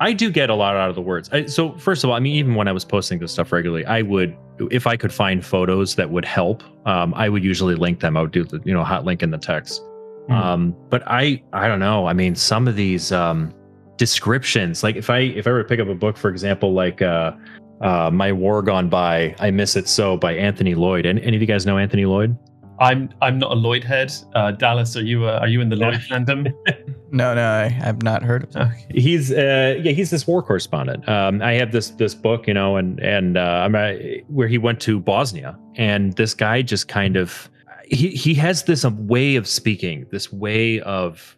I 0.00 0.12
do 0.12 0.30
get 0.30 0.50
a 0.50 0.54
lot 0.54 0.76
out 0.76 0.88
of 0.88 0.94
the 0.94 1.02
words. 1.02 1.28
I, 1.32 1.46
so 1.46 1.76
first 1.76 2.04
of 2.04 2.10
all, 2.10 2.16
I 2.16 2.20
mean, 2.20 2.36
even 2.36 2.54
when 2.54 2.68
I 2.68 2.72
was 2.72 2.84
posting 2.84 3.18
this 3.18 3.32
stuff 3.32 3.50
regularly, 3.52 3.84
I 3.84 4.02
would, 4.02 4.36
if 4.70 4.86
I 4.86 4.96
could 4.96 5.12
find 5.12 5.44
photos 5.44 5.94
that 5.96 6.10
would 6.10 6.24
help, 6.24 6.62
um, 6.86 7.14
I 7.14 7.28
would 7.28 7.44
usually 7.44 7.74
link 7.74 8.00
them. 8.00 8.16
I 8.16 8.22
would 8.22 8.32
do 8.32 8.44
the, 8.44 8.60
you 8.64 8.72
know, 8.72 8.84
hot 8.84 9.04
link 9.04 9.22
in 9.22 9.30
the 9.30 9.38
text. 9.38 9.82
Mm. 10.28 10.32
Um, 10.32 10.76
but 10.88 11.02
I, 11.06 11.42
I 11.52 11.68
don't 11.68 11.80
know. 11.80 12.06
I 12.06 12.12
mean, 12.12 12.34
some 12.34 12.68
of 12.68 12.76
these 12.76 13.12
um, 13.12 13.54
descriptions, 13.96 14.82
like 14.82 14.96
if 14.96 15.10
I, 15.10 15.18
if 15.20 15.46
I 15.46 15.50
were 15.50 15.62
to 15.62 15.68
pick 15.68 15.80
up 15.80 15.88
a 15.88 15.94
book, 15.94 16.16
for 16.16 16.30
example, 16.30 16.72
like 16.72 17.02
uh, 17.02 17.32
uh, 17.80 18.10
My 18.12 18.32
War 18.32 18.62
Gone 18.62 18.88
By, 18.88 19.34
I 19.38 19.50
Miss 19.50 19.76
It 19.76 19.88
So 19.88 20.16
by 20.16 20.34
Anthony 20.34 20.74
Lloyd. 20.74 21.06
And 21.06 21.18
any 21.20 21.36
of 21.36 21.42
you 21.42 21.48
guys 21.48 21.66
know 21.66 21.78
Anthony 21.78 22.04
Lloyd? 22.06 22.36
I'm 22.80 23.10
I'm 23.22 23.38
not 23.38 23.52
a 23.52 23.54
Lloyd 23.54 23.84
head. 23.84 24.12
Uh, 24.34 24.52
Dallas, 24.52 24.96
are 24.96 25.02
you 25.02 25.26
uh, 25.26 25.38
are 25.40 25.48
you 25.48 25.60
in 25.60 25.68
the 25.68 25.76
Lloyd 25.76 26.00
fandom? 26.00 26.52
No, 27.10 27.34
no, 27.34 27.50
I 27.50 27.68
have 27.68 28.02
not 28.02 28.22
heard 28.22 28.44
of 28.44 28.54
him. 28.54 28.70
he's 28.90 29.32
uh 29.32 29.80
yeah 29.82 29.92
he's 29.92 30.10
this 30.10 30.26
war 30.26 30.42
correspondent. 30.42 31.08
Um 31.08 31.40
i 31.40 31.54
have 31.54 31.72
this 31.72 31.88
this 31.92 32.14
book 32.14 32.46
you 32.46 32.52
know 32.52 32.76
and 32.76 33.00
and 33.00 33.38
uh 33.38 33.64
I'm, 33.64 33.74
uh, 33.74 33.92
where 34.26 34.46
he 34.46 34.58
went 34.58 34.78
to 34.80 35.00
bosnia. 35.00 35.58
And 35.76 36.12
this 36.16 36.34
guy 36.34 36.60
just 36.60 36.88
kind 36.88 37.16
of 37.16 37.48
he 37.86 38.08
he 38.10 38.34
has 38.34 38.64
this 38.64 38.84
um, 38.84 39.06
way 39.06 39.36
of 39.36 39.48
speaking 39.48 40.06
this 40.10 40.30
way 40.30 40.80
of 40.80 41.34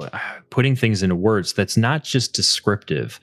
uh, 0.00 0.10
putting 0.50 0.76
things 0.76 1.02
into 1.02 1.16
words 1.16 1.52
that's 1.54 1.76
not 1.76 2.04
just 2.04 2.32
descriptive. 2.32 3.18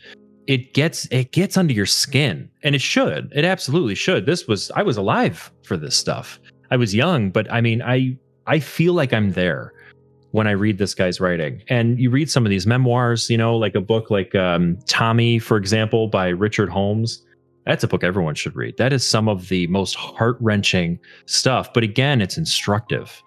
It 0.48 0.74
gets 0.74 1.06
it 1.10 1.32
gets 1.32 1.56
under 1.56 1.74
your 1.74 1.86
skin 1.86 2.50
and 2.64 2.76
it 2.76 2.82
should. 2.82 3.32
It 3.34 3.46
absolutely 3.46 3.96
should. 3.96 4.26
This 4.26 4.46
was 4.46 4.72
i 4.72 4.84
was 4.84 4.98
alive 4.98 5.50
for 5.64 5.78
this 5.78 5.96
stuff 5.96 6.38
i 6.72 6.78
was 6.78 6.96
young 6.96 7.30
but 7.30 7.52
i 7.52 7.62
mean 7.62 7.82
i 7.82 8.18
i 8.48 8.60
feel 8.60 8.94
like 8.94 9.14
i'm 9.14 9.32
there 9.32 9.74
when 10.32 10.48
I 10.48 10.52
read 10.52 10.78
this 10.78 10.94
guy's 10.94 11.20
writing. 11.20 11.62
And 11.68 12.00
you 12.00 12.10
read 12.10 12.30
some 12.30 12.46
of 12.46 12.50
these 12.50 12.66
memoirs, 12.66 13.30
you 13.30 13.38
know, 13.38 13.56
like 13.58 13.76
a 13.76 13.82
book 13.82 14.10
like 14.10 14.34
um, 14.34 14.78
Tommy, 14.88 15.40
for 15.40 15.58
example, 15.58 16.08
by 16.08 16.30
Richard 16.30 16.70
Holmes. 16.70 17.22
That's 17.66 17.84
a 17.84 17.88
book 17.88 18.04
everyone 18.04 18.36
should 18.36 18.56
read. 18.56 18.78
That 18.78 18.92
is 18.92 19.08
some 19.08 19.28
of 19.28 19.50
the 19.50 19.68
most 19.68 19.96
heart 19.96 20.38
wrenching 20.40 21.00
stuff. 21.26 21.74
But 21.74 21.84
again, 21.84 22.22
it's 22.22 22.38
instructive. 22.38 23.22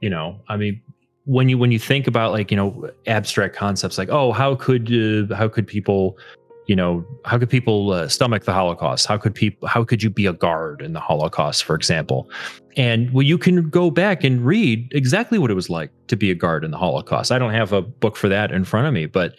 You 0.00 0.10
know, 0.10 0.38
I 0.48 0.56
mean, 0.56 0.80
when 1.24 1.48
you 1.48 1.58
when 1.58 1.70
you 1.72 1.78
think 1.78 2.06
about 2.06 2.32
like 2.32 2.50
you 2.50 2.56
know 2.56 2.90
abstract 3.06 3.54
concepts 3.54 3.98
like 3.98 4.08
oh 4.10 4.32
how 4.32 4.54
could 4.54 4.90
uh, 4.90 5.34
how 5.34 5.48
could 5.48 5.66
people 5.66 6.18
you 6.66 6.74
know 6.74 7.04
how 7.24 7.38
could 7.38 7.50
people 7.50 7.92
uh, 7.92 8.08
stomach 8.08 8.44
the 8.44 8.52
holocaust 8.52 9.06
how 9.06 9.18
could 9.18 9.34
people 9.34 9.68
how 9.68 9.84
could 9.84 10.02
you 10.02 10.08
be 10.08 10.24
a 10.24 10.32
guard 10.32 10.80
in 10.80 10.92
the 10.94 10.98
holocaust 10.98 11.62
for 11.62 11.76
example 11.76 12.28
and 12.76 13.12
well 13.12 13.22
you 13.22 13.38
can 13.38 13.68
go 13.68 13.90
back 13.90 14.24
and 14.24 14.44
read 14.44 14.90
exactly 14.92 15.38
what 15.38 15.50
it 15.50 15.54
was 15.54 15.68
like 15.68 15.90
to 16.06 16.16
be 16.16 16.30
a 16.30 16.34
guard 16.34 16.64
in 16.64 16.70
the 16.70 16.78
holocaust. 16.78 17.32
I 17.32 17.38
don't 17.38 17.52
have 17.52 17.72
a 17.72 17.82
book 17.82 18.16
for 18.16 18.28
that 18.28 18.52
in 18.52 18.64
front 18.64 18.86
of 18.86 18.94
me 18.94 19.06
but 19.06 19.36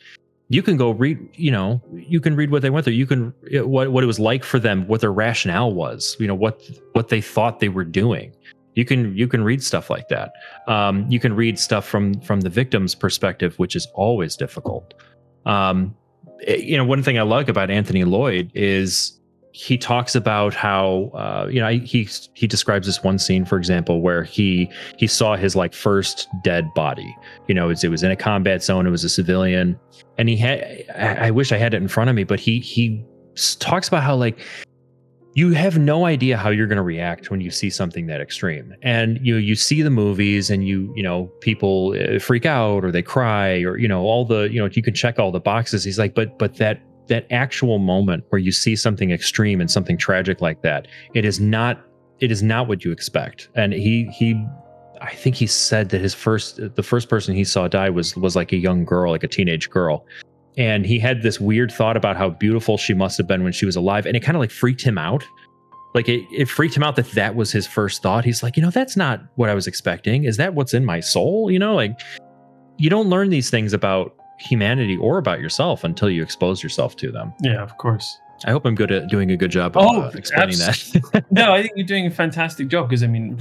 you 0.49 0.61
can 0.61 0.75
go 0.75 0.91
read 0.91 1.17
you 1.35 1.49
know 1.49 1.81
you 1.93 2.19
can 2.19 2.35
read 2.35 2.51
what 2.51 2.61
they 2.61 2.69
went 2.69 2.83
through. 2.83 2.93
You 2.93 3.07
can 3.07 3.33
what 3.63 3.91
what 3.91 4.03
it 4.03 4.07
was 4.07 4.19
like 4.19 4.43
for 4.43 4.59
them 4.59 4.85
what 4.87 4.99
their 4.99 5.13
rationale 5.13 5.73
was 5.73 6.17
you 6.19 6.27
know 6.27 6.35
what 6.35 6.61
what 6.91 7.07
they 7.07 7.21
thought 7.21 7.61
they 7.61 7.69
were 7.69 7.85
doing. 7.85 8.35
You 8.75 8.83
can 8.83 9.15
you 9.15 9.29
can 9.29 9.45
read 9.45 9.63
stuff 9.63 9.89
like 9.89 10.09
that. 10.09 10.33
Um, 10.67 11.09
you 11.09 11.21
can 11.21 11.33
read 11.35 11.57
stuff 11.57 11.85
from 11.87 12.19
from 12.19 12.41
the 12.41 12.49
victim's 12.49 12.95
perspective 12.95 13.57
which 13.59 13.77
is 13.77 13.87
always 13.93 14.35
difficult. 14.35 14.93
Um, 15.45 15.95
eh, 16.47 16.57
you 16.57 16.75
know 16.75 16.85
one 16.85 17.01
thing 17.01 17.17
i 17.17 17.23
like 17.23 17.49
about 17.49 17.71
anthony 17.71 18.03
lloyd 18.03 18.51
is 18.53 19.19
he 19.53 19.77
talks 19.77 20.15
about 20.15 20.53
how 20.53 21.11
uh, 21.13 21.47
you 21.49 21.59
know 21.59 21.69
he 21.69 22.07
he 22.33 22.47
describes 22.47 22.87
this 22.87 23.03
one 23.03 23.19
scene 23.19 23.45
for 23.45 23.57
example 23.57 24.01
where 24.01 24.23
he 24.23 24.69
he 24.97 25.07
saw 25.07 25.35
his 25.35 25.55
like 25.55 25.73
first 25.73 26.27
dead 26.43 26.73
body. 26.73 27.15
You 27.47 27.55
know 27.55 27.65
it 27.65 27.69
was, 27.69 27.83
it 27.83 27.89
was 27.89 28.03
in 28.03 28.11
a 28.11 28.15
combat 28.15 28.63
zone. 28.63 28.87
It 28.87 28.91
was 28.91 29.03
a 29.03 29.09
civilian. 29.09 29.79
And 30.17 30.29
he 30.29 30.37
had 30.37 30.85
I, 30.95 31.27
I 31.27 31.31
wish 31.31 31.51
i 31.51 31.57
had 31.57 31.73
it 31.73 31.77
in 31.77 31.87
front 31.87 32.09
of 32.09 32.15
me 32.15 32.23
but 32.23 32.39
he 32.39 32.59
he 32.59 33.03
talks 33.59 33.87
about 33.87 34.03
how 34.03 34.15
like 34.15 34.39
you 35.33 35.51
have 35.53 35.77
no 35.77 36.05
idea 36.05 36.35
how 36.35 36.49
you're 36.49 36.67
going 36.67 36.77
to 36.77 36.83
react 36.83 37.31
when 37.31 37.39
you 37.39 37.51
see 37.51 37.69
something 37.69 38.07
that 38.07 38.19
extreme. 38.19 38.75
And 38.81 39.17
you 39.25 39.37
you 39.37 39.55
see 39.55 39.81
the 39.81 39.89
movies 39.89 40.49
and 40.49 40.67
you 40.67 40.91
you 40.95 41.03
know 41.03 41.25
people 41.39 41.95
uh, 41.97 42.19
freak 42.19 42.45
out 42.45 42.83
or 42.83 42.91
they 42.91 43.01
cry 43.01 43.61
or 43.61 43.77
you 43.77 43.87
know 43.87 44.01
all 44.01 44.25
the 44.25 44.49
you 44.51 44.59
know 44.59 44.69
you 44.71 44.83
can 44.83 44.93
check 44.93 45.19
all 45.19 45.31
the 45.31 45.39
boxes. 45.39 45.83
He's 45.83 45.97
like 45.97 46.15
but 46.15 46.37
but 46.37 46.55
that 46.57 46.81
that 47.11 47.27
actual 47.29 47.77
moment 47.77 48.23
where 48.29 48.39
you 48.39 48.53
see 48.53 48.75
something 48.75 49.11
extreme 49.11 49.59
and 49.59 49.69
something 49.69 49.97
tragic 49.97 50.39
like 50.39 50.61
that 50.61 50.87
it 51.13 51.25
is 51.25 51.39
not 51.39 51.85
it 52.21 52.31
is 52.31 52.41
not 52.41 52.67
what 52.67 52.85
you 52.85 52.91
expect. 52.91 53.49
And 53.55 53.73
he 53.73 54.05
he 54.13 54.43
i 55.01 55.13
think 55.13 55.35
he 55.35 55.47
said 55.47 55.89
that 55.89 55.99
his 55.99 56.13
first 56.13 56.59
the 56.75 56.83
first 56.83 57.09
person 57.09 57.35
he 57.35 57.43
saw 57.43 57.67
die 57.67 57.89
was 57.89 58.15
was 58.15 58.35
like 58.35 58.51
a 58.53 58.57
young 58.57 58.85
girl 58.85 59.11
like 59.11 59.23
a 59.23 59.27
teenage 59.27 59.69
girl. 59.69 60.05
And 60.57 60.85
he 60.85 60.99
had 60.99 61.21
this 61.21 61.39
weird 61.39 61.71
thought 61.71 61.97
about 61.97 62.17
how 62.17 62.29
beautiful 62.29 62.77
she 62.77 62.93
must 62.93 63.17
have 63.17 63.27
been 63.27 63.43
when 63.43 63.53
she 63.53 63.65
was 63.65 63.75
alive 63.75 64.05
and 64.05 64.15
it 64.15 64.21
kind 64.21 64.35
of 64.35 64.39
like 64.39 64.51
freaked 64.51 64.81
him 64.81 64.97
out. 64.97 65.23
Like 65.93 66.07
it, 66.07 66.25
it 66.31 66.47
freaked 66.47 66.75
him 66.75 66.83
out 66.83 66.95
that 66.95 67.11
that 67.11 67.35
was 67.35 67.51
his 67.51 67.67
first 67.67 68.01
thought. 68.01 68.23
He's 68.23 68.41
like 68.43 68.55
you 68.55 68.63
know 68.63 68.69
that's 68.69 68.95
not 68.95 69.21
what 69.35 69.49
i 69.49 69.53
was 69.53 69.67
expecting. 69.67 70.23
Is 70.23 70.37
that 70.37 70.53
what's 70.53 70.73
in 70.73 70.85
my 70.85 71.01
soul? 71.01 71.51
You 71.51 71.59
know 71.59 71.75
like 71.75 71.99
you 72.77 72.89
don't 72.89 73.09
learn 73.09 73.29
these 73.29 73.49
things 73.49 73.73
about 73.73 74.15
humanity 74.41 74.97
or 74.97 75.17
about 75.17 75.39
yourself 75.39 75.83
until 75.83 76.09
you 76.09 76.23
expose 76.23 76.61
yourself 76.63 76.95
to 76.97 77.11
them 77.11 77.33
Yeah, 77.41 77.61
of 77.61 77.77
course. 77.77 78.19
i 78.45 78.51
hope 78.51 78.65
i'm 78.65 78.75
good 78.75 78.91
at 78.91 79.07
doing 79.07 79.31
a 79.31 79.37
good 79.37 79.51
job 79.51 79.77
of 79.77 79.83
Oh, 79.85 80.01
uh, 80.01 80.11
explaining 80.15 80.59
abs- 80.61 80.91
that 81.11 81.23
no, 81.31 81.53
I 81.53 81.61
think 81.61 81.73
you're 81.75 81.85
doing 81.87 82.07
a 82.07 82.11
fantastic 82.11 82.67
job 82.67 82.89
because 82.89 83.03
I 83.03 83.07
mean, 83.07 83.37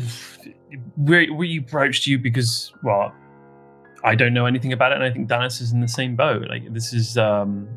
we 0.96 1.30
we 1.30 1.58
approached 1.58 2.06
you 2.06 2.18
because 2.18 2.72
well, 2.82 3.12
I 4.04 4.14
don't 4.14 4.32
know 4.34 4.46
anything 4.46 4.72
about 4.72 4.92
it, 4.92 4.96
and 4.96 5.04
I 5.04 5.10
think 5.10 5.28
Dallas 5.28 5.60
is 5.60 5.72
in 5.72 5.80
the 5.80 5.88
same 5.88 6.16
boat. 6.16 6.48
Like 6.48 6.72
this 6.72 6.92
is, 6.92 7.18
um, 7.18 7.68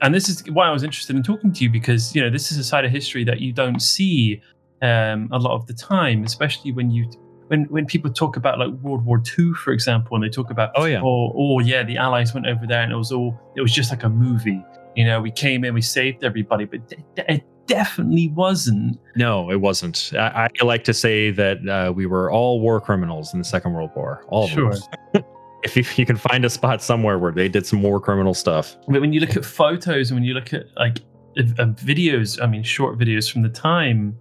and 0.00 0.14
this 0.14 0.28
is 0.28 0.42
why 0.50 0.66
I 0.68 0.72
was 0.72 0.82
interested 0.82 1.14
in 1.16 1.22
talking 1.22 1.52
to 1.52 1.64
you 1.64 1.70
because 1.70 2.14
you 2.14 2.22
know 2.22 2.30
this 2.30 2.50
is 2.52 2.58
a 2.58 2.64
side 2.64 2.84
of 2.84 2.90
history 2.90 3.24
that 3.24 3.40
you 3.40 3.52
don't 3.52 3.80
see 3.80 4.40
um, 4.82 5.28
a 5.32 5.38
lot 5.38 5.52
of 5.54 5.66
the 5.66 5.74
time, 5.74 6.24
especially 6.24 6.72
when 6.72 6.90
you 6.90 7.10
when 7.48 7.64
when 7.64 7.86
people 7.86 8.10
talk 8.12 8.36
about 8.36 8.58
like 8.58 8.70
World 8.82 9.04
War 9.04 9.22
II, 9.38 9.52
for 9.54 9.72
example, 9.72 10.16
and 10.16 10.24
they 10.24 10.28
talk 10.28 10.50
about 10.50 10.70
Oh, 10.76 10.84
yeah. 10.84 11.00
oh, 11.02 11.32
oh 11.36 11.60
yeah, 11.60 11.82
the 11.82 11.96
Allies 11.96 12.34
went 12.34 12.46
over 12.46 12.66
there 12.66 12.82
and 12.82 12.92
it 12.92 12.96
was 12.96 13.12
all 13.12 13.38
it 13.56 13.60
was 13.60 13.72
just 13.72 13.90
like 13.90 14.02
a 14.04 14.08
movie. 14.08 14.62
You 14.96 15.04
know, 15.04 15.20
we 15.20 15.30
came 15.30 15.64
in, 15.64 15.74
we 15.74 15.82
saved 15.82 16.22
everybody, 16.24 16.64
but 16.66 16.80
it, 16.92 17.04
it 17.28 17.44
definitely 17.66 18.28
wasn't. 18.28 18.98
no 19.16 19.50
it 19.50 19.58
wasn't 19.58 20.12
i, 20.18 20.48
I 20.60 20.64
like 20.64 20.84
to 20.84 20.92
say 20.92 21.30
that 21.30 21.66
uh, 21.66 21.92
we 21.94 22.04
were 22.04 22.30
all 22.30 22.60
war 22.60 22.78
criminals 22.78 23.32
in 23.32 23.38
the 23.38 23.44
second 23.44 23.72
world 23.72 23.88
war 23.96 24.22
all 24.28 24.44
of 24.44 24.50
Sure. 24.50 24.70
us 24.70 24.86
if 25.64 25.74
you, 25.74 25.82
you 25.96 26.04
can 26.04 26.18
find 26.18 26.44
a 26.44 26.50
spot 26.50 26.82
somewhere 26.82 27.18
where 27.18 27.32
they 27.32 27.48
did 27.48 27.64
some 27.64 27.82
war 27.82 28.00
criminal 28.00 28.34
stuff 28.34 28.76
But 28.86 29.00
when 29.00 29.14
you 29.14 29.20
look 29.20 29.34
at 29.34 29.46
photos 29.46 30.10
and 30.10 30.16
when 30.18 30.24
you 30.24 30.34
look 30.34 30.52
at 30.52 30.66
like 30.76 30.98
uh, 31.38 31.64
videos, 31.90 32.38
I 32.42 32.46
mean, 32.46 32.62
short 32.62 32.98
videos 32.98 33.32
from 33.32 33.40
the 33.42 33.48
time, 33.48 34.14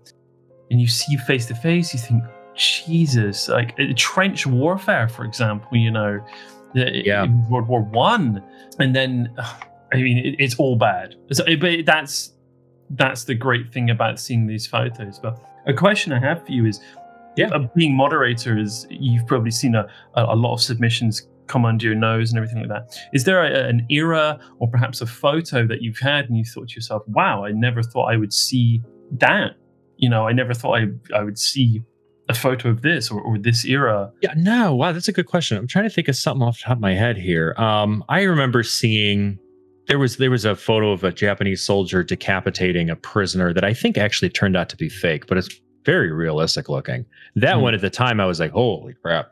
and 0.72 0.80
you 0.82 0.88
see 0.88 1.16
face 1.28 1.46
to 1.48 1.54
face, 1.56 1.94
you 1.94 2.00
think, 2.00 2.24
Jesus, 2.56 3.50
like 3.50 3.74
uh, 3.80 3.86
trench 3.96 4.46
warfare, 4.46 5.08
for 5.08 5.26
example, 5.26 5.68
you 5.78 5.92
know, 5.92 6.24
Yeah. 6.74 7.26
World 7.50 7.68
War 7.68 7.82
One, 7.82 8.44
and 8.80 8.96
then 8.96 9.34
I 9.94 9.98
mean 9.98 10.18
it, 10.20 10.36
it's 10.40 10.56
all 10.56 10.76
bad. 10.76 11.16
So, 11.32 11.44
but 11.58 11.86
that's 11.86 12.34
that's 12.92 13.24
the 13.26 13.36
great 13.36 13.72
thing 13.74 13.90
about 13.90 14.20
seeing 14.20 14.48
these 14.48 14.68
photos. 14.68 15.20
But 15.20 15.40
a 15.66 15.74
question 15.74 16.12
I 16.14 16.20
have 16.20 16.46
for 16.46 16.52
you 16.52 16.66
is, 16.66 16.80
Yeah. 17.38 17.48
uh, 17.50 17.68
being 17.76 17.96
moderator 17.96 18.58
is 18.58 18.86
you've 18.90 19.26
probably 19.28 19.52
seen 19.52 19.76
a, 19.76 19.88
a, 20.16 20.26
a 20.26 20.36
lot 20.36 20.54
of 20.54 20.62
submissions 20.62 21.28
come 21.48 21.66
under 21.66 21.86
your 21.86 21.96
nose 21.96 22.32
and 22.32 22.38
everything 22.38 22.60
like 22.60 22.70
that. 22.70 22.96
Is 23.14 23.24
there 23.26 23.44
a, 23.44 23.68
an 23.68 23.86
era 23.90 24.40
or 24.60 24.68
perhaps 24.70 25.02
a 25.02 25.06
photo 25.06 25.66
that 25.68 25.82
you've 25.82 26.00
had 26.00 26.26
and 26.30 26.38
you 26.38 26.46
thought 26.46 26.70
to 26.70 26.76
yourself, 26.76 27.04
"Wow, 27.08 27.46
I 27.46 27.52
never 27.52 27.82
thought 27.84 28.06
I 28.12 28.18
would 28.18 28.34
see 28.34 28.82
that." 29.20 29.52
You 29.98 30.10
know, 30.10 30.28
I 30.28 30.32
never 30.34 30.54
thought 30.54 30.78
I 30.80 30.88
I 31.16 31.24
would 31.24 31.38
see 31.40 31.82
a 32.30 32.34
photo 32.34 32.70
of 32.70 32.82
this 32.82 33.12
or, 33.12 33.22
or 33.22 33.38
this 33.38 33.66
era. 33.66 34.12
Yeah, 34.22 34.34
no, 34.38 34.74
wow, 34.76 34.92
that's 34.92 35.08
a 35.08 35.12
good 35.12 35.26
question. 35.28 35.58
I'm 35.58 35.68
trying 35.68 35.84
to 35.86 35.90
think 35.90 36.08
of 36.08 36.16
something 36.16 36.42
off 36.42 36.58
the 36.60 36.64
top 36.64 36.78
of 36.78 36.82
my 36.82 36.94
head 36.94 37.18
here. 37.18 37.54
Um, 37.58 38.04
I 38.10 38.22
remember 38.22 38.64
seeing 38.64 39.38
there 39.88 40.00
was 40.00 40.18
there 40.18 40.32
was 40.32 40.46
a 40.46 40.56
photo 40.56 40.92
of 40.94 41.04
a 41.04 41.12
Japanese 41.12 41.62
soldier 41.62 42.04
decapitating 42.04 42.90
a 42.90 42.96
prisoner 42.96 43.54
that 43.54 43.66
I 43.66 43.74
think 43.74 43.98
actually 43.98 44.30
turned 44.30 44.56
out 44.56 44.70
to 44.70 44.78
be 44.78 44.88
fake, 44.88 45.28
but 45.28 45.38
it's 45.38 45.50
very 45.86 46.12
realistic 46.14 46.70
looking. 46.70 47.06
That 47.36 47.56
Hmm. 47.56 47.62
one 47.62 47.74
at 47.74 47.82
the 47.82 47.90
time, 47.90 48.22
I 48.22 48.26
was 48.26 48.40
like, 48.40 48.52
holy 48.52 48.94
crap. 49.02 49.32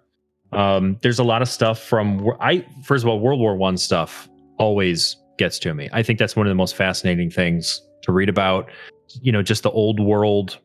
Um, 0.51 0.97
there's 1.01 1.19
a 1.19 1.23
lot 1.23 1.41
of 1.41 1.47
stuff 1.47 1.79
from 1.79 2.29
I 2.41 2.65
first 2.83 3.05
of 3.05 3.09
all, 3.09 3.21
World 3.21 3.39
War 3.39 3.55
One 3.55 3.77
stuff 3.77 4.27
always 4.59 5.15
gets 5.37 5.57
to 5.59 5.73
me. 5.73 5.89
I 5.93 6.03
think 6.03 6.19
that's 6.19 6.35
one 6.35 6.45
of 6.45 6.51
the 6.51 6.55
most 6.55 6.75
fascinating 6.75 7.29
things 7.31 7.81
to 8.03 8.11
read 8.11 8.27
about. 8.27 8.69
You 9.21 9.31
know, 9.31 9.41
just 9.41 9.63
the 9.63 9.71
old 9.71 9.99
world 10.01 10.59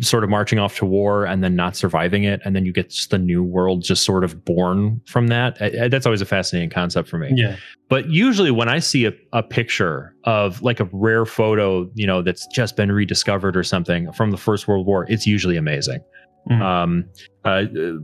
sort 0.00 0.22
of 0.22 0.30
marching 0.30 0.58
off 0.60 0.76
to 0.76 0.86
war 0.86 1.24
and 1.26 1.42
then 1.42 1.56
not 1.56 1.74
surviving 1.74 2.22
it. 2.22 2.40
And 2.44 2.54
then 2.54 2.64
you 2.64 2.72
get 2.72 2.90
just 2.90 3.10
the 3.10 3.18
new 3.18 3.42
world 3.42 3.82
just 3.82 4.04
sort 4.04 4.22
of 4.22 4.44
born 4.44 5.00
from 5.06 5.26
that. 5.28 5.56
I- 5.60 5.84
I- 5.84 5.88
that's 5.88 6.06
always 6.06 6.20
a 6.22 6.26
fascinating 6.26 6.70
concept 6.70 7.08
for 7.08 7.18
me. 7.18 7.32
Yeah. 7.34 7.56
but 7.88 8.08
usually 8.08 8.52
when 8.52 8.68
i 8.68 8.78
see 8.78 9.04
a, 9.06 9.12
a 9.32 9.42
picture 9.42 10.14
of 10.24 10.62
like 10.62 10.78
a 10.78 10.88
rare 10.92 11.26
photo 11.26 11.90
you 11.96 12.06
know 12.06 12.22
that's 12.22 12.46
just 12.54 12.76
been 12.76 12.92
rediscovered 12.92 13.56
or 13.56 13.64
something 13.64 14.12
from 14.12 14.30
the 14.30 14.36
first 14.36 14.68
world 14.68 14.86
war 14.86 15.06
it's 15.08 15.26
usually 15.26 15.56
amazing. 15.56 16.00
Mhm. 16.48 16.62
um 16.62 17.04
uh, 17.44 17.48
uh, 17.48 17.98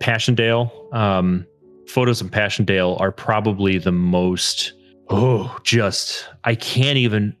passchendaele 0.00 0.70
um 0.94 1.46
photos 1.88 2.20
of 2.20 2.30
passchendaele 2.30 2.96
are 3.00 3.12
probably 3.12 3.76
the 3.78 3.92
most 3.92 4.72
oh 5.10 5.56
just 5.62 6.26
i 6.44 6.54
can't 6.54 6.96
even 6.96 7.34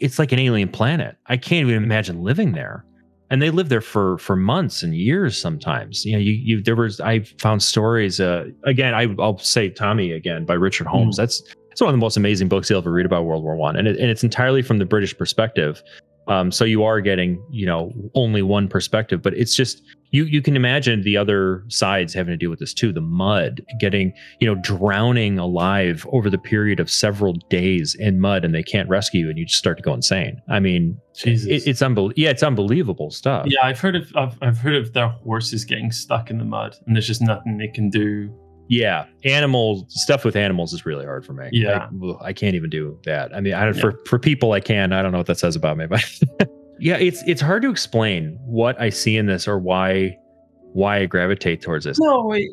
it's 0.00 0.18
like 0.18 0.32
an 0.32 0.38
alien 0.40 0.68
planet. 0.68 1.16
I 1.28 1.36
can't 1.36 1.66
even 1.68 1.82
imagine 1.82 2.22
living 2.22 2.52
there 2.52 2.84
and 3.30 3.40
they 3.40 3.50
live 3.50 3.68
there 3.68 3.80
for 3.80 4.18
for 4.18 4.36
months 4.36 4.82
and 4.82 4.94
years 4.94 5.36
sometimes. 5.36 6.04
You 6.04 6.12
know 6.12 6.18
you, 6.18 6.32
you 6.32 6.62
there 6.62 6.76
was 6.76 7.00
i 7.00 7.20
found 7.38 7.62
stories 7.62 8.20
uh 8.20 8.46
again 8.64 8.94
I, 8.94 9.14
i'll 9.18 9.38
say 9.38 9.70
tommy 9.70 10.12
again 10.12 10.44
by 10.44 10.54
richard 10.54 10.86
holmes. 10.86 11.16
That's 11.16 11.42
it's 11.70 11.80
one 11.80 11.88
of 11.88 11.94
the 11.94 11.98
most 11.98 12.16
amazing 12.16 12.48
books 12.48 12.70
you'll 12.70 12.78
ever 12.78 12.92
read 12.92 13.04
about 13.04 13.24
world 13.24 13.42
war 13.42 13.56
one. 13.56 13.74
And, 13.74 13.88
it, 13.88 13.98
and 13.98 14.08
it's 14.08 14.22
entirely 14.22 14.62
from 14.62 14.78
the 14.78 14.84
british 14.84 15.16
perspective 15.16 15.82
um 16.28 16.52
so 16.52 16.64
you 16.64 16.82
are 16.82 17.00
getting 17.00 17.42
you 17.50 17.66
know 17.66 17.92
only 18.14 18.42
one 18.42 18.68
perspective 18.68 19.22
but 19.22 19.34
it's 19.34 19.54
just 19.54 19.82
you 20.10 20.24
you 20.24 20.42
can 20.42 20.56
imagine 20.56 21.02
the 21.02 21.16
other 21.16 21.64
sides 21.68 22.12
having 22.12 22.32
to 22.32 22.36
deal 22.36 22.50
with 22.50 22.58
this 22.58 22.74
too 22.74 22.92
the 22.92 23.00
mud 23.00 23.64
getting 23.80 24.12
you 24.40 24.46
know 24.46 24.60
drowning 24.62 25.38
alive 25.38 26.06
over 26.12 26.28
the 26.28 26.38
period 26.38 26.80
of 26.80 26.90
several 26.90 27.32
days 27.48 27.94
in 27.94 28.20
mud 28.20 28.44
and 28.44 28.54
they 28.54 28.62
can't 28.62 28.88
rescue 28.88 29.20
you 29.20 29.30
and 29.30 29.38
you 29.38 29.46
just 29.46 29.58
start 29.58 29.76
to 29.76 29.82
go 29.82 29.94
insane 29.94 30.40
i 30.48 30.60
mean 30.60 30.98
it, 31.24 31.66
it's 31.66 31.82
unbelievable 31.82 32.20
yeah 32.20 32.30
it's 32.30 32.42
unbelievable 32.42 33.10
stuff 33.10 33.46
yeah, 33.54 33.66
I've 33.66 33.80
heard 33.80 33.96
of 33.96 34.12
I've, 34.16 34.36
I've 34.42 34.58
heard 34.58 34.74
of 34.74 34.92
their 34.92 35.08
horses 35.08 35.64
getting 35.64 35.92
stuck 35.92 36.30
in 36.30 36.38
the 36.38 36.44
mud 36.44 36.76
and 36.86 36.96
there's 36.96 37.06
just 37.06 37.22
nothing 37.22 37.58
they 37.58 37.68
can 37.68 37.88
do. 37.88 38.34
Yeah 38.68 39.06
animal 39.24 39.84
stuff 39.88 40.24
with 40.24 40.36
animals 40.36 40.72
is 40.72 40.86
really 40.86 41.04
hard 41.04 41.24
for 41.24 41.32
me 41.34 41.48
Yeah. 41.52 41.88
I, 42.22 42.26
I 42.28 42.32
can't 42.32 42.54
even 42.54 42.70
do 42.70 42.98
that 43.04 43.34
i 43.34 43.40
mean 43.40 43.52
I, 43.54 43.66
Yeah. 43.66 43.72
for 43.72 44.00
for 44.06 44.18
people 44.18 44.52
i 44.52 44.60
can 44.60 44.92
i 44.92 45.02
don't 45.02 45.12
know 45.12 45.18
what 45.18 45.26
that 45.26 45.38
says 45.38 45.54
about 45.56 45.76
me 45.76 45.86
but 45.86 46.02
yeah 46.80 46.96
it's 46.96 47.22
it's 47.26 47.40
hard 47.42 47.62
to 47.62 47.70
explain 47.70 48.38
what 48.46 48.80
i 48.80 48.88
see 48.90 49.16
in 49.16 49.26
this 49.26 49.46
or 49.46 49.58
why 49.58 50.16
why 50.72 50.98
i 51.00 51.06
gravitate 51.06 51.60
towards 51.62 51.84
this 51.84 51.98
No, 52.00 52.32
I, 52.32 52.46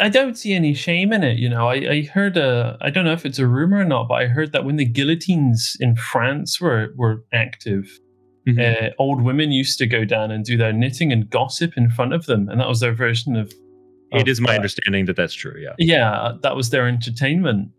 I 0.00 0.08
don't 0.08 0.36
see 0.38 0.52
any 0.52 0.74
shame 0.74 1.12
in 1.12 1.24
it. 1.24 1.38
You 1.38 1.48
know, 1.48 1.68
I, 1.68 1.74
I 1.74 2.02
heard 2.12 2.36
a 2.36 2.76
I 2.80 2.88
don't 2.90 3.04
know 3.04 3.12
if 3.12 3.26
it's 3.26 3.38
a 3.40 3.46
rumor 3.48 3.78
or 3.80 3.84
not, 3.84 4.06
but 4.08 4.14
I 4.14 4.26
heard 4.26 4.52
that 4.52 4.64
when 4.64 4.76
the 4.76 4.84
guillotines 4.84 5.76
in 5.80 5.96
France 5.96 6.60
were 6.60 6.88
were 6.96 7.24
active, 7.32 7.84
Mhm. 8.48 8.58
uh, 8.60 8.90
old 8.98 9.22
women 9.22 9.50
used 9.50 9.76
to 9.78 9.86
go 9.86 10.04
down 10.04 10.30
and 10.30 10.44
do 10.44 10.56
their 10.56 10.72
knitting 10.72 11.12
and 11.12 11.28
gossip 11.28 11.72
in 11.76 11.90
front 11.90 12.12
of 12.14 12.26
them, 12.26 12.48
and 12.48 12.60
that 12.60 12.68
was 12.68 12.78
their 12.80 12.94
version 12.94 13.34
of. 13.36 13.52
It 14.12 14.22
of, 14.22 14.28
is 14.28 14.40
my 14.40 14.54
understanding 14.56 15.04
that 15.06 15.16
that's 15.16 15.34
true 15.34 15.54
yeah 15.60 15.74
Yeah, 15.78 16.32
that 16.42 16.56
was 16.56 16.70
their 16.70 16.86
entertainment. 16.88 17.70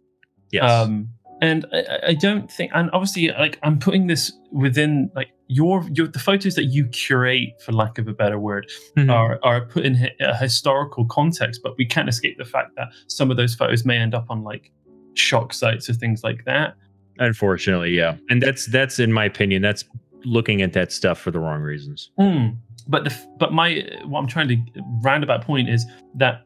yes 0.51 0.63
Um, 0.69 1.09
and 1.41 1.65
I- 1.71 1.99
I, 2.07 2.13
don't 2.15 2.51
think, 2.51 2.71
and 2.75 2.89
obviously, 2.91 3.29
like 3.29 3.59
I'm 3.63 3.79
putting 3.79 4.07
this 4.07 4.33
within 4.51 5.09
like 5.15 5.29
your 5.47 5.83
your 5.93 6.05
the 6.07 6.19
photos 6.19 6.55
that 6.55 6.65
you 6.65 6.85
curate, 6.87 7.49
for 7.63 7.71
lack 7.71 7.97
of 7.97 8.07
a 8.09 8.13
better 8.13 8.37
word, 8.37 8.69
Mhm. 8.97 9.09
are 9.09 9.39
are 9.41 9.61
put 9.65 9.85
in 9.85 10.09
a 10.19 10.35
historical 10.35 11.05
context. 11.05 11.61
But 11.63 11.77
we 11.77 11.85
can't 11.85 12.09
escape 12.09 12.37
the 12.37 12.43
fact 12.45 12.75
that 12.75 12.89
some 13.07 13.31
of 13.31 13.37
those 13.37 13.55
photos 13.55 13.85
may 13.85 13.97
end 13.97 14.13
up 14.13 14.25
on 14.29 14.43
like 14.43 14.69
shock 15.13 15.53
sites 15.53 15.89
or 15.89 15.93
things 15.93 16.23
like 16.25 16.43
that. 16.43 16.75
Unfortunately, 17.19 17.91
yeah, 17.95 18.17
and 18.29 18.41
that's 18.41 18.65
that's 18.65 18.99
in 18.99 19.13
my 19.13 19.23
opinion, 19.25 19.61
that's 19.61 19.85
looking 20.25 20.61
at 20.61 20.73
that 20.73 20.91
stuff 20.91 21.17
for 21.19 21.31
the 21.31 21.39
wrong 21.39 21.61
reasons. 21.61 22.11
Mm. 22.19 22.57
But 22.87 23.03
the 23.05 23.15
but 23.37 23.53
my 23.53 23.85
what 24.05 24.19
I'm 24.19 24.27
trying 24.27 24.47
to 24.49 24.57
roundabout 25.03 25.43
point 25.43 25.69
is 25.69 25.85
that 26.15 26.43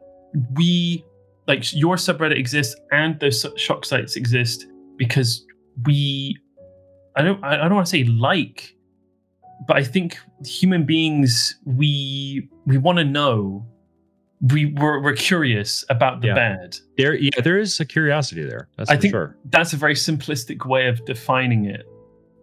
we 0.55 1.03
like 1.47 1.73
your 1.73 1.95
subreddit 1.95 2.37
exists 2.37 2.75
and 2.91 3.19
those 3.19 3.45
shock 3.57 3.85
sites 3.85 4.15
exist 4.15 4.65
because 4.97 5.45
we 5.85 6.37
I 7.15 7.21
don't 7.21 7.43
I 7.43 7.57
don't 7.57 7.75
want 7.75 7.87
to 7.87 7.91
say 7.91 8.03
like, 8.05 8.75
but 9.67 9.77
I 9.77 9.83
think 9.83 10.17
human 10.45 10.85
beings 10.85 11.55
we 11.65 12.49
we 12.65 12.77
want 12.77 12.97
to 12.99 13.03
know. 13.05 13.65
We 14.51 14.73
we're, 14.73 15.01
we're 15.01 15.13
curious 15.13 15.85
about 15.89 16.19
the 16.19 16.27
Yeah. 16.27 16.33
bad. 16.33 16.75
There, 16.97 17.15
yeah, 17.15 17.29
there 17.41 17.57
is 17.57 17.79
a 17.79 17.85
curiosity 17.85 18.43
there. 18.43 18.67
That's 18.77 18.89
I 18.89 18.97
think- 18.97 19.13
sure. 19.13 19.37
That's 19.45 19.71
a 19.71 19.77
very 19.77 19.93
simplistic 19.93 20.65
way 20.65 20.87
of 20.89 21.03
defining 21.05 21.63
it. 21.63 21.85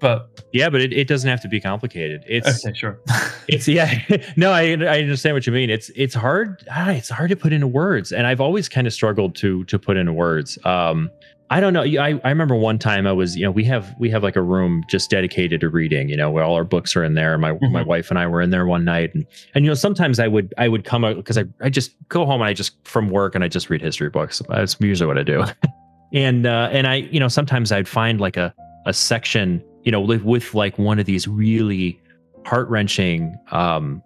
But 0.00 0.42
Yeah, 0.52 0.68
but 0.70 0.80
it, 0.80 0.92
it 0.92 1.06
doesn't 1.06 1.28
have 1.28 1.40
to 1.42 1.48
be 1.48 1.60
complicated. 1.60 2.24
It's 2.26 2.64
okay, 2.66 2.74
sure. 2.76 2.98
it's 3.48 3.68
yeah. 3.68 4.00
no, 4.36 4.50
I 4.52 4.72
I 4.72 5.00
understand 5.00 5.34
what 5.36 5.46
you 5.46 5.52
mean. 5.52 5.70
It's 5.70 5.90
it's 5.94 6.14
hard. 6.14 6.64
ah, 6.70 6.90
It's 6.90 7.08
hard 7.10 7.30
to 7.30 7.36
put 7.36 7.52
into 7.52 7.66
words, 7.66 8.10
and 8.12 8.26
I've 8.26 8.40
always 8.40 8.68
kind 8.68 8.86
of 8.86 8.92
struggled 8.92 9.34
to 9.36 9.64
to 9.64 9.78
put 9.78 9.96
into 9.96 10.12
words. 10.12 10.58
Um, 10.64 11.10
I 11.52 11.58
don't 11.58 11.72
know. 11.72 11.82
I, 11.82 12.20
I 12.22 12.28
remember 12.28 12.54
one 12.54 12.78
time 12.78 13.08
I 13.08 13.12
was, 13.12 13.36
you 13.36 13.44
know, 13.44 13.50
we 13.50 13.64
have 13.64 13.92
we 13.98 14.08
have 14.10 14.22
like 14.22 14.36
a 14.36 14.42
room 14.42 14.84
just 14.88 15.10
dedicated 15.10 15.60
to 15.62 15.68
reading, 15.68 16.08
you 16.08 16.16
know, 16.16 16.30
where 16.30 16.44
all 16.44 16.54
our 16.54 16.62
books 16.62 16.94
are 16.94 17.02
in 17.02 17.14
there. 17.14 17.36
My 17.38 17.52
my 17.54 17.82
Mhm. 17.82 17.86
wife 17.86 18.08
and 18.08 18.18
I 18.20 18.26
were 18.28 18.40
in 18.40 18.50
there 18.50 18.66
one 18.66 18.84
night, 18.84 19.12
and 19.14 19.26
and 19.54 19.64
you 19.64 19.70
know, 19.70 19.74
sometimes 19.74 20.20
I 20.20 20.28
would 20.28 20.54
I 20.58 20.68
would 20.68 20.84
come 20.84 21.04
out 21.04 21.16
because 21.16 21.36
I 21.36 21.44
I 21.60 21.68
just 21.68 21.90
go 22.08 22.24
home 22.24 22.40
and 22.40 22.48
I 22.48 22.52
just 22.54 22.76
from 22.88 23.10
work 23.10 23.34
and 23.34 23.42
I 23.42 23.48
just 23.48 23.68
read 23.68 23.82
history 23.82 24.10
books. 24.10 24.40
That's 24.48 24.76
usually 24.80 25.08
what 25.08 25.18
I 25.18 25.24
do. 25.24 25.44
and 26.12 26.46
uh, 26.46 26.68
and 26.72 26.86
I 26.86 26.96
you 27.10 27.18
know 27.18 27.28
sometimes 27.28 27.72
I'd 27.72 27.88
find 27.88 28.20
like 28.20 28.36
a 28.36 28.54
a 28.86 28.92
section 28.92 29.60
you 29.84 29.92
know 29.92 30.00
with, 30.00 30.22
with 30.22 30.54
like 30.54 30.78
one 30.78 30.98
of 30.98 31.06
these 31.06 31.26
really 31.26 32.00
heart 32.44 32.68
wrenching 32.68 33.36
um 33.50 34.02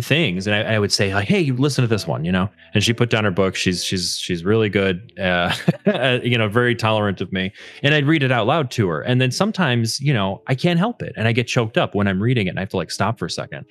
things. 0.00 0.46
And 0.46 0.56
I, 0.56 0.74
I 0.74 0.78
would 0.78 0.92
say 0.92 1.14
like 1.14 1.28
hey 1.28 1.40
you 1.40 1.54
listen 1.54 1.82
to 1.82 1.88
this 1.88 2.06
one 2.06 2.24
you 2.24 2.32
know? 2.32 2.48
And 2.74 2.82
she 2.82 2.92
put 2.92 3.10
down 3.10 3.24
her 3.24 3.30
book. 3.30 3.54
She's 3.54 3.84
she's 3.84 4.18
she's 4.18 4.44
really 4.44 4.68
good 4.68 5.12
uh 5.20 5.54
you 6.22 6.36
know 6.36 6.48
very 6.48 6.74
tolerant 6.74 7.20
of 7.20 7.32
me. 7.32 7.52
And 7.82 7.94
i'd 7.94 8.06
read 8.06 8.22
it 8.22 8.32
out 8.32 8.46
loud 8.46 8.70
to 8.72 8.88
her. 8.88 9.02
And 9.02 9.20
then 9.20 9.30
sometimes 9.30 10.00
you 10.00 10.12
know 10.12 10.42
i 10.46 10.54
can't 10.54 10.78
help 10.78 11.02
it. 11.02 11.12
And 11.16 11.28
i 11.28 11.32
get 11.32 11.46
choked 11.46 11.78
up 11.78 11.94
when 11.94 12.08
i'm 12.08 12.22
reading 12.22 12.46
it 12.46 12.50
and 12.50 12.58
i 12.58 12.62
have 12.62 12.70
to 12.70 12.76
like 12.76 12.90
stop 12.90 13.18
for 13.18 13.26
a 13.26 13.30
second. 13.30 13.66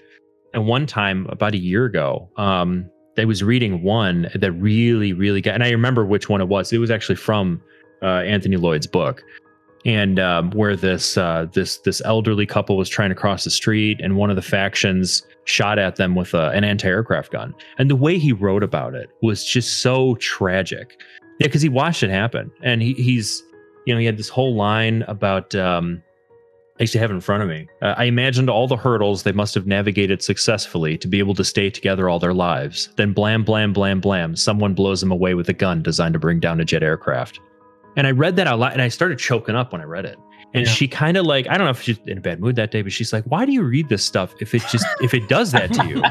And 0.53 0.65
one 0.65 0.85
time 0.85 1.27
about 1.29 1.53
a 1.53 1.59
year 1.59 1.85
ago 1.85 2.29
um 2.38 2.89
i 3.17 3.25
was 3.25 3.43
reading 3.43 3.83
one 3.83 4.29
that 4.33 4.51
really 4.53 5.11
really 5.11 5.41
got 5.41 5.55
and 5.55 5.63
i 5.63 5.71
remember 5.71 6.05
which 6.05 6.29
one 6.29 6.41
it 6.41 6.47
was. 6.47 6.71
It 6.71 6.77
was 6.77 6.91
actually 6.91 7.15
from 7.15 7.61
uh, 8.03 8.21
anthony 8.21 8.57
lloyd's 8.57 8.85
book 8.85 9.23
and 9.88 10.19
um, 10.19 10.51
where 10.51 10.75
this 10.75 11.17
uh, 11.17 11.47
this 11.53 11.77
this 11.77 12.01
elderly 12.03 12.45
couple 12.45 12.77
was 12.77 12.89
trying 12.89 13.09
to 13.09 13.15
cross 13.15 13.45
the 13.45 13.49
street, 13.49 13.99
and 14.03 14.17
one 14.17 14.29
of 14.29 14.35
the 14.35 14.41
factions 14.41 15.25
shot 15.45 15.79
at 15.79 15.95
them 15.95 16.13
with 16.13 16.33
a, 16.33 16.49
an 16.49 16.65
anti-aircraft 16.65 17.31
gun. 17.31 17.55
And 17.79 17.89
the 17.89 17.95
way 17.95 18.19
he 18.19 18.33
wrote 18.33 18.63
about 18.63 18.93
it 18.93 19.09
was 19.21 19.45
just 19.45 19.81
so 19.81 20.15
tragic. 20.15 20.99
Yeah, 21.39 21.47
because 21.47 21.61
he 21.61 21.69
watched 21.69 22.03
it 22.03 22.09
happen, 22.09 22.51
and 22.61 22.81
he, 22.81 22.93
he's 22.93 23.41
you 23.85 23.93
know 23.93 23.99
he 23.99 24.05
had 24.05 24.17
this 24.17 24.29
whole 24.29 24.55
line 24.55 25.03
about. 25.07 25.55
Um, 25.55 26.03
I 26.79 26.83
used 26.83 26.93
to 26.93 26.99
have 26.99 27.09
in 27.09 27.21
front 27.21 27.41
of 27.41 27.49
me. 27.49 27.67
Uh, 27.81 27.95
I 27.97 28.03
imagined 28.03 28.51
all 28.51 28.67
the 28.67 28.77
hurdles 28.77 29.23
they 29.23 29.31
must 29.31 29.55
have 29.55 29.65
navigated 29.65 30.21
successfully 30.21 30.95
to 30.99 31.07
be 31.07 31.17
able 31.17 31.33
to 31.33 31.43
stay 31.43 31.71
together 31.71 32.07
all 32.07 32.19
their 32.19 32.35
lives. 32.35 32.89
Then 32.97 33.13
blam, 33.13 33.43
blam, 33.43 33.73
blam, 33.73 33.99
blam, 33.99 34.35
someone 34.35 34.75
blows 34.75 35.01
them 35.01 35.11
away 35.11 35.33
with 35.33 35.49
a 35.49 35.53
gun 35.53 35.81
designed 35.81 36.13
to 36.13 36.19
bring 36.19 36.39
down 36.39 36.59
a 36.61 36.65
jet 36.65 36.83
aircraft. 36.83 37.39
And 37.97 38.07
I 38.07 38.11
read 38.11 38.37
that 38.37 38.47
out 38.47 38.59
loud 38.59 38.71
and 38.73 38.81
I 38.81 38.87
started 38.87 39.19
choking 39.19 39.55
up 39.55 39.73
when 39.73 39.81
I 39.81 39.85
read 39.85 40.05
it. 40.05 40.17
And 40.53 40.65
Yeah. 40.65 40.71
she 40.71 40.87
kind 40.87 41.17
of 41.17 41.25
like, 41.25 41.45
I 41.49 41.57
don't 41.57 41.65
know 41.65 41.71
if 41.71 41.81
she's 41.81 41.99
in 42.07 42.17
a 42.17 42.21
bad 42.21 42.39
mood 42.39 42.55
that 42.55 42.71
day, 42.71 42.81
but 42.81 42.93
she's 42.93 43.11
like, 43.11 43.25
why 43.25 43.45
do 43.45 43.51
you 43.51 43.63
read 43.63 43.89
this 43.89 44.05
stuff 44.05 44.33
if 44.39 44.55
it 44.55 44.63
just, 44.71 44.85
if 45.01 45.13
it 45.13 45.27
does 45.27 45.51
that 45.51 45.73
to 45.73 45.85
you? 45.87 45.95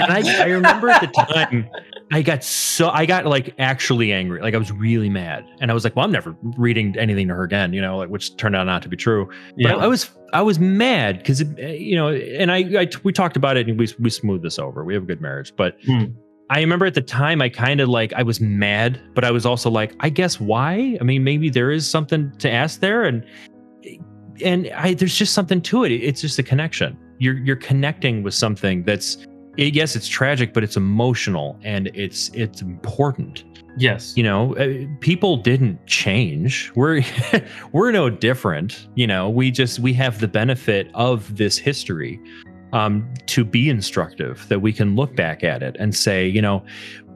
and 0.00 0.12
I, 0.12 0.42
I 0.42 0.46
remember 0.46 0.90
at 0.90 1.00
the 1.00 1.06
time 1.06 1.68
I 2.12 2.22
got 2.22 2.42
so 2.42 2.90
I 2.90 3.06
got 3.06 3.24
like 3.24 3.54
actually 3.58 4.12
angry. 4.12 4.42
Like 4.42 4.54
I 4.54 4.58
was 4.58 4.72
really 4.72 5.08
mad, 5.08 5.44
and 5.60 5.70
I 5.70 5.74
was 5.74 5.84
like, 5.84 5.94
"Well, 5.94 6.04
I'm 6.04 6.10
never 6.10 6.34
reading 6.58 6.96
anything 6.98 7.28
to 7.28 7.34
her 7.34 7.44
again," 7.44 7.72
you 7.72 7.80
know, 7.80 7.98
like 7.98 8.08
which 8.08 8.36
turned 8.36 8.56
out 8.56 8.64
not 8.66 8.82
to 8.82 8.88
be 8.88 8.96
true. 8.96 9.26
But 9.26 9.56
Yeah. 9.56 9.76
I, 9.76 9.84
I 9.84 9.86
was 9.86 10.10
I 10.32 10.42
was 10.42 10.58
mad 10.58 11.18
because 11.18 11.40
you 11.56 11.94
know, 11.94 12.08
and 12.08 12.50
I, 12.50 12.56
I 12.80 12.88
we 13.04 13.12
talked 13.12 13.36
about 13.36 13.56
it 13.56 13.68
and 13.68 13.78
we 13.78 13.86
we 14.00 14.10
smoothed 14.10 14.42
this 14.42 14.58
over. 14.58 14.84
We 14.84 14.92
have 14.94 15.04
a 15.04 15.06
good 15.06 15.20
marriage, 15.20 15.52
but 15.56 15.76
Hmm. 15.86 16.06
I 16.50 16.58
remember 16.58 16.84
at 16.84 16.94
the 16.94 17.00
time 17.00 17.40
I 17.40 17.48
kind 17.48 17.80
of 17.80 17.88
like 17.88 18.12
I 18.12 18.24
was 18.24 18.40
mad, 18.40 19.00
but 19.14 19.24
I 19.24 19.30
was 19.30 19.46
also 19.46 19.70
like, 19.70 19.94
I 20.00 20.08
guess 20.08 20.40
why? 20.40 20.98
I 21.00 21.04
mean, 21.04 21.22
maybe 21.22 21.48
there 21.48 21.70
is 21.70 21.88
something 21.88 22.32
to 22.38 22.50
ask 22.50 22.80
there, 22.80 23.04
and 23.04 23.24
and 24.44 24.68
I 24.74 24.94
there's 24.94 25.14
just 25.14 25.32
something 25.32 25.62
to 25.62 25.84
it. 25.84 25.92
It's 25.92 26.20
just 26.20 26.40
a 26.40 26.42
connection. 26.42 26.98
You're 27.18 27.38
you're 27.38 27.54
connecting 27.54 28.24
with 28.24 28.34
something 28.34 28.82
that's 28.82 29.24
it, 29.58 29.74
yes, 29.74 29.94
it's 29.94 30.08
tragic, 30.08 30.52
but 30.52 30.64
it's 30.64 30.76
emotional 30.76 31.56
and 31.62 31.86
it's 31.94 32.30
it's 32.34 32.62
important. 32.62 33.44
yes. 33.78 34.16
You 34.16 34.24
know, 34.24 34.56
uh, 34.56 34.86
people 34.98 35.36
didn't 35.36 35.86
change. 35.86 36.72
We're 36.74 37.02
we're 37.72 37.92
no 37.92 38.10
different. 38.10 38.88
You 38.96 39.06
know, 39.06 39.30
we 39.30 39.52
just 39.52 39.78
we 39.78 39.92
have 39.94 40.18
the 40.18 40.28
benefit 40.28 40.90
of 40.94 41.36
this 41.36 41.58
history 41.58 42.20
um, 42.72 43.08
to 43.26 43.44
be 43.44 43.68
instructive. 43.68 44.46
That 44.48 44.60
we 44.60 44.72
can 44.72 44.96
look 44.96 45.14
back 45.16 45.42
at 45.44 45.62
it 45.62 45.76
and 45.78 45.94
say, 45.94 46.26
you 46.26 46.42
know, 46.42 46.64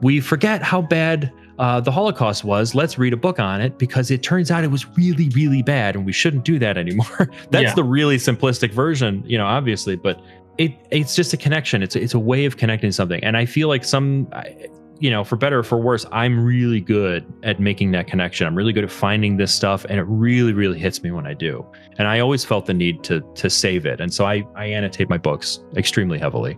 we 0.01 0.19
forget 0.19 0.61
how 0.63 0.81
bad 0.81 1.31
uh, 1.57 1.79
the 1.79 1.91
Holocaust 1.91 2.43
was. 2.43 2.75
Let's 2.75 2.97
read 2.97 3.13
a 3.13 3.17
book 3.17 3.39
on 3.39 3.61
it 3.61 3.77
because 3.77 4.11
it 4.11 4.21
turns 4.23 4.51
out 4.51 4.63
it 4.63 4.71
was 4.71 4.85
really, 4.97 5.29
really 5.29 5.63
bad, 5.63 5.95
and 5.95 6.05
we 6.05 6.11
shouldn't 6.11 6.43
do 6.45 6.59
that 6.59 6.77
anymore. 6.77 7.29
That's 7.49 7.63
Yeah. 7.63 7.75
the 7.75 7.83
really 7.83 8.17
simplistic 8.17 8.71
version, 8.71 9.23
you 9.25 9.37
know, 9.37 9.45
obviously, 9.45 9.95
but 9.95 10.21
it 10.57 10.71
it's 10.91 11.15
just 11.15 11.33
a 11.33 11.37
connection. 11.37 11.83
It's 11.83 11.95
it's 11.95 12.13
a 12.13 12.19
way 12.19 12.45
of 12.45 12.57
connecting 12.57 12.91
something, 12.91 13.23
and 13.23 13.35
I 13.37 13.45
feel 13.45 13.67
like 13.67 13.83
some. 13.83 14.27
I, 14.33 14.55
you 14.99 15.09
know, 15.09 15.23
for 15.23 15.35
better 15.35 15.59
or 15.59 15.63
for 15.63 15.77
worse, 15.77 16.05
I'm 16.11 16.43
really 16.43 16.79
good 16.79 17.25
at 17.43 17.59
making 17.59 17.91
that 17.91 18.07
connection. 18.07 18.47
I'm 18.47 18.55
really 18.55 18.73
good 18.73 18.83
at 18.83 18.91
finding 18.91 19.37
this 19.37 19.53
stuff, 19.53 19.85
and 19.85 19.99
it 19.99 20.03
really, 20.03 20.53
really 20.53 20.79
hits 20.79 21.03
me 21.03 21.11
when 21.11 21.27
I 21.27 21.33
do. 21.33 21.65
And 21.97 22.07
I 22.07 22.19
always 22.19 22.45
felt 22.45 22.65
the 22.65 22.73
need 22.73 23.03
to 23.05 23.21
to 23.35 23.49
save 23.49 23.85
it, 23.85 23.99
and 23.99 24.13
so 24.13 24.25
I 24.25 24.45
I 24.55 24.65
annotate 24.65 25.09
my 25.09 25.17
books 25.17 25.59
extremely 25.75 26.17
heavily. 26.17 26.57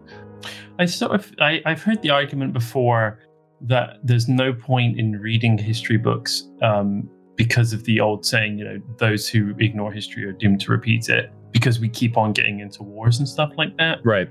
I 0.80 0.86
sort 0.86 1.14
of 1.14 1.32
I, 1.40 1.62
I've 1.66 1.82
heard 1.82 2.02
the 2.02 2.12
argument 2.12 2.54
before 2.54 3.20
that 3.62 3.98
there's 4.04 4.28
no 4.28 4.54
point 4.54 5.00
in 5.00 5.14
reading 5.14 5.58
history 5.58 5.98
books 5.98 6.44
um, 6.62 7.10
because 7.36 7.74
of 7.74 7.84
the 7.86 8.00
old 8.00 8.26
saying, 8.26 8.60
you 8.60 8.66
know, 8.66 8.80
those 8.98 9.28
who 9.28 9.56
ignore 9.60 9.92
history 9.92 10.24
are 10.26 10.32
doomed 10.32 10.62
to 10.62 10.72
repeat 10.72 11.10
it 11.10 11.32
because 11.52 11.80
we 11.80 11.90
keep 11.90 12.18
on 12.18 12.34
getting 12.34 12.60
into 12.60 12.84
wars 12.84 13.20
and 13.20 13.28
stuff 13.28 13.52
like 13.58 13.76
that. 13.78 14.00
Right. 14.04 14.30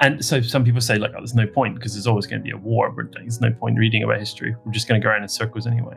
And 0.00 0.24
so 0.24 0.40
some 0.40 0.64
people 0.64 0.80
say, 0.80 0.98
like, 0.98 1.12
oh, 1.12 1.18
there's 1.18 1.34
no 1.34 1.46
point 1.46 1.76
because 1.76 1.94
there's 1.94 2.06
always 2.06 2.26
going 2.26 2.40
to 2.40 2.44
be 2.44 2.50
a 2.50 2.56
war, 2.56 2.90
but 2.90 3.12
there's 3.12 3.40
no 3.40 3.52
point 3.52 3.78
reading 3.78 4.02
about 4.02 4.18
history. 4.18 4.54
We're 4.64 4.72
just 4.72 4.88
going 4.88 5.00
to 5.00 5.04
go 5.04 5.10
around 5.10 5.22
in 5.22 5.28
circles 5.28 5.66
anyway. 5.66 5.96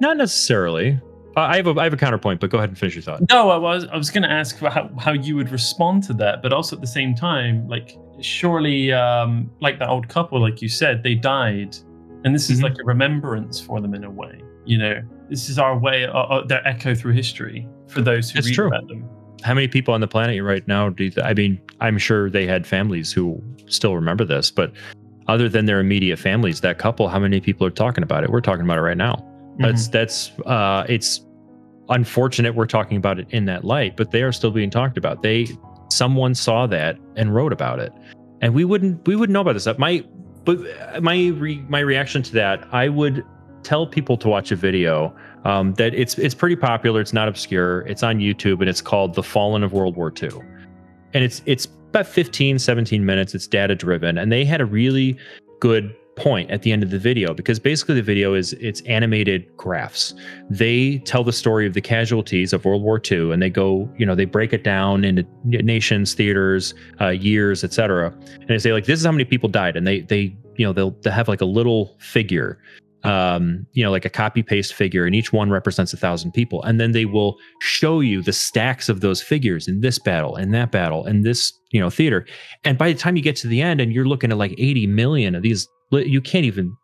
Not 0.00 0.16
necessarily. 0.16 1.00
Uh, 1.36 1.40
I 1.40 1.56
have 1.56 1.66
a 1.66 1.70
I 1.78 1.84
have 1.84 1.92
a 1.92 1.96
counterpoint, 1.98 2.40
but 2.40 2.50
go 2.50 2.58
ahead 2.58 2.70
and 2.70 2.78
finish 2.78 2.94
your 2.94 3.02
thought. 3.02 3.20
No, 3.30 3.50
I 3.50 3.56
was 3.58 3.86
I 3.86 3.96
was 3.96 4.10
going 4.10 4.22
to 4.22 4.30
ask 4.30 4.58
how, 4.58 4.90
how 4.98 5.12
you 5.12 5.36
would 5.36 5.50
respond 5.50 6.02
to 6.04 6.14
that, 6.14 6.42
but 6.42 6.52
also 6.52 6.76
at 6.76 6.80
the 6.80 6.86
same 6.88 7.14
time, 7.14 7.68
like 7.68 7.96
surely, 8.20 8.92
um, 8.92 9.50
like 9.60 9.78
that 9.78 9.88
old 9.88 10.08
couple, 10.08 10.40
like 10.40 10.60
you 10.62 10.68
said, 10.68 11.02
they 11.02 11.14
died, 11.14 11.76
and 12.24 12.34
this 12.34 12.48
is 12.50 12.60
Mhm. 12.60 12.64
like 12.64 12.76
a 12.80 12.84
remembrance 12.84 13.60
for 13.60 13.80
them 13.82 13.94
in 13.94 14.04
a 14.04 14.10
way. 14.10 14.40
You 14.64 14.78
know, 14.78 15.02
this 15.28 15.48
is 15.50 15.58
our 15.58 15.78
way, 15.78 16.06
uh, 16.06 16.12
uh, 16.12 16.44
their 16.46 16.66
echo 16.66 16.94
through 16.94 17.12
history 17.12 17.68
for 17.86 18.00
those 18.00 18.30
who 18.30 18.38
It's 18.38 18.48
read 18.48 18.54
true. 18.54 18.66
about 18.68 18.88
them. 18.88 19.04
How 19.42 19.52
many 19.54 19.68
people 19.68 19.92
on 19.94 20.00
the 20.00 20.08
planet 20.08 20.42
right 20.42 20.66
now 20.66 20.88
do 20.88 21.04
you 21.04 21.10
th- 21.10 21.24
I 21.24 21.34
mean, 21.34 21.60
I'm 21.80 21.98
sure 21.98 22.30
they 22.30 22.46
had 22.46 22.66
families 22.66 23.12
who 23.12 23.42
still 23.66 23.94
remember 23.94 24.24
this, 24.24 24.50
but 24.50 24.72
other 25.28 25.48
than 25.48 25.66
their 25.66 25.80
immediate 25.80 26.18
families, 26.18 26.60
that 26.60 26.78
couple, 26.78 27.08
how 27.08 27.18
many 27.18 27.40
people 27.40 27.66
are 27.66 27.70
talking 27.70 28.02
about 28.02 28.24
it? 28.24 28.30
We're 28.30 28.40
talking 28.40 28.64
about 28.64 28.78
it 28.78 28.82
right 28.82 28.96
now. 28.96 29.22
That's 29.58 29.88
that's 29.88 30.32
uh 30.44 30.84
it's 30.88 31.24
unfortunate 31.88 32.54
we're 32.54 32.66
talking 32.66 32.96
about 32.96 33.18
it 33.18 33.26
in 33.30 33.46
that 33.46 33.64
light, 33.64 33.96
but 33.96 34.10
they 34.10 34.22
are 34.22 34.32
still 34.32 34.50
being 34.50 34.70
talked 34.70 34.98
about. 34.98 35.22
They 35.22 35.48
someone 35.90 36.34
saw 36.34 36.66
that 36.66 36.98
and 37.16 37.34
wrote 37.34 37.52
about 37.52 37.78
it. 37.78 37.92
And 38.42 38.54
we 38.54 38.64
wouldn't 38.64 39.06
we 39.06 39.16
wouldn't 39.16 39.32
know 39.32 39.40
about 39.40 39.54
this. 39.54 39.66
My 39.78 40.04
but 40.44 40.58
my 41.02 41.28
re, 41.28 41.64
my 41.68 41.80
reaction 41.80 42.22
to 42.22 42.32
that, 42.34 42.66
I 42.72 42.88
would 42.88 43.24
tell 43.62 43.86
people 43.86 44.16
to 44.18 44.28
watch 44.28 44.52
a 44.52 44.56
video 44.56 45.14
um, 45.44 45.74
that 45.74 45.94
it's 45.94 46.18
it's 46.18 46.34
pretty 46.34 46.56
popular. 46.56 47.00
It's 47.00 47.12
not 47.12 47.28
obscure. 47.28 47.80
It's 47.82 48.02
on 48.02 48.18
YouTube 48.18 48.60
and 48.60 48.68
it's 48.68 48.80
called 48.80 49.14
The 49.14 49.22
Fallen 49.22 49.62
of 49.62 49.72
World 49.72 49.96
War 49.96 50.12
II. 50.22 50.30
And 51.14 51.24
it's 51.24 51.42
it's 51.46 51.66
about 51.90 52.06
15, 52.06 52.58
17 52.58 53.04
minutes. 53.04 53.34
It's 53.34 53.46
data 53.46 53.74
driven. 53.74 54.18
And 54.18 54.30
they 54.30 54.44
had 54.44 54.60
a 54.60 54.66
really 54.66 55.16
good 55.60 55.94
point 56.16 56.50
at 56.50 56.62
the 56.62 56.72
end 56.72 56.82
of 56.82 56.90
the 56.90 56.98
video 56.98 57.34
because 57.34 57.58
basically 57.58 57.94
the 57.94 58.02
video 58.02 58.34
is 58.34 58.54
it's 58.54 58.80
animated 58.82 59.46
graphs. 59.56 60.14
They 60.50 60.98
tell 61.00 61.22
the 61.22 61.32
story 61.32 61.66
of 61.66 61.74
the 61.74 61.80
casualties 61.80 62.52
of 62.52 62.64
World 62.64 62.82
War 62.82 63.00
II 63.10 63.32
and 63.32 63.42
they 63.42 63.50
go, 63.50 63.88
you 63.98 64.06
know, 64.06 64.14
they 64.14 64.24
break 64.24 64.52
it 64.52 64.64
down 64.64 65.04
into 65.04 65.24
nations, 65.44 66.14
theaters, 66.14 66.74
uh, 67.00 67.08
years, 67.08 67.62
etc. 67.62 68.12
And 68.40 68.48
they 68.48 68.58
say 68.58 68.72
like 68.72 68.86
this 68.86 68.98
is 68.98 69.06
how 69.06 69.12
many 69.12 69.24
people 69.24 69.48
died 69.48 69.76
and 69.76 69.86
they 69.86 70.00
they 70.00 70.34
you 70.56 70.66
know 70.66 70.72
they'll, 70.72 70.92
they'll 71.02 71.12
have 71.12 71.28
like 71.28 71.42
a 71.42 71.46
little 71.46 71.96
figure 71.98 72.58
um, 73.06 73.64
you 73.72 73.84
know, 73.84 73.90
like 73.90 74.04
a 74.04 74.10
copy 74.10 74.42
paste 74.42 74.74
figure, 74.74 75.06
and 75.06 75.14
each 75.14 75.32
one 75.32 75.48
represents 75.48 75.92
a 75.92 75.96
thousand 75.96 76.32
people. 76.32 76.62
And 76.64 76.80
then 76.80 76.90
they 76.90 77.04
will 77.04 77.36
show 77.60 78.00
you 78.00 78.20
the 78.20 78.32
stacks 78.32 78.88
of 78.88 79.00
those 79.00 79.22
figures 79.22 79.68
in 79.68 79.80
this 79.80 79.98
battle, 79.98 80.34
and 80.34 80.52
that 80.54 80.72
battle, 80.72 81.06
and 81.06 81.24
this, 81.24 81.52
you 81.70 81.80
know, 81.80 81.88
theater. 81.88 82.26
And 82.64 82.76
by 82.76 82.92
the 82.92 82.98
time 82.98 83.16
you 83.16 83.22
get 83.22 83.36
to 83.36 83.46
the 83.46 83.62
end, 83.62 83.80
and 83.80 83.92
you're 83.92 84.06
looking 84.06 84.32
at 84.32 84.38
like 84.38 84.54
80 84.58 84.88
million 84.88 85.36
of 85.36 85.42
these, 85.42 85.68
you 85.92 86.20
can't 86.20 86.44
even, 86.44 86.76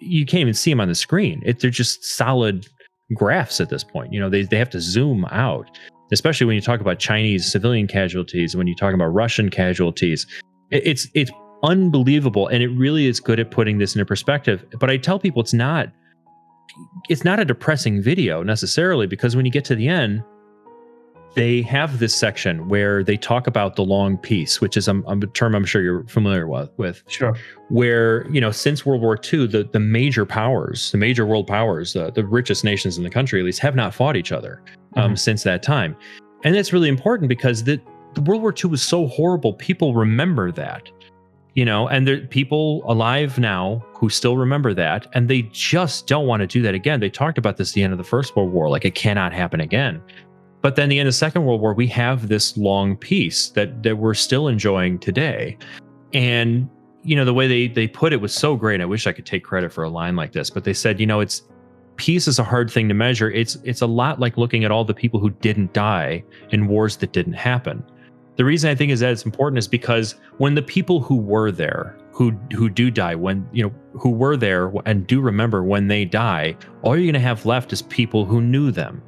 you 0.00 0.26
can't 0.26 0.40
even 0.40 0.54
see 0.54 0.72
them 0.72 0.80
on 0.80 0.88
the 0.88 0.94
screen. 0.94 1.40
It, 1.46 1.60
they're 1.60 1.70
just 1.70 2.04
solid 2.04 2.66
graphs 3.14 3.60
at 3.60 3.68
this 3.68 3.84
point. 3.84 4.12
You 4.12 4.18
know, 4.18 4.28
they 4.28 4.42
they 4.42 4.58
have 4.58 4.70
to 4.70 4.80
zoom 4.80 5.24
out, 5.26 5.70
especially 6.12 6.48
when 6.48 6.56
you 6.56 6.62
talk 6.62 6.80
about 6.80 6.98
Chinese 6.98 7.50
civilian 7.50 7.86
casualties, 7.86 8.56
when 8.56 8.66
you 8.66 8.74
talk 8.74 8.92
about 8.92 9.06
Russian 9.06 9.50
casualties. 9.50 10.26
It, 10.72 10.84
it's 10.84 11.08
it's 11.14 11.30
unbelievable 11.62 12.48
and 12.48 12.62
it 12.62 12.68
really 12.68 13.06
is 13.06 13.20
good 13.20 13.38
at 13.38 13.50
putting 13.50 13.78
this 13.78 13.94
into 13.94 14.04
perspective 14.06 14.64
but 14.78 14.88
i 14.90 14.96
tell 14.96 15.18
people 15.18 15.42
it's 15.42 15.52
not 15.52 15.88
it's 17.08 17.24
not 17.24 17.38
a 17.40 17.44
depressing 17.44 18.00
video 18.00 18.42
necessarily 18.42 19.06
because 19.06 19.36
when 19.36 19.44
you 19.44 19.52
get 19.52 19.64
to 19.64 19.74
the 19.74 19.88
end 19.88 20.22
they 21.36 21.62
have 21.62 22.00
this 22.00 22.12
section 22.14 22.68
where 22.68 23.04
they 23.04 23.16
talk 23.16 23.46
about 23.46 23.76
the 23.76 23.82
long 23.84 24.16
peace 24.16 24.60
which 24.60 24.76
is 24.76 24.88
a, 24.88 24.96
a 25.06 25.16
term 25.34 25.54
i'm 25.54 25.64
sure 25.64 25.82
you're 25.82 26.04
familiar 26.04 26.46
with, 26.48 26.70
with 26.78 27.02
Sure. 27.08 27.36
where 27.68 28.26
you 28.30 28.40
know 28.40 28.50
since 28.50 28.86
world 28.86 29.02
war 29.02 29.18
ii 29.32 29.46
the, 29.46 29.64
the 29.64 29.78
major 29.80 30.24
powers 30.24 30.90
the 30.92 30.98
major 30.98 31.26
world 31.26 31.46
powers 31.46 31.94
uh, 31.94 32.10
the 32.10 32.24
richest 32.24 32.64
nations 32.64 32.96
in 32.96 33.04
the 33.04 33.10
country 33.10 33.38
at 33.38 33.44
least 33.44 33.58
have 33.60 33.74
not 33.76 33.94
fought 33.94 34.16
each 34.16 34.32
other 34.32 34.62
um, 34.96 35.12
Mhm. 35.12 35.18
since 35.18 35.42
that 35.42 35.62
time 35.62 35.94
and 36.42 36.54
that's 36.54 36.72
really 36.72 36.88
important 36.88 37.28
because 37.28 37.64
the, 37.64 37.78
the 38.14 38.22
world 38.22 38.40
war 38.42 38.54
ii 38.64 38.70
was 38.70 38.82
so 38.82 39.06
horrible 39.08 39.52
people 39.54 39.94
remember 39.94 40.50
that 40.52 40.90
you 41.54 41.64
know 41.64 41.88
and 41.88 42.06
there 42.06 42.26
people 42.26 42.82
alive 42.90 43.38
now 43.38 43.84
who 43.94 44.08
still 44.08 44.36
remember 44.36 44.74
that 44.74 45.06
and 45.14 45.28
they 45.28 45.42
just 45.52 46.06
don't 46.06 46.26
want 46.26 46.40
to 46.40 46.46
do 46.46 46.62
that 46.62 46.74
again. 46.74 47.00
They 47.00 47.10
talked 47.10 47.38
about 47.38 47.56
this 47.56 47.70
at 47.70 47.74
the 47.74 47.82
end 47.82 47.92
of 47.92 47.98
the 47.98 48.04
first 48.04 48.34
world 48.36 48.52
war 48.52 48.68
like 48.68 48.84
it 48.84 48.94
cannot 48.94 49.32
happen 49.32 49.60
again. 49.60 50.02
But 50.62 50.76
then 50.76 50.90
the 50.90 50.98
end 50.98 51.08
of 51.08 51.14
the 51.14 51.18
second 51.18 51.44
world 51.44 51.60
war 51.60 51.74
we 51.74 51.86
have 51.88 52.28
this 52.28 52.56
long 52.56 52.96
peace 52.96 53.50
that 53.50 53.82
that 53.82 53.96
we're 53.96 54.14
still 54.14 54.48
enjoying 54.48 54.98
today. 54.98 55.56
And 56.12 56.68
you 57.02 57.16
know 57.16 57.24
the 57.24 57.34
way 57.34 57.46
they 57.46 57.68
they 57.68 57.88
put 57.88 58.12
it 58.12 58.20
was 58.20 58.34
so 58.34 58.56
great 58.56 58.78
i 58.82 58.84
wish 58.84 59.06
i 59.06 59.12
could 59.12 59.24
take 59.24 59.42
credit 59.42 59.72
for 59.72 59.84
a 59.84 59.88
line 59.88 60.16
like 60.16 60.32
this 60.32 60.50
but 60.50 60.64
they 60.64 60.74
said 60.74 61.00
you 61.00 61.06
know 61.06 61.20
it's 61.20 61.44
peace 62.00 62.26
is 62.26 62.38
a 62.38 62.44
hard 62.44 62.70
thing 62.70 62.88
to 62.88 62.94
measure. 62.94 63.30
It's 63.30 63.58
it's 63.62 63.82
a 63.82 63.86
lot 63.86 64.18
like 64.18 64.38
looking 64.38 64.64
at 64.64 64.70
all 64.70 64.86
the 64.86 64.94
people 64.94 65.20
who 65.20 65.28
didn't 65.28 65.74
die 65.74 66.24
in 66.48 66.66
wars 66.66 66.96
that 66.96 67.12
didn't 67.12 67.34
happen 67.34 67.84
the 68.40 68.44
reason 68.46 68.70
I 68.70 68.74
think 68.74 68.90
is 68.90 69.00
that 69.00 69.12
it's 69.12 69.26
important 69.26 69.58
is 69.58 69.68
because 69.68 70.14
when 70.38 70.54
the 70.54 70.62
people 70.62 71.02
who 71.02 71.16
were 71.16 71.52
there, 71.52 71.94
who 72.10 72.30
who 72.56 72.70
do 72.70 72.90
die, 72.90 73.14
when 73.14 73.46
you 73.52 73.62
know 73.64 73.74
who 73.92 74.08
were 74.08 74.34
there 74.34 74.72
and 74.86 75.06
do 75.06 75.20
remember 75.20 75.62
when 75.62 75.88
they 75.88 76.06
die, 76.06 76.56
all 76.80 76.96
you're 76.96 77.04
going 77.04 77.12
to 77.12 77.20
have 77.20 77.44
left 77.44 77.70
is 77.70 77.82
people 77.82 78.24
who 78.24 78.40
knew 78.40 78.70
them, 78.70 79.02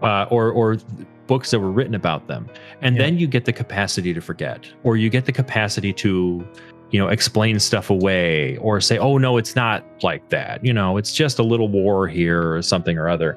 uh, 0.00 0.24
or 0.30 0.50
or 0.50 0.78
books 1.26 1.50
that 1.50 1.60
were 1.60 1.70
written 1.70 1.94
about 1.94 2.26
them, 2.26 2.48
and 2.80 2.96
Yeah. 2.96 3.02
then 3.02 3.18
you 3.18 3.26
get 3.26 3.44
the 3.44 3.52
capacity 3.52 4.14
to 4.14 4.20
forget, 4.22 4.66
or 4.82 4.96
you 4.96 5.10
get 5.10 5.26
the 5.26 5.32
capacity 5.32 5.92
to, 5.92 6.42
you 6.90 6.98
know, 6.98 7.08
explain 7.08 7.60
stuff 7.60 7.90
away, 7.90 8.56
or 8.62 8.80
say, 8.80 8.96
oh 8.96 9.18
no, 9.18 9.36
it's 9.36 9.54
not 9.54 9.84
like 10.02 10.26
that. 10.30 10.64
You 10.64 10.72
know, 10.72 10.96
it's 10.96 11.12
just 11.12 11.38
a 11.38 11.42
little 11.42 11.68
war 11.68 12.08
here 12.08 12.50
or 12.54 12.62
something 12.62 12.96
or 12.96 13.10
other. 13.10 13.36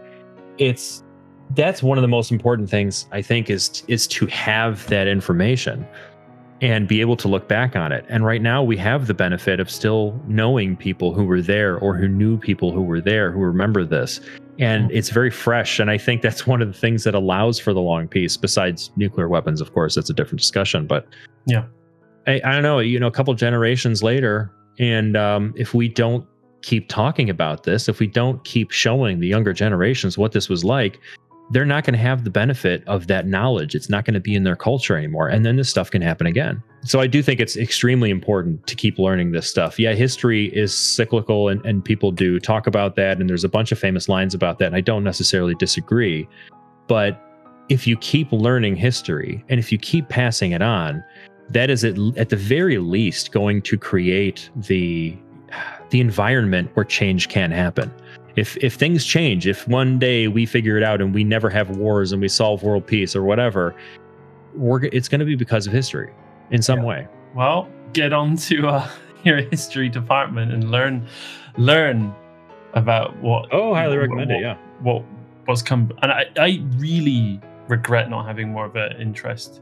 It's 0.57 1.03
that's 1.51 1.83
one 1.83 1.97
of 1.97 2.01
the 2.01 2.07
most 2.07 2.31
important 2.31 2.69
things 2.69 3.07
I 3.11 3.21
think 3.21 3.49
is 3.49 3.83
is 3.87 4.07
to 4.07 4.25
have 4.27 4.87
that 4.87 5.07
information 5.07 5.87
and 6.61 6.87
be 6.87 7.01
able 7.01 7.17
to 7.17 7.27
look 7.27 7.47
back 7.47 7.75
on 7.75 7.91
it. 7.91 8.05
And 8.07 8.25
right 8.25 8.41
now 8.41 8.63
we 8.63 8.77
have 8.77 9.07
the 9.07 9.13
benefit 9.13 9.59
of 9.59 9.69
still 9.69 10.19
knowing 10.27 10.77
people 10.77 11.13
who 11.13 11.25
were 11.25 11.41
there 11.41 11.77
or 11.77 11.97
who 11.97 12.07
knew 12.07 12.37
people 12.37 12.71
who 12.71 12.81
were 12.81 13.01
there 13.01 13.31
who 13.31 13.39
remember 13.39 13.83
this. 13.83 14.21
And 14.59 14.89
it's 14.91 15.09
very 15.09 15.31
fresh. 15.31 15.79
And 15.79 15.91
I 15.91 15.97
think 15.97 16.21
that's 16.21 16.47
one 16.47 16.61
of 16.61 16.71
the 16.71 16.77
things 16.77 17.03
that 17.03 17.15
allows 17.15 17.59
for 17.59 17.73
the 17.73 17.81
long 17.81 18.07
peace, 18.07 18.37
besides 18.37 18.91
nuclear 18.95 19.27
weapons, 19.27 19.59
of 19.59 19.73
course, 19.73 19.95
that's 19.95 20.09
a 20.09 20.13
different 20.13 20.39
discussion. 20.39 20.87
But 20.87 21.07
Yeah. 21.45 21.65
I, 22.27 22.39
I 22.45 22.51
don't 22.53 22.63
know, 22.63 22.79
you 22.79 22.99
know, 22.99 23.07
a 23.07 23.11
couple 23.11 23.33
generations 23.33 24.01
later, 24.01 24.49
And 24.79 25.15
um, 25.17 25.53
if 25.55 25.73
we 25.73 25.87
don't 25.89 26.25
keep 26.61 26.87
talking 26.87 27.29
about 27.29 27.63
this, 27.63 27.89
if 27.89 27.99
we 27.99 28.07
don't 28.07 28.43
keep 28.43 28.71
showing 28.71 29.19
the 29.19 29.27
younger 29.27 29.53
generations 29.53 30.17
what 30.17 30.31
this 30.31 30.49
was 30.49 30.63
like, 30.63 30.99
they're 31.53 31.65
not 31.65 31.83
going 31.83 31.93
to 31.93 31.99
have 31.99 32.23
the 32.23 32.31
benefit 32.31 32.83
of 32.87 33.05
that 33.07 33.27
knowledge. 33.27 33.75
It's 33.75 33.87
not 33.87 34.05
going 34.05 34.15
to 34.15 34.19
be 34.19 34.33
in 34.33 34.43
their 34.43 34.55
culture 34.55 34.97
anymore. 34.97 35.27
And 35.27 35.45
then 35.45 35.55
this 35.55 35.69
stuff 35.69 35.91
can 35.91 36.01
happen 36.01 36.25
again. 36.25 36.63
So 36.81 36.99
I 36.99 37.05
do 37.05 37.21
think 37.21 37.39
it's 37.39 37.55
extremely 37.55 38.09
important 38.09 38.65
to 38.65 38.75
keep 38.75 38.97
learning 38.97 39.33
this 39.33 39.47
stuff. 39.47 39.77
Yeah, 39.79 39.93
history 39.93 40.47
is 40.47 40.75
cyclical 40.75 41.49
and, 41.49 41.63
and 41.63 41.85
people 41.85 42.11
do 42.11 42.39
talk 42.39 42.65
about 42.65 42.95
that. 42.95 43.19
And 43.19 43.29
there's 43.29 43.43
a 43.43 43.49
bunch 43.49 43.71
of 43.71 43.77
famous 43.77 44.09
lines 44.09 44.33
about 44.33 44.57
that. 44.59 44.65
And 44.65 44.75
I 44.75 44.81
don't 44.81 45.03
necessarily 45.03 45.53
disagree. 45.53 46.27
But 46.87 47.21
if 47.69 47.85
you 47.85 47.97
keep 47.97 48.31
learning 48.31 48.75
history 48.75 49.45
and 49.47 49.59
if 49.59 49.71
you 49.71 49.77
keep 49.77 50.09
passing 50.09 50.53
it 50.53 50.63
on, 50.63 51.03
that 51.49 51.69
is 51.69 51.83
at, 51.85 51.97
at 52.17 52.29
the 52.29 52.35
very 52.35 52.79
least 52.79 53.31
going 53.31 53.61
to 53.61 53.77
create 53.77 54.49
the 54.55 55.15
the 55.91 56.01
environment 56.01 56.71
where 56.73 56.83
change 56.83 57.29
can 57.29 57.51
happen. 57.51 57.93
If 58.35 58.57
if 58.57 58.73
things 58.73 59.05
change, 59.05 59.45
if 59.47 59.67
one 59.67 59.99
day 59.99 60.27
we 60.27 60.45
figure 60.45 60.75
it 60.77 60.83
out 60.83 61.01
and 61.01 61.13
we 61.13 61.23
never 61.23 61.49
have 61.49 61.77
wars 61.77 62.11
and 62.11 62.21
we 62.21 62.27
solve 62.27 62.63
world 62.63 62.85
peace 62.87 63.15
or 63.15 63.23
whatever, 63.23 63.75
we're 64.55 64.83
it's 64.85 65.07
going 65.07 65.19
to 65.19 65.25
be 65.25 65.35
because 65.35 65.67
of 65.67 65.73
history 65.73 66.11
in 66.51 66.61
some 66.61 66.79
Yeah. 66.79 66.85
way. 66.85 67.07
Well, 67.35 67.67
get 67.93 68.11
on 68.13 68.35
to 68.37 68.67
uh, 68.67 68.87
your 69.23 69.37
history 69.41 69.87
department 69.89 70.51
and 70.51 70.71
learn 70.71 71.05
learn 71.57 72.13
about 72.73 73.15
what. 73.21 73.49
Oh, 73.51 73.73
highly 73.73 73.97
what- 73.97 74.01
recommend 74.03 74.31
it. 74.31 74.41
Yeah. 74.41 74.57
What 74.81 75.03
what's 75.45 75.61
come, 75.61 75.91
and 76.01 76.11
I, 76.11 76.25
I 76.37 76.63
really 76.77 77.39
regret 77.67 78.09
not 78.09 78.25
having 78.25 78.49
more 78.51 78.65
of 78.65 78.75
an 78.75 78.99
interest 78.99 79.61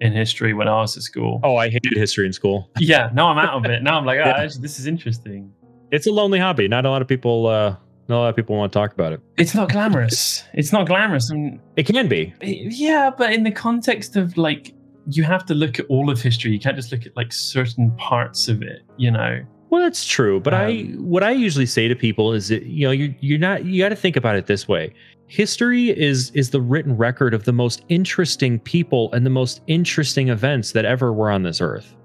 in 0.00 0.12
history 0.12 0.52
when 0.52 0.68
I 0.68 0.74
was 0.80 0.96
at 0.96 1.02
school. 1.04 1.40
Oh, 1.44 1.56
I 1.56 1.70
hated 1.70 1.96
history 1.96 2.26
in 2.26 2.32
school. 2.32 2.68
Yeah, 2.78 3.08
now 3.14 3.28
I'm 3.28 3.38
out 3.38 3.54
of 3.54 3.64
it. 3.70 3.82
Now 3.82 3.96
I'm 3.98 4.04
like, 4.04 4.18
oh, 4.18 4.24
Yeah. 4.26 4.36
actually, 4.42 4.62
this 4.62 4.78
is 4.78 4.86
interesting. 4.86 5.50
It's 5.92 6.06
a 6.06 6.12
lonely 6.12 6.38
hobby. 6.40 6.66
Not 6.68 6.84
a 6.86 6.90
lot 6.90 7.02
of 7.02 7.08
people. 7.08 7.46
Uh, 7.46 7.76
not 8.08 8.16
a 8.16 8.20
lot 8.20 8.28
of 8.28 8.36
people 8.36 8.56
want 8.56 8.72
to 8.72 8.78
talk 8.78 8.92
about 8.92 9.12
it. 9.12 9.20
It's 9.38 9.54
not 9.54 9.70
glamorous. 9.70 10.44
it's 10.54 10.72
not 10.72 10.86
glamorous. 10.86 11.30
And 11.30 11.60
It 11.76 11.86
can 11.86 12.08
be. 12.08 12.34
yeah, 12.42 13.10
but 13.16 13.32
in 13.32 13.44
the 13.44 13.50
context 13.52 14.16
of 14.16 14.36
like, 14.36 14.74
you 15.08 15.22
have 15.24 15.44
to 15.46 15.54
look 15.54 15.78
at 15.78 15.86
all 15.86 16.10
of 16.10 16.20
history. 16.20 16.52
You 16.52 16.60
can't 16.60 16.76
just 16.76 16.92
look 16.92 17.06
at 17.06 17.16
like 17.16 17.32
certain 17.32 17.90
parts 17.96 18.48
of 18.48 18.62
it. 18.62 18.82
You 18.96 19.10
know. 19.10 19.40
Well, 19.70 19.80
that's 19.82 20.04
true, 20.06 20.38
but 20.38 20.52
I 20.52 20.66
Um, 20.82 21.08
what 21.08 21.22
I 21.22 21.30
usually 21.30 21.64
say 21.66 21.88
to 21.88 21.96
people 21.96 22.34
is 22.34 22.48
that 22.48 22.64
you 22.64 22.86
know 22.86 22.92
you're 22.92 23.14
you're 23.20 23.38
not 23.38 23.64
you 23.64 23.82
got 23.82 23.88
to 23.88 23.96
think 23.96 24.16
about 24.16 24.36
it 24.36 24.46
this 24.46 24.68
way. 24.68 24.92
History 25.28 25.88
is 25.98 26.30
is 26.34 26.50
the 26.50 26.60
written 26.60 26.94
record 26.96 27.32
of 27.32 27.44
the 27.44 27.52
most 27.52 27.82
interesting 27.88 28.58
people 28.60 29.10
and 29.12 29.24
the 29.24 29.30
most 29.30 29.62
interesting 29.66 30.28
events 30.28 30.72
that 30.72 30.84
ever 30.84 31.12
were 31.12 31.30
on 31.30 31.42
this 31.42 31.60
earth. 31.60 31.96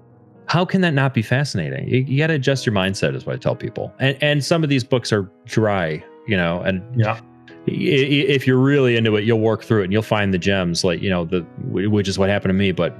How 0.48 0.64
can 0.64 0.80
that 0.80 0.94
not 0.94 1.12
be 1.14 1.22
fascinating? 1.22 1.86
You, 1.88 2.00
you 2.00 2.18
got 2.18 2.28
to 2.28 2.34
adjust 2.34 2.64
your 2.66 2.74
mindset, 2.74 3.14
is 3.14 3.26
what 3.26 3.34
I 3.34 3.38
tell 3.38 3.54
people. 3.56 3.92
And 3.98 4.16
and 4.22 4.44
some 4.44 4.62
of 4.62 4.68
these 4.70 4.82
books 4.84 5.12
are 5.12 5.30
dry, 5.46 6.02
you 6.26 6.36
know, 6.36 6.60
and 6.62 6.82
Yeah. 6.98 7.20
if 7.66 8.46
you're 8.46 8.58
really 8.58 8.96
into 8.96 9.16
it, 9.16 9.24
you'll 9.24 9.40
work 9.40 9.62
through 9.62 9.82
it 9.82 9.84
and 9.84 9.92
you'll 9.92 10.02
find 10.02 10.32
the 10.32 10.38
gems, 10.38 10.84
like 10.84 11.02
you 11.02 11.10
know 11.10 11.24
the 11.24 11.40
which 11.66 12.08
is 12.08 12.18
what 12.18 12.28
happened 12.30 12.50
to 12.50 12.54
me. 12.54 12.72
But 12.72 12.96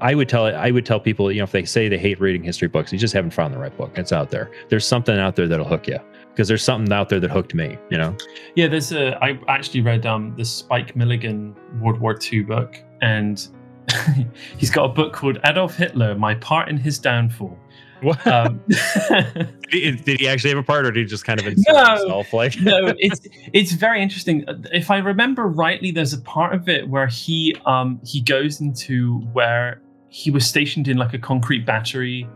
I 0.00 0.14
would 0.14 0.28
tell 0.28 0.46
I 0.46 0.70
would 0.70 0.86
tell 0.86 1.00
people, 1.00 1.30
you 1.30 1.38
know, 1.38 1.44
if 1.44 1.52
they 1.52 1.64
say 1.64 1.88
they 1.88 1.98
hate 1.98 2.20
reading 2.20 2.42
history 2.42 2.68
books, 2.68 2.92
you 2.92 2.98
just 2.98 3.12
haven't 3.14 3.32
found 3.32 3.52
the 3.52 3.58
right 3.58 3.76
book. 3.76 3.92
It's 3.96 4.12
out 4.12 4.30
there. 4.30 4.50
There's 4.68 4.86
something 4.86 5.18
out 5.18 5.36
there 5.36 5.48
that'll 5.48 5.66
hook 5.68 5.86
you 5.88 5.98
because 6.30 6.48
there's 6.48 6.62
something 6.62 6.92
out 6.92 7.08
there 7.08 7.20
that 7.20 7.30
hooked 7.30 7.52
me. 7.54 7.76
You 7.90 7.98
know. 7.98 8.16
Yeah, 8.54 8.68
there's 8.68 8.92
a. 8.92 9.22
I 9.22 9.38
actually 9.48 9.82
read 9.82 10.06
um 10.06 10.34
the 10.36 10.44
Spike 10.44 10.96
Milligan 10.96 11.54
World 11.80 12.00
War 12.00 12.16
II 12.32 12.42
book, 12.44 12.82
and 13.02 13.46
he's 14.58 14.70
got 14.70 14.84
a 14.84 14.88
book 14.88 15.12
called 15.12 15.38
Adolf 15.44 15.76
Hitler: 15.76 16.14
My 16.14 16.34
Part 16.34 16.68
in 16.68 16.76
His 16.76 16.98
Downfall. 16.98 17.56
What? 18.00 18.24
Um, 18.28 18.60
did, 18.68 19.48
he, 19.72 19.90
did 19.92 20.20
he 20.20 20.28
actually 20.28 20.50
have 20.50 20.58
a 20.58 20.62
part, 20.62 20.86
or 20.86 20.92
did 20.92 21.00
he 21.00 21.06
just 21.06 21.24
kind 21.24 21.40
of 21.40 21.46
insert 21.48 21.74
No. 21.74 21.84
himself? 21.96 22.32
Like, 22.32 22.60
no, 22.60 22.94
it's 22.98 23.26
it's 23.52 23.72
very 23.72 24.00
interesting. 24.00 24.44
If 24.72 24.90
I 24.90 24.98
remember 24.98 25.48
rightly, 25.48 25.90
there's 25.90 26.12
a 26.12 26.20
part 26.20 26.54
of 26.54 26.68
it 26.68 26.88
where 26.88 27.08
he 27.08 27.56
um 27.66 28.00
he 28.04 28.20
goes 28.20 28.60
into 28.60 29.18
where 29.32 29.80
he 30.10 30.30
was 30.30 30.46
stationed 30.46 30.86
in 30.88 30.96
like 30.96 31.12
a 31.14 31.18
concrete 31.18 31.66
battery 31.66 32.28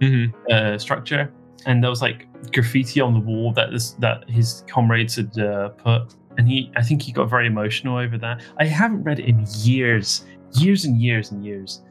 Mhm. 0.00 0.32
uh, 0.50 0.78
structure, 0.78 1.30
and 1.66 1.82
there 1.82 1.90
was 1.90 2.02
like 2.02 2.26
graffiti 2.52 3.00
on 3.00 3.12
the 3.12 3.20
wall 3.20 3.52
that 3.52 3.70
this 3.70 3.90
that 4.00 4.28
his 4.28 4.64
comrades 4.66 5.14
had 5.16 5.38
uh, 5.38 5.68
put, 5.68 6.14
and 6.38 6.48
he 6.48 6.72
I 6.74 6.82
think 6.82 7.02
he 7.02 7.12
got 7.12 7.28
very 7.28 7.46
emotional 7.46 7.98
over 7.98 8.16
that. 8.18 8.42
I 8.58 8.64
haven't 8.64 9.04
read 9.04 9.20
it 9.20 9.26
in 9.26 9.44
years, 9.58 10.24
years 10.54 10.84
and 10.84 11.00
years 11.00 11.30
and 11.30 11.44
years, 11.44 11.82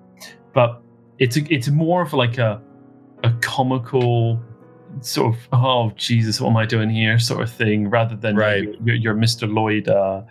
but 0.53 0.81
it's 1.19 1.37
a, 1.37 1.53
it's 1.53 1.69
more 1.69 2.01
of 2.01 2.13
like 2.13 2.37
a 2.37 2.61
a 3.23 3.31
comical 3.41 4.41
sort 5.01 5.35
of 5.35 5.41
oh 5.53 5.91
Jesus, 5.95 6.41
what 6.41 6.49
am 6.49 6.57
I 6.57 6.65
doing 6.65 6.89
here 6.89 7.19
sort 7.19 7.41
of 7.41 7.51
thing, 7.51 7.89
rather 7.89 8.15
than 8.15 8.35
Right. 8.35 8.63
your, 8.63 8.73
your, 8.83 8.95
your 8.95 9.15
Mr. 9.15 9.51
Lloyd 9.51 9.87
uh, 9.87 10.21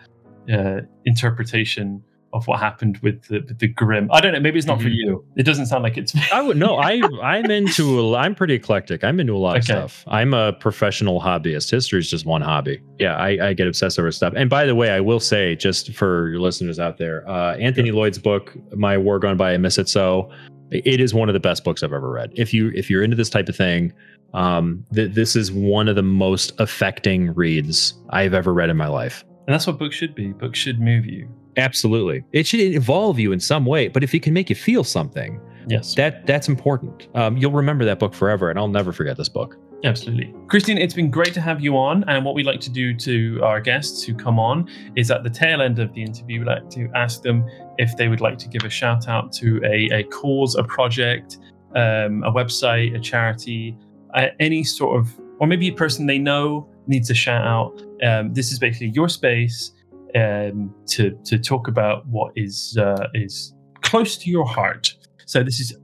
uh, 0.53 0.81
interpretation 1.07 2.03
of 2.33 2.47
what 2.47 2.61
happened 2.61 2.97
with 3.03 3.23
the, 3.25 3.41
with 3.41 3.59
the 3.59 3.67
grim. 3.69 4.09
I 4.13 4.21
don't 4.21 4.33
know. 4.33 4.41
Maybe 4.41 4.59
it's 4.59 4.67
not 4.67 4.81
for 4.81 4.89
Mhm. 4.89 4.95
you. 4.95 5.25
It 5.37 5.43
doesn't 5.43 5.67
sound 5.67 5.83
like 5.83 5.99
it's. 5.99 6.15
I 6.33 6.41
would 6.41 6.57
no. 6.57 6.77
I 6.77 7.01
I'm 7.23 7.51
into. 7.51 8.15
I'm 8.15 8.35
pretty 8.35 8.55
eclectic. 8.55 9.03
I'm 9.03 9.19
into 9.19 9.35
a 9.35 9.39
lot 9.39 9.57
of 9.57 9.65
stuff. 9.65 10.05
I'm 10.09 10.33
a 10.33 10.53
professional 10.53 11.21
hobbyist. 11.21 11.71
History 11.71 11.99
is 11.99 12.09
just 12.11 12.27
one 12.27 12.41
hobby. 12.43 12.81
Yeah, 12.99 13.17
I, 13.17 13.49
I 13.49 13.53
get 13.55 13.67
obsessed 13.67 13.99
over 13.99 14.13
stuff. 14.13 14.33
And 14.37 14.49
by 14.49 14.65
the 14.65 14.75
way, 14.75 14.91
I 14.91 15.01
will 15.01 15.21
say, 15.21 15.57
just 15.57 15.93
for 15.93 16.29
your 16.29 16.39
listeners 16.41 16.79
out 16.79 16.99
there, 16.99 17.29
uh, 17.29 17.57
Anthony 17.57 17.91
Lloyd's 17.91 18.19
book, 18.19 18.57
"My 18.77 18.97
War 18.97 19.19
Gone 19.19 19.37
By, 19.37 19.55
I 19.55 19.59
Miss 19.59 19.77
It 19.79 19.89
So," 19.89 20.31
it 20.71 21.01
is 21.01 21.13
one 21.13 21.29
of 21.29 21.33
the 21.33 21.41
best 21.41 21.65
books 21.65 21.83
I've 21.83 21.93
ever 21.93 22.11
read. 22.11 22.31
If 22.37 22.55
you 22.55 22.71
if 22.77 22.89
you're 22.89 23.03
into 23.03 23.17
this 23.17 23.29
type 23.31 23.49
of 23.49 23.57
thing, 23.57 23.93
um, 24.35 24.85
th- 24.95 25.13
this 25.15 25.35
is 25.35 25.51
one 25.51 25.89
of 25.89 25.97
the 25.97 26.03
most 26.05 26.53
affecting 26.61 27.35
reads 27.35 27.95
I've 28.11 28.35
ever 28.35 28.55
read 28.55 28.71
in 28.71 28.77
my 28.77 28.87
life. 28.87 29.25
And 29.49 29.55
that's 29.55 29.67
what 29.67 29.79
books 29.81 29.97
should 29.97 30.15
be. 30.15 30.29
Books 30.33 30.61
should 30.61 30.81
move 30.81 31.07
you. 31.07 31.29
Absolutely, 31.57 32.25
it 32.33 32.47
should 32.47 32.61
evolve 32.61 33.19
you 33.19 33.33
in 33.33 33.41
some 33.41 33.65
way. 33.67 33.89
But 33.89 34.03
if 34.03 34.15
it 34.15 34.23
can 34.23 34.33
make 34.35 34.49
you 34.51 34.57
feel 34.57 34.85
something, 34.85 35.41
Yes. 35.69 35.95
that 35.95 36.27
that's 36.27 36.49
important. 36.49 37.09
Um, 37.15 37.37
you'll 37.37 37.53
remember 37.53 37.85
that 37.85 37.99
book 37.99 38.15
forever, 38.15 38.51
and 38.51 38.59
I'll 38.59 38.69
never 38.69 38.93
forget 38.93 39.17
this 39.17 39.29
book. 39.29 39.57
Absolutely. 39.83 40.35
Christian, 40.49 40.77
it's 40.77 40.93
been 40.93 41.11
great 41.11 41.33
to 41.33 41.41
have 41.41 41.63
you 41.63 41.77
on. 41.77 42.05
And 42.07 42.23
what 42.25 42.35
we 42.35 42.43
like 42.43 42.61
to 42.61 42.71
do 42.71 42.95
to 42.97 43.41
our 43.43 43.61
guests 43.61 44.03
who 44.03 44.15
come 44.15 44.39
on 44.39 44.69
is 44.95 45.11
at 45.11 45.23
the 45.23 45.31
tail 45.31 45.63
end 45.63 45.79
of 45.79 45.95
the 45.95 46.03
interview, 46.03 46.41
we 46.41 46.45
like 46.45 46.69
to 46.71 46.91
ask 46.95 47.23
them 47.23 47.49
if 47.79 47.97
they 47.97 48.09
would 48.09 48.21
like 48.21 48.37
to 48.39 48.49
give 48.49 48.63
a 48.65 48.69
shout 48.69 49.09
out 49.09 49.33
to 49.35 49.59
a, 49.65 49.89
a 50.01 50.03
cause, 50.05 50.55
a 50.55 50.65
project, 50.65 51.39
um, 51.75 52.23
a 52.25 52.31
website, 52.31 52.95
a 52.95 53.01
charity, 53.01 53.75
uh, 54.15 54.27
any 54.39 54.65
sort 54.65 54.99
of, 55.01 55.19
or 55.39 55.47
maybe 55.47 55.69
a 55.69 55.73
person 55.73 56.07
they 56.07 56.19
know 56.19 56.69
needs 56.87 57.09
a 57.09 57.15
shout 57.15 57.47
out. 57.47 57.83
Um, 58.03 58.35
this 58.35 58.53
is 58.53 58.59
basically 58.59 58.89
your 58.89 59.09
space 59.09 59.73
um, 60.17 60.75
to, 60.89 61.11
to 61.25 61.39
talk 61.39 61.69
about 61.69 62.07
what 62.07 62.33
is, 62.37 62.77
uh, 62.79 63.09
is 63.15 63.55
close 63.83 64.17
to 64.19 64.31
your 64.31 64.47
heart. 64.47 64.95
So 65.27 65.43
this 65.43 65.61
is 65.61 65.77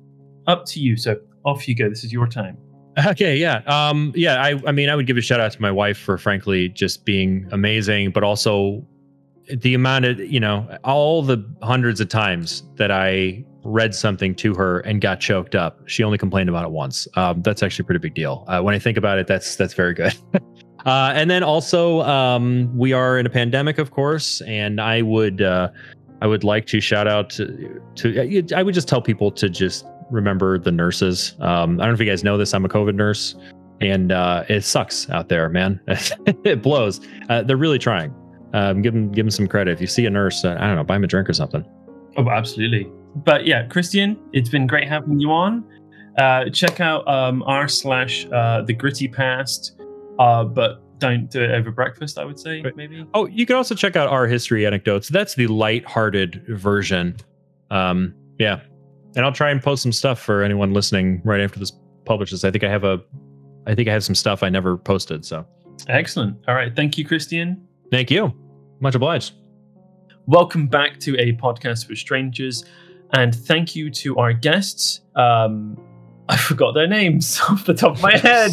up 0.47 0.65
to 0.67 0.81
you. 0.81 0.97
So 0.97 1.17
off 1.45 1.67
you 1.69 1.75
go. 1.75 1.89
This 1.89 2.05
is 2.05 2.13
your 2.13 2.27
time. 2.27 2.59
Okay, 3.07 3.37
yeah, 3.37 3.57
um, 3.67 4.13
yeah. 4.17 4.43
I, 4.43 4.61
I 4.67 4.73
mean, 4.73 4.89
I 4.89 4.97
would 4.97 5.07
give 5.07 5.19
a 5.19 5.21
shout 5.21 5.39
out 5.39 5.53
to 5.53 5.61
my 5.61 5.71
wife 5.71 5.99
for 5.99 6.17
frankly 6.17 6.71
just 6.71 7.05
being 7.05 7.47
amazing, 7.53 8.11
but 8.11 8.25
also 8.25 8.87
the 9.49 9.75
amount 9.75 10.07
of 10.07 10.19
you 10.19 10.41
know 10.41 10.67
all 10.83 11.23
the 11.23 11.45
hundreds 11.63 12.01
of 12.01 12.09
times 12.09 12.63
that 12.77 12.91
I 12.91 13.45
read 13.65 13.95
something 13.95 14.35
to 14.37 14.55
her 14.55 14.81
and 14.81 15.03
got 15.03 15.21
choked 15.21 15.55
up. 15.55 15.81
She 15.87 16.03
only 16.05 16.17
complained 16.17 16.49
about 16.49 16.65
it 16.65 16.71
once. 16.71 17.07
Um, 17.17 17.43
that's 17.43 17.63
actually 17.63 17.83
a 17.83 17.87
pretty 17.87 17.99
big 17.99 18.15
deal. 18.15 18.45
Uh, 18.49 18.63
when 18.63 18.75
I 18.75 18.79
think 18.79 18.97
about 18.97 19.19
it, 19.19 19.27
that's 19.27 19.57
that's 19.57 19.75
very 19.75 19.93
good. 19.93 20.15
uh, 20.87 21.13
and 21.15 21.29
then 21.29 21.43
also, 21.43 22.01
um, 22.03 22.71
we 22.77 22.93
are 22.93 23.19
in 23.19 23.27
a 23.27 23.31
pandemic, 23.31 23.79
of 23.79 23.91
course, 23.91 24.41
and 24.43 24.81
I 24.81 25.03
would 25.03 25.43
uh, 25.43 25.69
I 26.23 26.27
would 26.29 26.45
like 26.45 26.67
to 26.67 26.81
shout 26.81 27.09
out 27.09 27.29
to, 27.31 27.83
to 27.97 28.55
I 28.55 28.63
would 28.63 28.75
just 28.75 28.89
tell 28.89 29.03
people 29.03 29.33
to 29.33 29.49
just 29.49 29.85
remember 30.11 30.59
the 30.59 30.71
nurses. 30.71 31.35
Um, 31.41 31.81
I 31.81 31.85
don't 31.85 31.89
know 31.89 31.95
if 31.95 32.01
you 32.01 32.07
guys 32.07 32.23
know 32.23 32.39
this. 32.39 32.55
I'm 32.55 32.65
a 32.65 32.69
COVID 32.69 32.95
nurse, 32.95 33.35
and 33.81 34.13
uh, 34.13 34.45
it 34.49 34.63
sucks 34.63 35.11
out 35.11 35.29
there, 35.29 35.49
man. 35.49 35.81
it 35.89 36.63
blows. 36.63 37.01
Uh, 37.29 37.43
they're 37.43 37.57
really 37.57 37.81
trying. 37.81 38.15
Um, 38.53 38.81
give 38.81 38.95
them 38.95 39.11
give 39.11 39.27
them 39.27 39.31
some 39.31 39.49
credit. 39.49 39.73
If 39.73 39.81
you 39.81 39.89
see 39.89 40.07
a 40.07 40.11
nurse, 40.11 40.45
uh, 40.45 40.57
I 40.59 40.69
don't 40.69 40.77
know, 40.77 40.85
buy 40.85 40.95
them 40.95 41.05
a 41.05 41.09
drink 41.09 41.29
or 41.29 41.35
something. 41.35 41.65
Oh, 42.17 42.31
absolutely. 42.31 42.89
But 43.17 43.45
yeah, 43.45 43.67
Christian, 43.67 44.17
it's 44.33 44.49
been 44.49 44.67
great 44.67 44.89
having 44.89 45.19
you 45.19 45.33
on. 45.33 45.65
Uh, 46.17 46.49
check 46.49 46.81
out 46.81 47.07
um, 47.07 47.43
r 47.43 47.69
slash 47.69 48.27
uh, 48.33 48.63
the 48.63 48.73
gritty 48.73 49.09
past, 49.09 49.76
uh, 50.19 50.45
but 50.45 50.83
don't 50.99 51.31
do 51.31 51.43
it 51.43 51.51
over 51.51 51.71
breakfast. 51.71 52.19
I 52.19 52.25
would 52.25 52.39
say 52.39 52.63
Right. 52.63 52.75
maybe. 52.77 53.05
Oh, 53.15 53.27
you 53.27 53.45
can 53.47 53.57
also 53.57 53.75
check 53.75 53.97
out 53.97 54.09
our 54.09 54.27
history 54.27 54.67
anecdotes. 54.67 55.09
That's 55.09 55.35
the 55.35 55.47
light-hearted 55.47 56.45
version. 56.49 57.17
Um, 57.71 58.15
yeah, 58.39 58.61
and 59.15 59.25
I'll 59.25 59.33
try 59.33 59.51
and 59.51 59.63
post 59.63 59.83
some 59.83 59.93
stuff 59.93 60.19
for 60.21 60.43
anyone 60.43 60.73
listening 60.73 61.21
right 61.25 61.41
after 61.41 61.59
this 61.59 61.73
publishes. 62.07 62.45
I 62.45 62.51
think 62.51 62.65
I 62.65 62.71
have 62.71 62.85
a, 62.85 63.01
I 63.67 63.75
think 63.75 63.89
I 63.89 63.93
have 63.93 64.05
some 64.05 64.15
stuff 64.15 64.43
I 64.43 64.49
never 64.49 64.77
posted. 64.79 65.25
So 65.25 65.45
Excellent. 65.89 66.39
All 66.49 66.55
right. 66.55 66.75
Thank 66.75 66.97
you, 66.97 67.05
Christian. 67.05 67.61
thank 67.91 68.11
you, 68.11 68.33
much 68.81 68.95
obliged. 68.95 69.35
Welcome 70.27 70.67
back 70.67 70.99
to 71.01 71.17
a 71.21 71.33
podcast 71.35 71.87
for 71.87 71.95
strangers, 71.95 72.65
and 73.13 73.35
thank 73.35 73.77
you 73.77 73.91
to 73.91 74.17
our 74.17 74.33
guests. 74.33 75.01
Um, 75.15 75.77
I 76.29 76.37
forgot 76.37 76.73
their 76.75 76.89
names 76.89 77.39
off 77.49 77.65
the 77.67 77.75
top 77.75 77.97
of 77.97 78.03
my 78.03 78.17
head. 78.17 78.53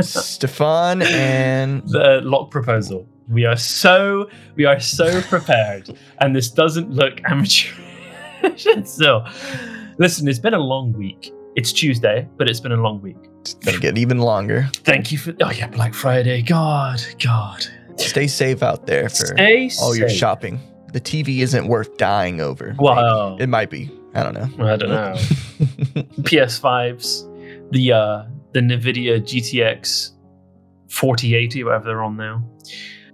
Stefan 0.00 1.02
and 1.02 1.82
the 1.88 2.20
lock 2.22 2.50
proposal. 2.50 3.06
We 3.28 3.44
are 3.46 3.56
so 3.56 4.28
we 4.56 4.64
are 4.64 4.80
so 4.80 5.20
prepared, 5.28 5.96
and 6.18 6.34
this 6.34 6.50
doesn't 6.50 6.90
look 6.90 7.20
amateur. 7.24 7.74
so, 8.84 9.24
listen, 9.98 10.28
it's 10.28 10.38
been 10.38 10.54
a 10.54 10.58
long 10.58 10.92
week. 10.92 11.32
It's 11.56 11.72
Tuesday, 11.72 12.28
but 12.36 12.50
it's 12.50 12.60
been 12.60 12.72
a 12.72 12.76
long 12.82 13.00
week. 13.00 13.16
it's 13.40 13.54
gonna 13.54 13.78
get 13.78 13.96
even 13.96 14.18
longer. 14.18 14.68
Thank 14.84 15.12
you 15.12 15.18
for 15.18 15.34
oh 15.40 15.50
yeah, 15.50 15.68
Black 15.68 15.94
Friday. 15.94 16.42
God, 16.42 17.00
God. 17.20 17.64
Stay 17.96 18.26
safe 18.26 18.62
out 18.62 18.86
there 18.86 19.08
for 19.08 19.26
Stay 19.26 19.70
all 19.80 19.94
your 19.96 20.08
safe. 20.08 20.18
shopping. 20.18 20.60
The 20.92 21.00
TV 21.00 21.38
isn't 21.40 21.66
worth 21.66 21.96
dying 21.96 22.40
over. 22.40 22.74
Wow. 22.78 23.36
It 23.38 23.48
might 23.48 23.70
be. 23.70 23.90
I 24.14 24.22
don't 24.22 24.34
know. 24.34 24.64
I 24.64 24.76
don't 24.76 24.90
know. 24.90 25.14
PS5s, 26.22 27.70
the 27.72 27.92
uh 27.92 28.24
the 28.54 28.60
Nvidia 28.60 29.20
GTX 29.20 30.12
4080, 30.90 31.64
whatever 31.64 31.84
they're 31.86 32.02
on 32.02 32.16
now. 32.16 32.42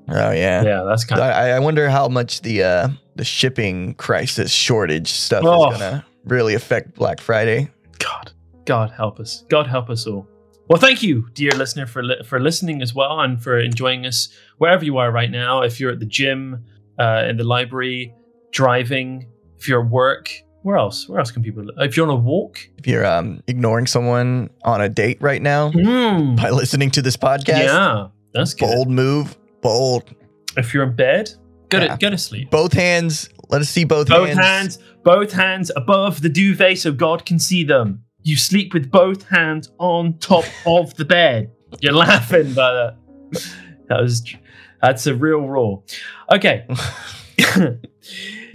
oh 0.09 0.31
yeah. 0.31 0.63
Yeah, 0.63 0.83
that's 0.87 1.05
kind 1.05 1.21
of 1.21 1.27
I, 1.29 1.53
I 1.53 1.59
wonder 1.59 1.89
how 1.89 2.09
much 2.09 2.43
the 2.43 2.63
uh, 2.63 2.89
the 3.17 3.25
shipping 3.25 3.95
crisis 3.95 4.53
shortage 4.53 5.09
stuff 5.11 5.43
Oh. 5.45 5.71
is 5.73 5.79
gonna 5.79 6.05
really 6.25 6.55
affect 6.55 6.95
Black 6.95 7.21
Friday. 7.21 7.71
God, 7.99 8.33
God 8.67 8.91
help 8.91 9.19
us. 9.21 9.45
God 9.49 9.67
help 9.67 9.91
us 9.91 10.07
all. 10.07 10.27
Well, 10.69 10.79
thank 10.81 11.03
you, 11.03 11.27
dear 11.35 11.51
listener, 11.53 11.87
for 11.87 12.03
li- 12.05 12.23
for 12.25 12.39
listening 12.39 12.81
as 12.83 12.95
well 12.95 13.21
and 13.21 13.43
for 13.43 13.59
enjoying 13.59 14.07
us 14.07 14.29
wherever 14.59 14.85
you 14.85 14.99
are 14.99 15.11
right 15.11 15.31
now. 15.31 15.63
If 15.63 15.81
you're 15.81 15.91
at 15.93 15.99
the 16.01 16.07
gym, 16.07 16.65
uh, 16.99 17.25
in 17.29 17.37
the 17.39 17.45
library, 17.45 18.15
driving, 18.53 19.27
if 19.59 19.67
you're 19.69 19.83
at 19.85 19.91
work, 19.91 20.31
where 20.63 20.77
else? 20.77 21.09
Where 21.09 21.19
else 21.19 21.31
can 21.31 21.43
people? 21.43 21.67
If 21.79 21.97
you're 21.97 22.07
on 22.07 22.13
a 22.13 22.17
walk, 22.17 22.59
If 22.79 22.87
you're 22.87 23.07
um, 23.07 23.43
ignoring 23.47 23.87
someone 23.87 24.51
on 24.65 24.81
a 24.81 24.89
date 24.89 25.19
right 25.21 25.41
now 25.43 25.71
Mm, 25.71 26.37
by 26.37 26.51
listening 26.51 26.91
to 26.93 27.03
this 27.03 27.17
podcast, 27.17 27.65
yeah, 27.65 28.09
that's 28.35 28.55
good. 28.55 28.67
bold 28.67 28.91
move, 28.91 29.37
bold. 29.63 30.15
If 30.57 30.75
you're 30.75 30.83
in 30.85 30.95
bed, 30.97 31.31
go 31.69 31.79
Yeah. 31.79 31.89
to 31.97 31.99
go 31.99 32.11
to 32.11 32.19
sleep. 32.19 32.51
Both 32.51 32.73
hands. 32.73 33.29
Let 33.49 33.61
us 33.63 33.69
see 33.69 33.85
both, 33.85 34.09
Both 34.09 34.29
hands. 34.29 34.37
Both 34.37 34.45
hands, 34.45 34.79
both 35.05 35.33
hands 35.33 35.71
above 35.77 36.23
the 36.23 36.29
duvet 36.29 36.79
so 36.79 36.93
God 36.93 37.25
can 37.27 37.39
see 37.39 37.65
them. 37.65 38.03
You 38.23 38.37
sleep 38.37 38.75
with 38.75 38.91
both 38.91 39.27
hands 39.29 39.73
on 39.79 40.19
top 40.19 40.45
of 40.67 40.95
the 40.97 41.05
bed. 41.05 41.51
You're 41.81 41.95
laughing, 41.95 42.53
but 42.55 42.75
uh, 42.85 42.93
that 43.89 44.01
was 44.01 44.23
that's 44.83 45.07
a 45.07 45.15
real 45.15 45.41
rule. 45.49 45.85
Okay. 46.31 46.67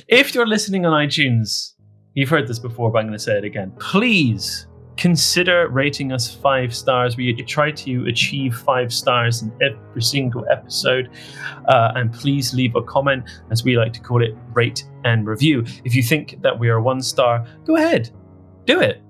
if 0.07 0.33
you're 0.35 0.47
listening 0.47 0.85
on 0.85 0.93
iTunes, 1.07 1.73
you've 2.15 2.29
heard 2.29 2.47
this 2.47 2.59
before, 2.59 2.91
but 2.91 2.99
I'm 2.99 3.05
going 3.05 3.17
to 3.17 3.23
say 3.23 3.37
it 3.37 3.43
again. 3.43 3.71
Please 3.79 4.67
consider 4.97 5.67
rating 5.67 6.11
us 6.13 6.33
five 6.33 6.73
stars. 6.73 7.17
We 7.17 7.33
try 7.43 7.69
to 7.71 8.05
achieve 8.07 8.55
five 8.55 8.93
stars 8.93 9.41
in 9.41 9.51
every 9.61 10.01
single 10.01 10.45
episode. 10.49 11.09
Uh, 11.67 11.91
and 11.95 12.11
please 12.13 12.53
leave 12.53 12.75
a 12.75 12.81
comment, 12.81 13.29
as 13.51 13.63
we 13.63 13.77
like 13.77 13.91
to 13.93 13.99
call 13.99 14.23
it, 14.23 14.35
rate 14.53 14.85
and 15.03 15.27
review. 15.27 15.65
If 15.83 15.93
you 15.95 16.01
think 16.01 16.41
that 16.41 16.57
we 16.57 16.69
are 16.69 16.81
one 16.81 17.01
star, 17.01 17.45
go 17.65 17.75
ahead, 17.75 18.09
do 18.65 18.79
it. 18.81 19.01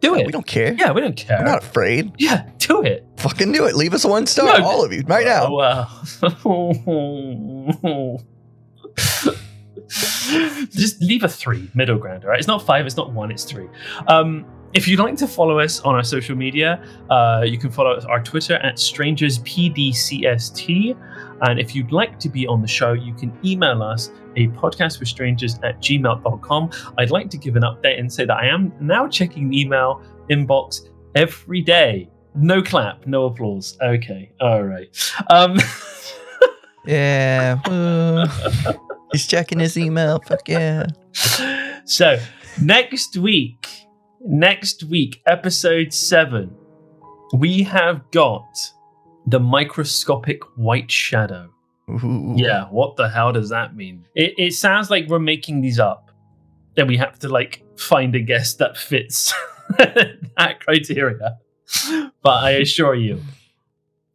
Do 0.00 0.14
it. 0.16 0.26
We 0.26 0.32
don't 0.32 0.46
care. 0.46 0.74
yeah, 0.74 0.90
we 0.92 1.00
don't 1.00 1.16
care. 1.16 1.38
We're 1.38 1.44
not 1.46 1.62
afraid. 1.64 2.12
yeah, 2.18 2.48
do 2.58 2.82
it. 2.82 3.06
Fucking 3.16 3.52
do 3.52 3.64
it. 3.66 3.74
Leave 3.74 3.94
us 3.94 4.04
a 4.04 4.08
one 4.08 4.26
star, 4.26 4.58
No, 4.58 4.66
all 4.66 4.84
of 4.84 4.92
you, 4.92 5.02
right 5.06 5.24
now. 5.26 5.44
Oh, 6.44 6.74
well. 7.82 8.22
Just 10.70 11.00
leave 11.02 11.24
a 11.24 11.28
three, 11.28 11.70
middle 11.74 11.98
ground, 11.98 12.24
all 12.24 12.30
right? 12.30 12.38
It's 12.38 12.48
not 12.48 12.64
five, 12.64 12.86
it's 12.86 12.96
not 12.96 13.12
one, 13.12 13.30
it's 13.30 13.44
three. 13.44 13.68
Um, 14.08 14.44
if 14.74 14.88
you'd 14.88 14.98
like 14.98 15.16
to 15.16 15.26
follow 15.28 15.60
us 15.60 15.80
on 15.80 15.94
our 15.94 16.02
social 16.02 16.34
media, 16.36 16.82
uh, 17.08 17.44
you 17.46 17.58
can 17.58 17.70
follow 17.70 17.92
us 17.92 18.04
our 18.06 18.20
Twitter 18.22 18.54
at 18.56 18.76
strangerspdcst. 18.76 20.96
And 21.42 21.60
if 21.60 21.74
you'd 21.76 21.92
like 21.92 22.18
to 22.20 22.28
be 22.28 22.46
on 22.46 22.60
the 22.60 22.68
show, 22.68 22.92
you 22.92 23.14
can 23.14 23.36
email 23.44 23.82
us 23.82 24.10
a 24.36 24.48
podcast 24.48 24.98
with 24.98 25.08
strangers 25.08 25.58
at 25.62 25.80
gmail.com. 25.80 26.70
I'd 26.98 27.10
like 27.10 27.30
to 27.30 27.38
give 27.38 27.54
an 27.56 27.62
update 27.62 28.00
and 28.00 28.12
say 28.12 28.24
that 28.24 28.36
I 28.36 28.46
am 28.46 28.72
now 28.80 29.06
checking 29.06 29.50
the 29.50 29.60
email 29.60 30.02
inbox 30.30 30.88
every 31.14 31.60
day. 31.60 32.08
No 32.34 32.60
clap, 32.60 33.06
no 33.06 33.26
applause. 33.26 33.78
Okay, 33.80 34.32
all 34.40 34.64
right. 34.64 34.88
Um, 35.30 35.56
Yeah. 36.86 37.58
uh, 37.64 38.28
he's 39.14 39.26
checking 39.26 39.60
his 39.60 39.78
email. 39.78 40.20
Fuck 40.26 40.48
yeah. 40.48 40.86
so 41.84 42.18
next 42.60 43.16
week, 43.16 43.86
next 44.20 44.82
week, 44.84 45.22
episode 45.26 45.92
seven, 45.92 46.54
we 47.32 47.62
have 47.62 48.10
got 48.10 48.72
the 49.26 49.38
microscopic 49.38 50.42
white 50.56 50.90
shadow. 50.90 51.50
Ooh. 51.88 52.34
Yeah, 52.36 52.64
what 52.64 52.96
the 52.96 53.08
hell 53.08 53.32
does 53.32 53.50
that 53.50 53.76
mean? 53.76 54.06
It, 54.14 54.34
it 54.36 54.54
sounds 54.54 54.90
like 54.90 55.06
we're 55.08 55.18
making 55.18 55.60
these 55.60 55.78
up. 55.78 56.10
Then 56.74 56.88
we 56.88 56.96
have 56.96 57.18
to 57.20 57.28
like 57.28 57.62
find 57.78 58.14
a 58.16 58.20
guest 58.20 58.58
that 58.58 58.76
fits 58.76 59.32
that 59.78 60.60
criteria. 60.60 61.38
But 62.22 62.44
I 62.44 62.50
assure 62.52 62.94
you, 62.94 63.20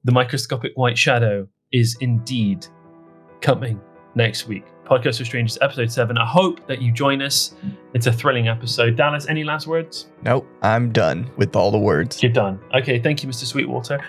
the 0.04 0.12
microscopic 0.12 0.74
white 0.76 0.98
shadow 0.98 1.48
is 1.72 1.96
indeed 2.02 2.68
coming 3.42 3.80
next 4.16 4.48
week. 4.48 4.66
Podcast 4.90 5.20
for 5.20 5.26
Strangers, 5.26 5.58
episode 5.62 5.92
seven. 5.92 6.18
I 6.18 6.26
hope 6.26 6.66
that 6.68 6.82
you 6.82 6.92
join 6.92 7.22
us. 7.22 7.54
It's 7.94 8.08
a 8.08 8.12
thrilling 8.12 8.48
episode. 8.48 8.96
Dallas, 8.96 9.28
any 9.30 9.44
last 9.44 9.68
words? 9.68 10.08
Nope. 10.24 10.48
I'm 10.64 10.92
done 10.92 11.30
with 11.38 11.56
all 11.56 11.70
the 11.70 11.78
words. 11.78 12.24
You're 12.24 12.32
done. 12.32 12.60
Okay, 12.74 13.00
thank 13.00 13.22
you, 13.22 13.30
Mr. 13.30 13.46
Sweetwater. 13.46 14.04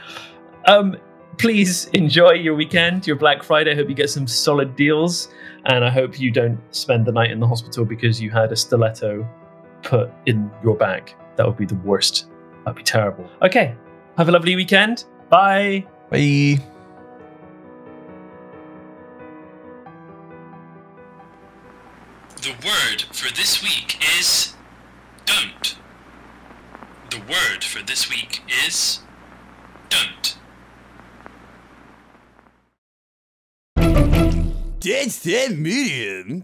Um, 0.67 0.97
please 1.39 1.87
enjoy 1.89 2.33
your 2.33 2.55
weekend, 2.55 3.07
your 3.07 3.17
Black 3.17 3.43
Friday. 3.43 3.73
I 3.73 3.75
hope 3.75 3.91
you 3.91 3.95
get 3.95 4.09
some 4.09 4.27
solid 4.27 4.75
deals, 4.75 5.29
and 5.67 5.85
I 5.85 5.91
hope 5.91 6.19
you 6.19 6.31
don't 6.31 6.59
spend 6.75 7.07
the 7.07 7.13
night 7.13 7.31
in 7.31 7.41
the 7.41 7.47
hospital 7.47 7.85
because 7.85 8.21
you 8.21 8.31
had 8.31 8.51
a 8.51 8.57
stiletto 8.57 9.29
put 9.83 10.11
in 10.25 10.51
your 10.65 10.77
bag. 10.77 11.15
That 11.37 11.47
would 11.47 11.59
be 11.59 11.67
the 11.67 11.77
worst. 11.77 12.31
That'd 12.65 12.77
be 12.77 12.83
terrible. 12.83 13.29
Okay, 13.43 13.75
have 14.17 14.29
a 14.29 14.33
lovely 14.33 14.57
weekend. 14.57 15.05
Bye. 15.29 15.87
Bye. 16.11 16.59
The 22.43 22.57
word 22.65 23.03
for 23.13 23.31
this 23.35 23.63
week 23.63 24.03
is 24.19 24.55
don't. 25.27 25.77
The 27.11 27.19
word 27.19 27.63
for 27.63 27.83
this 27.83 28.09
week 28.09 28.41
is 28.67 29.01
don't. 29.91 30.39
Dead 34.81 35.59
medium. 35.59 36.43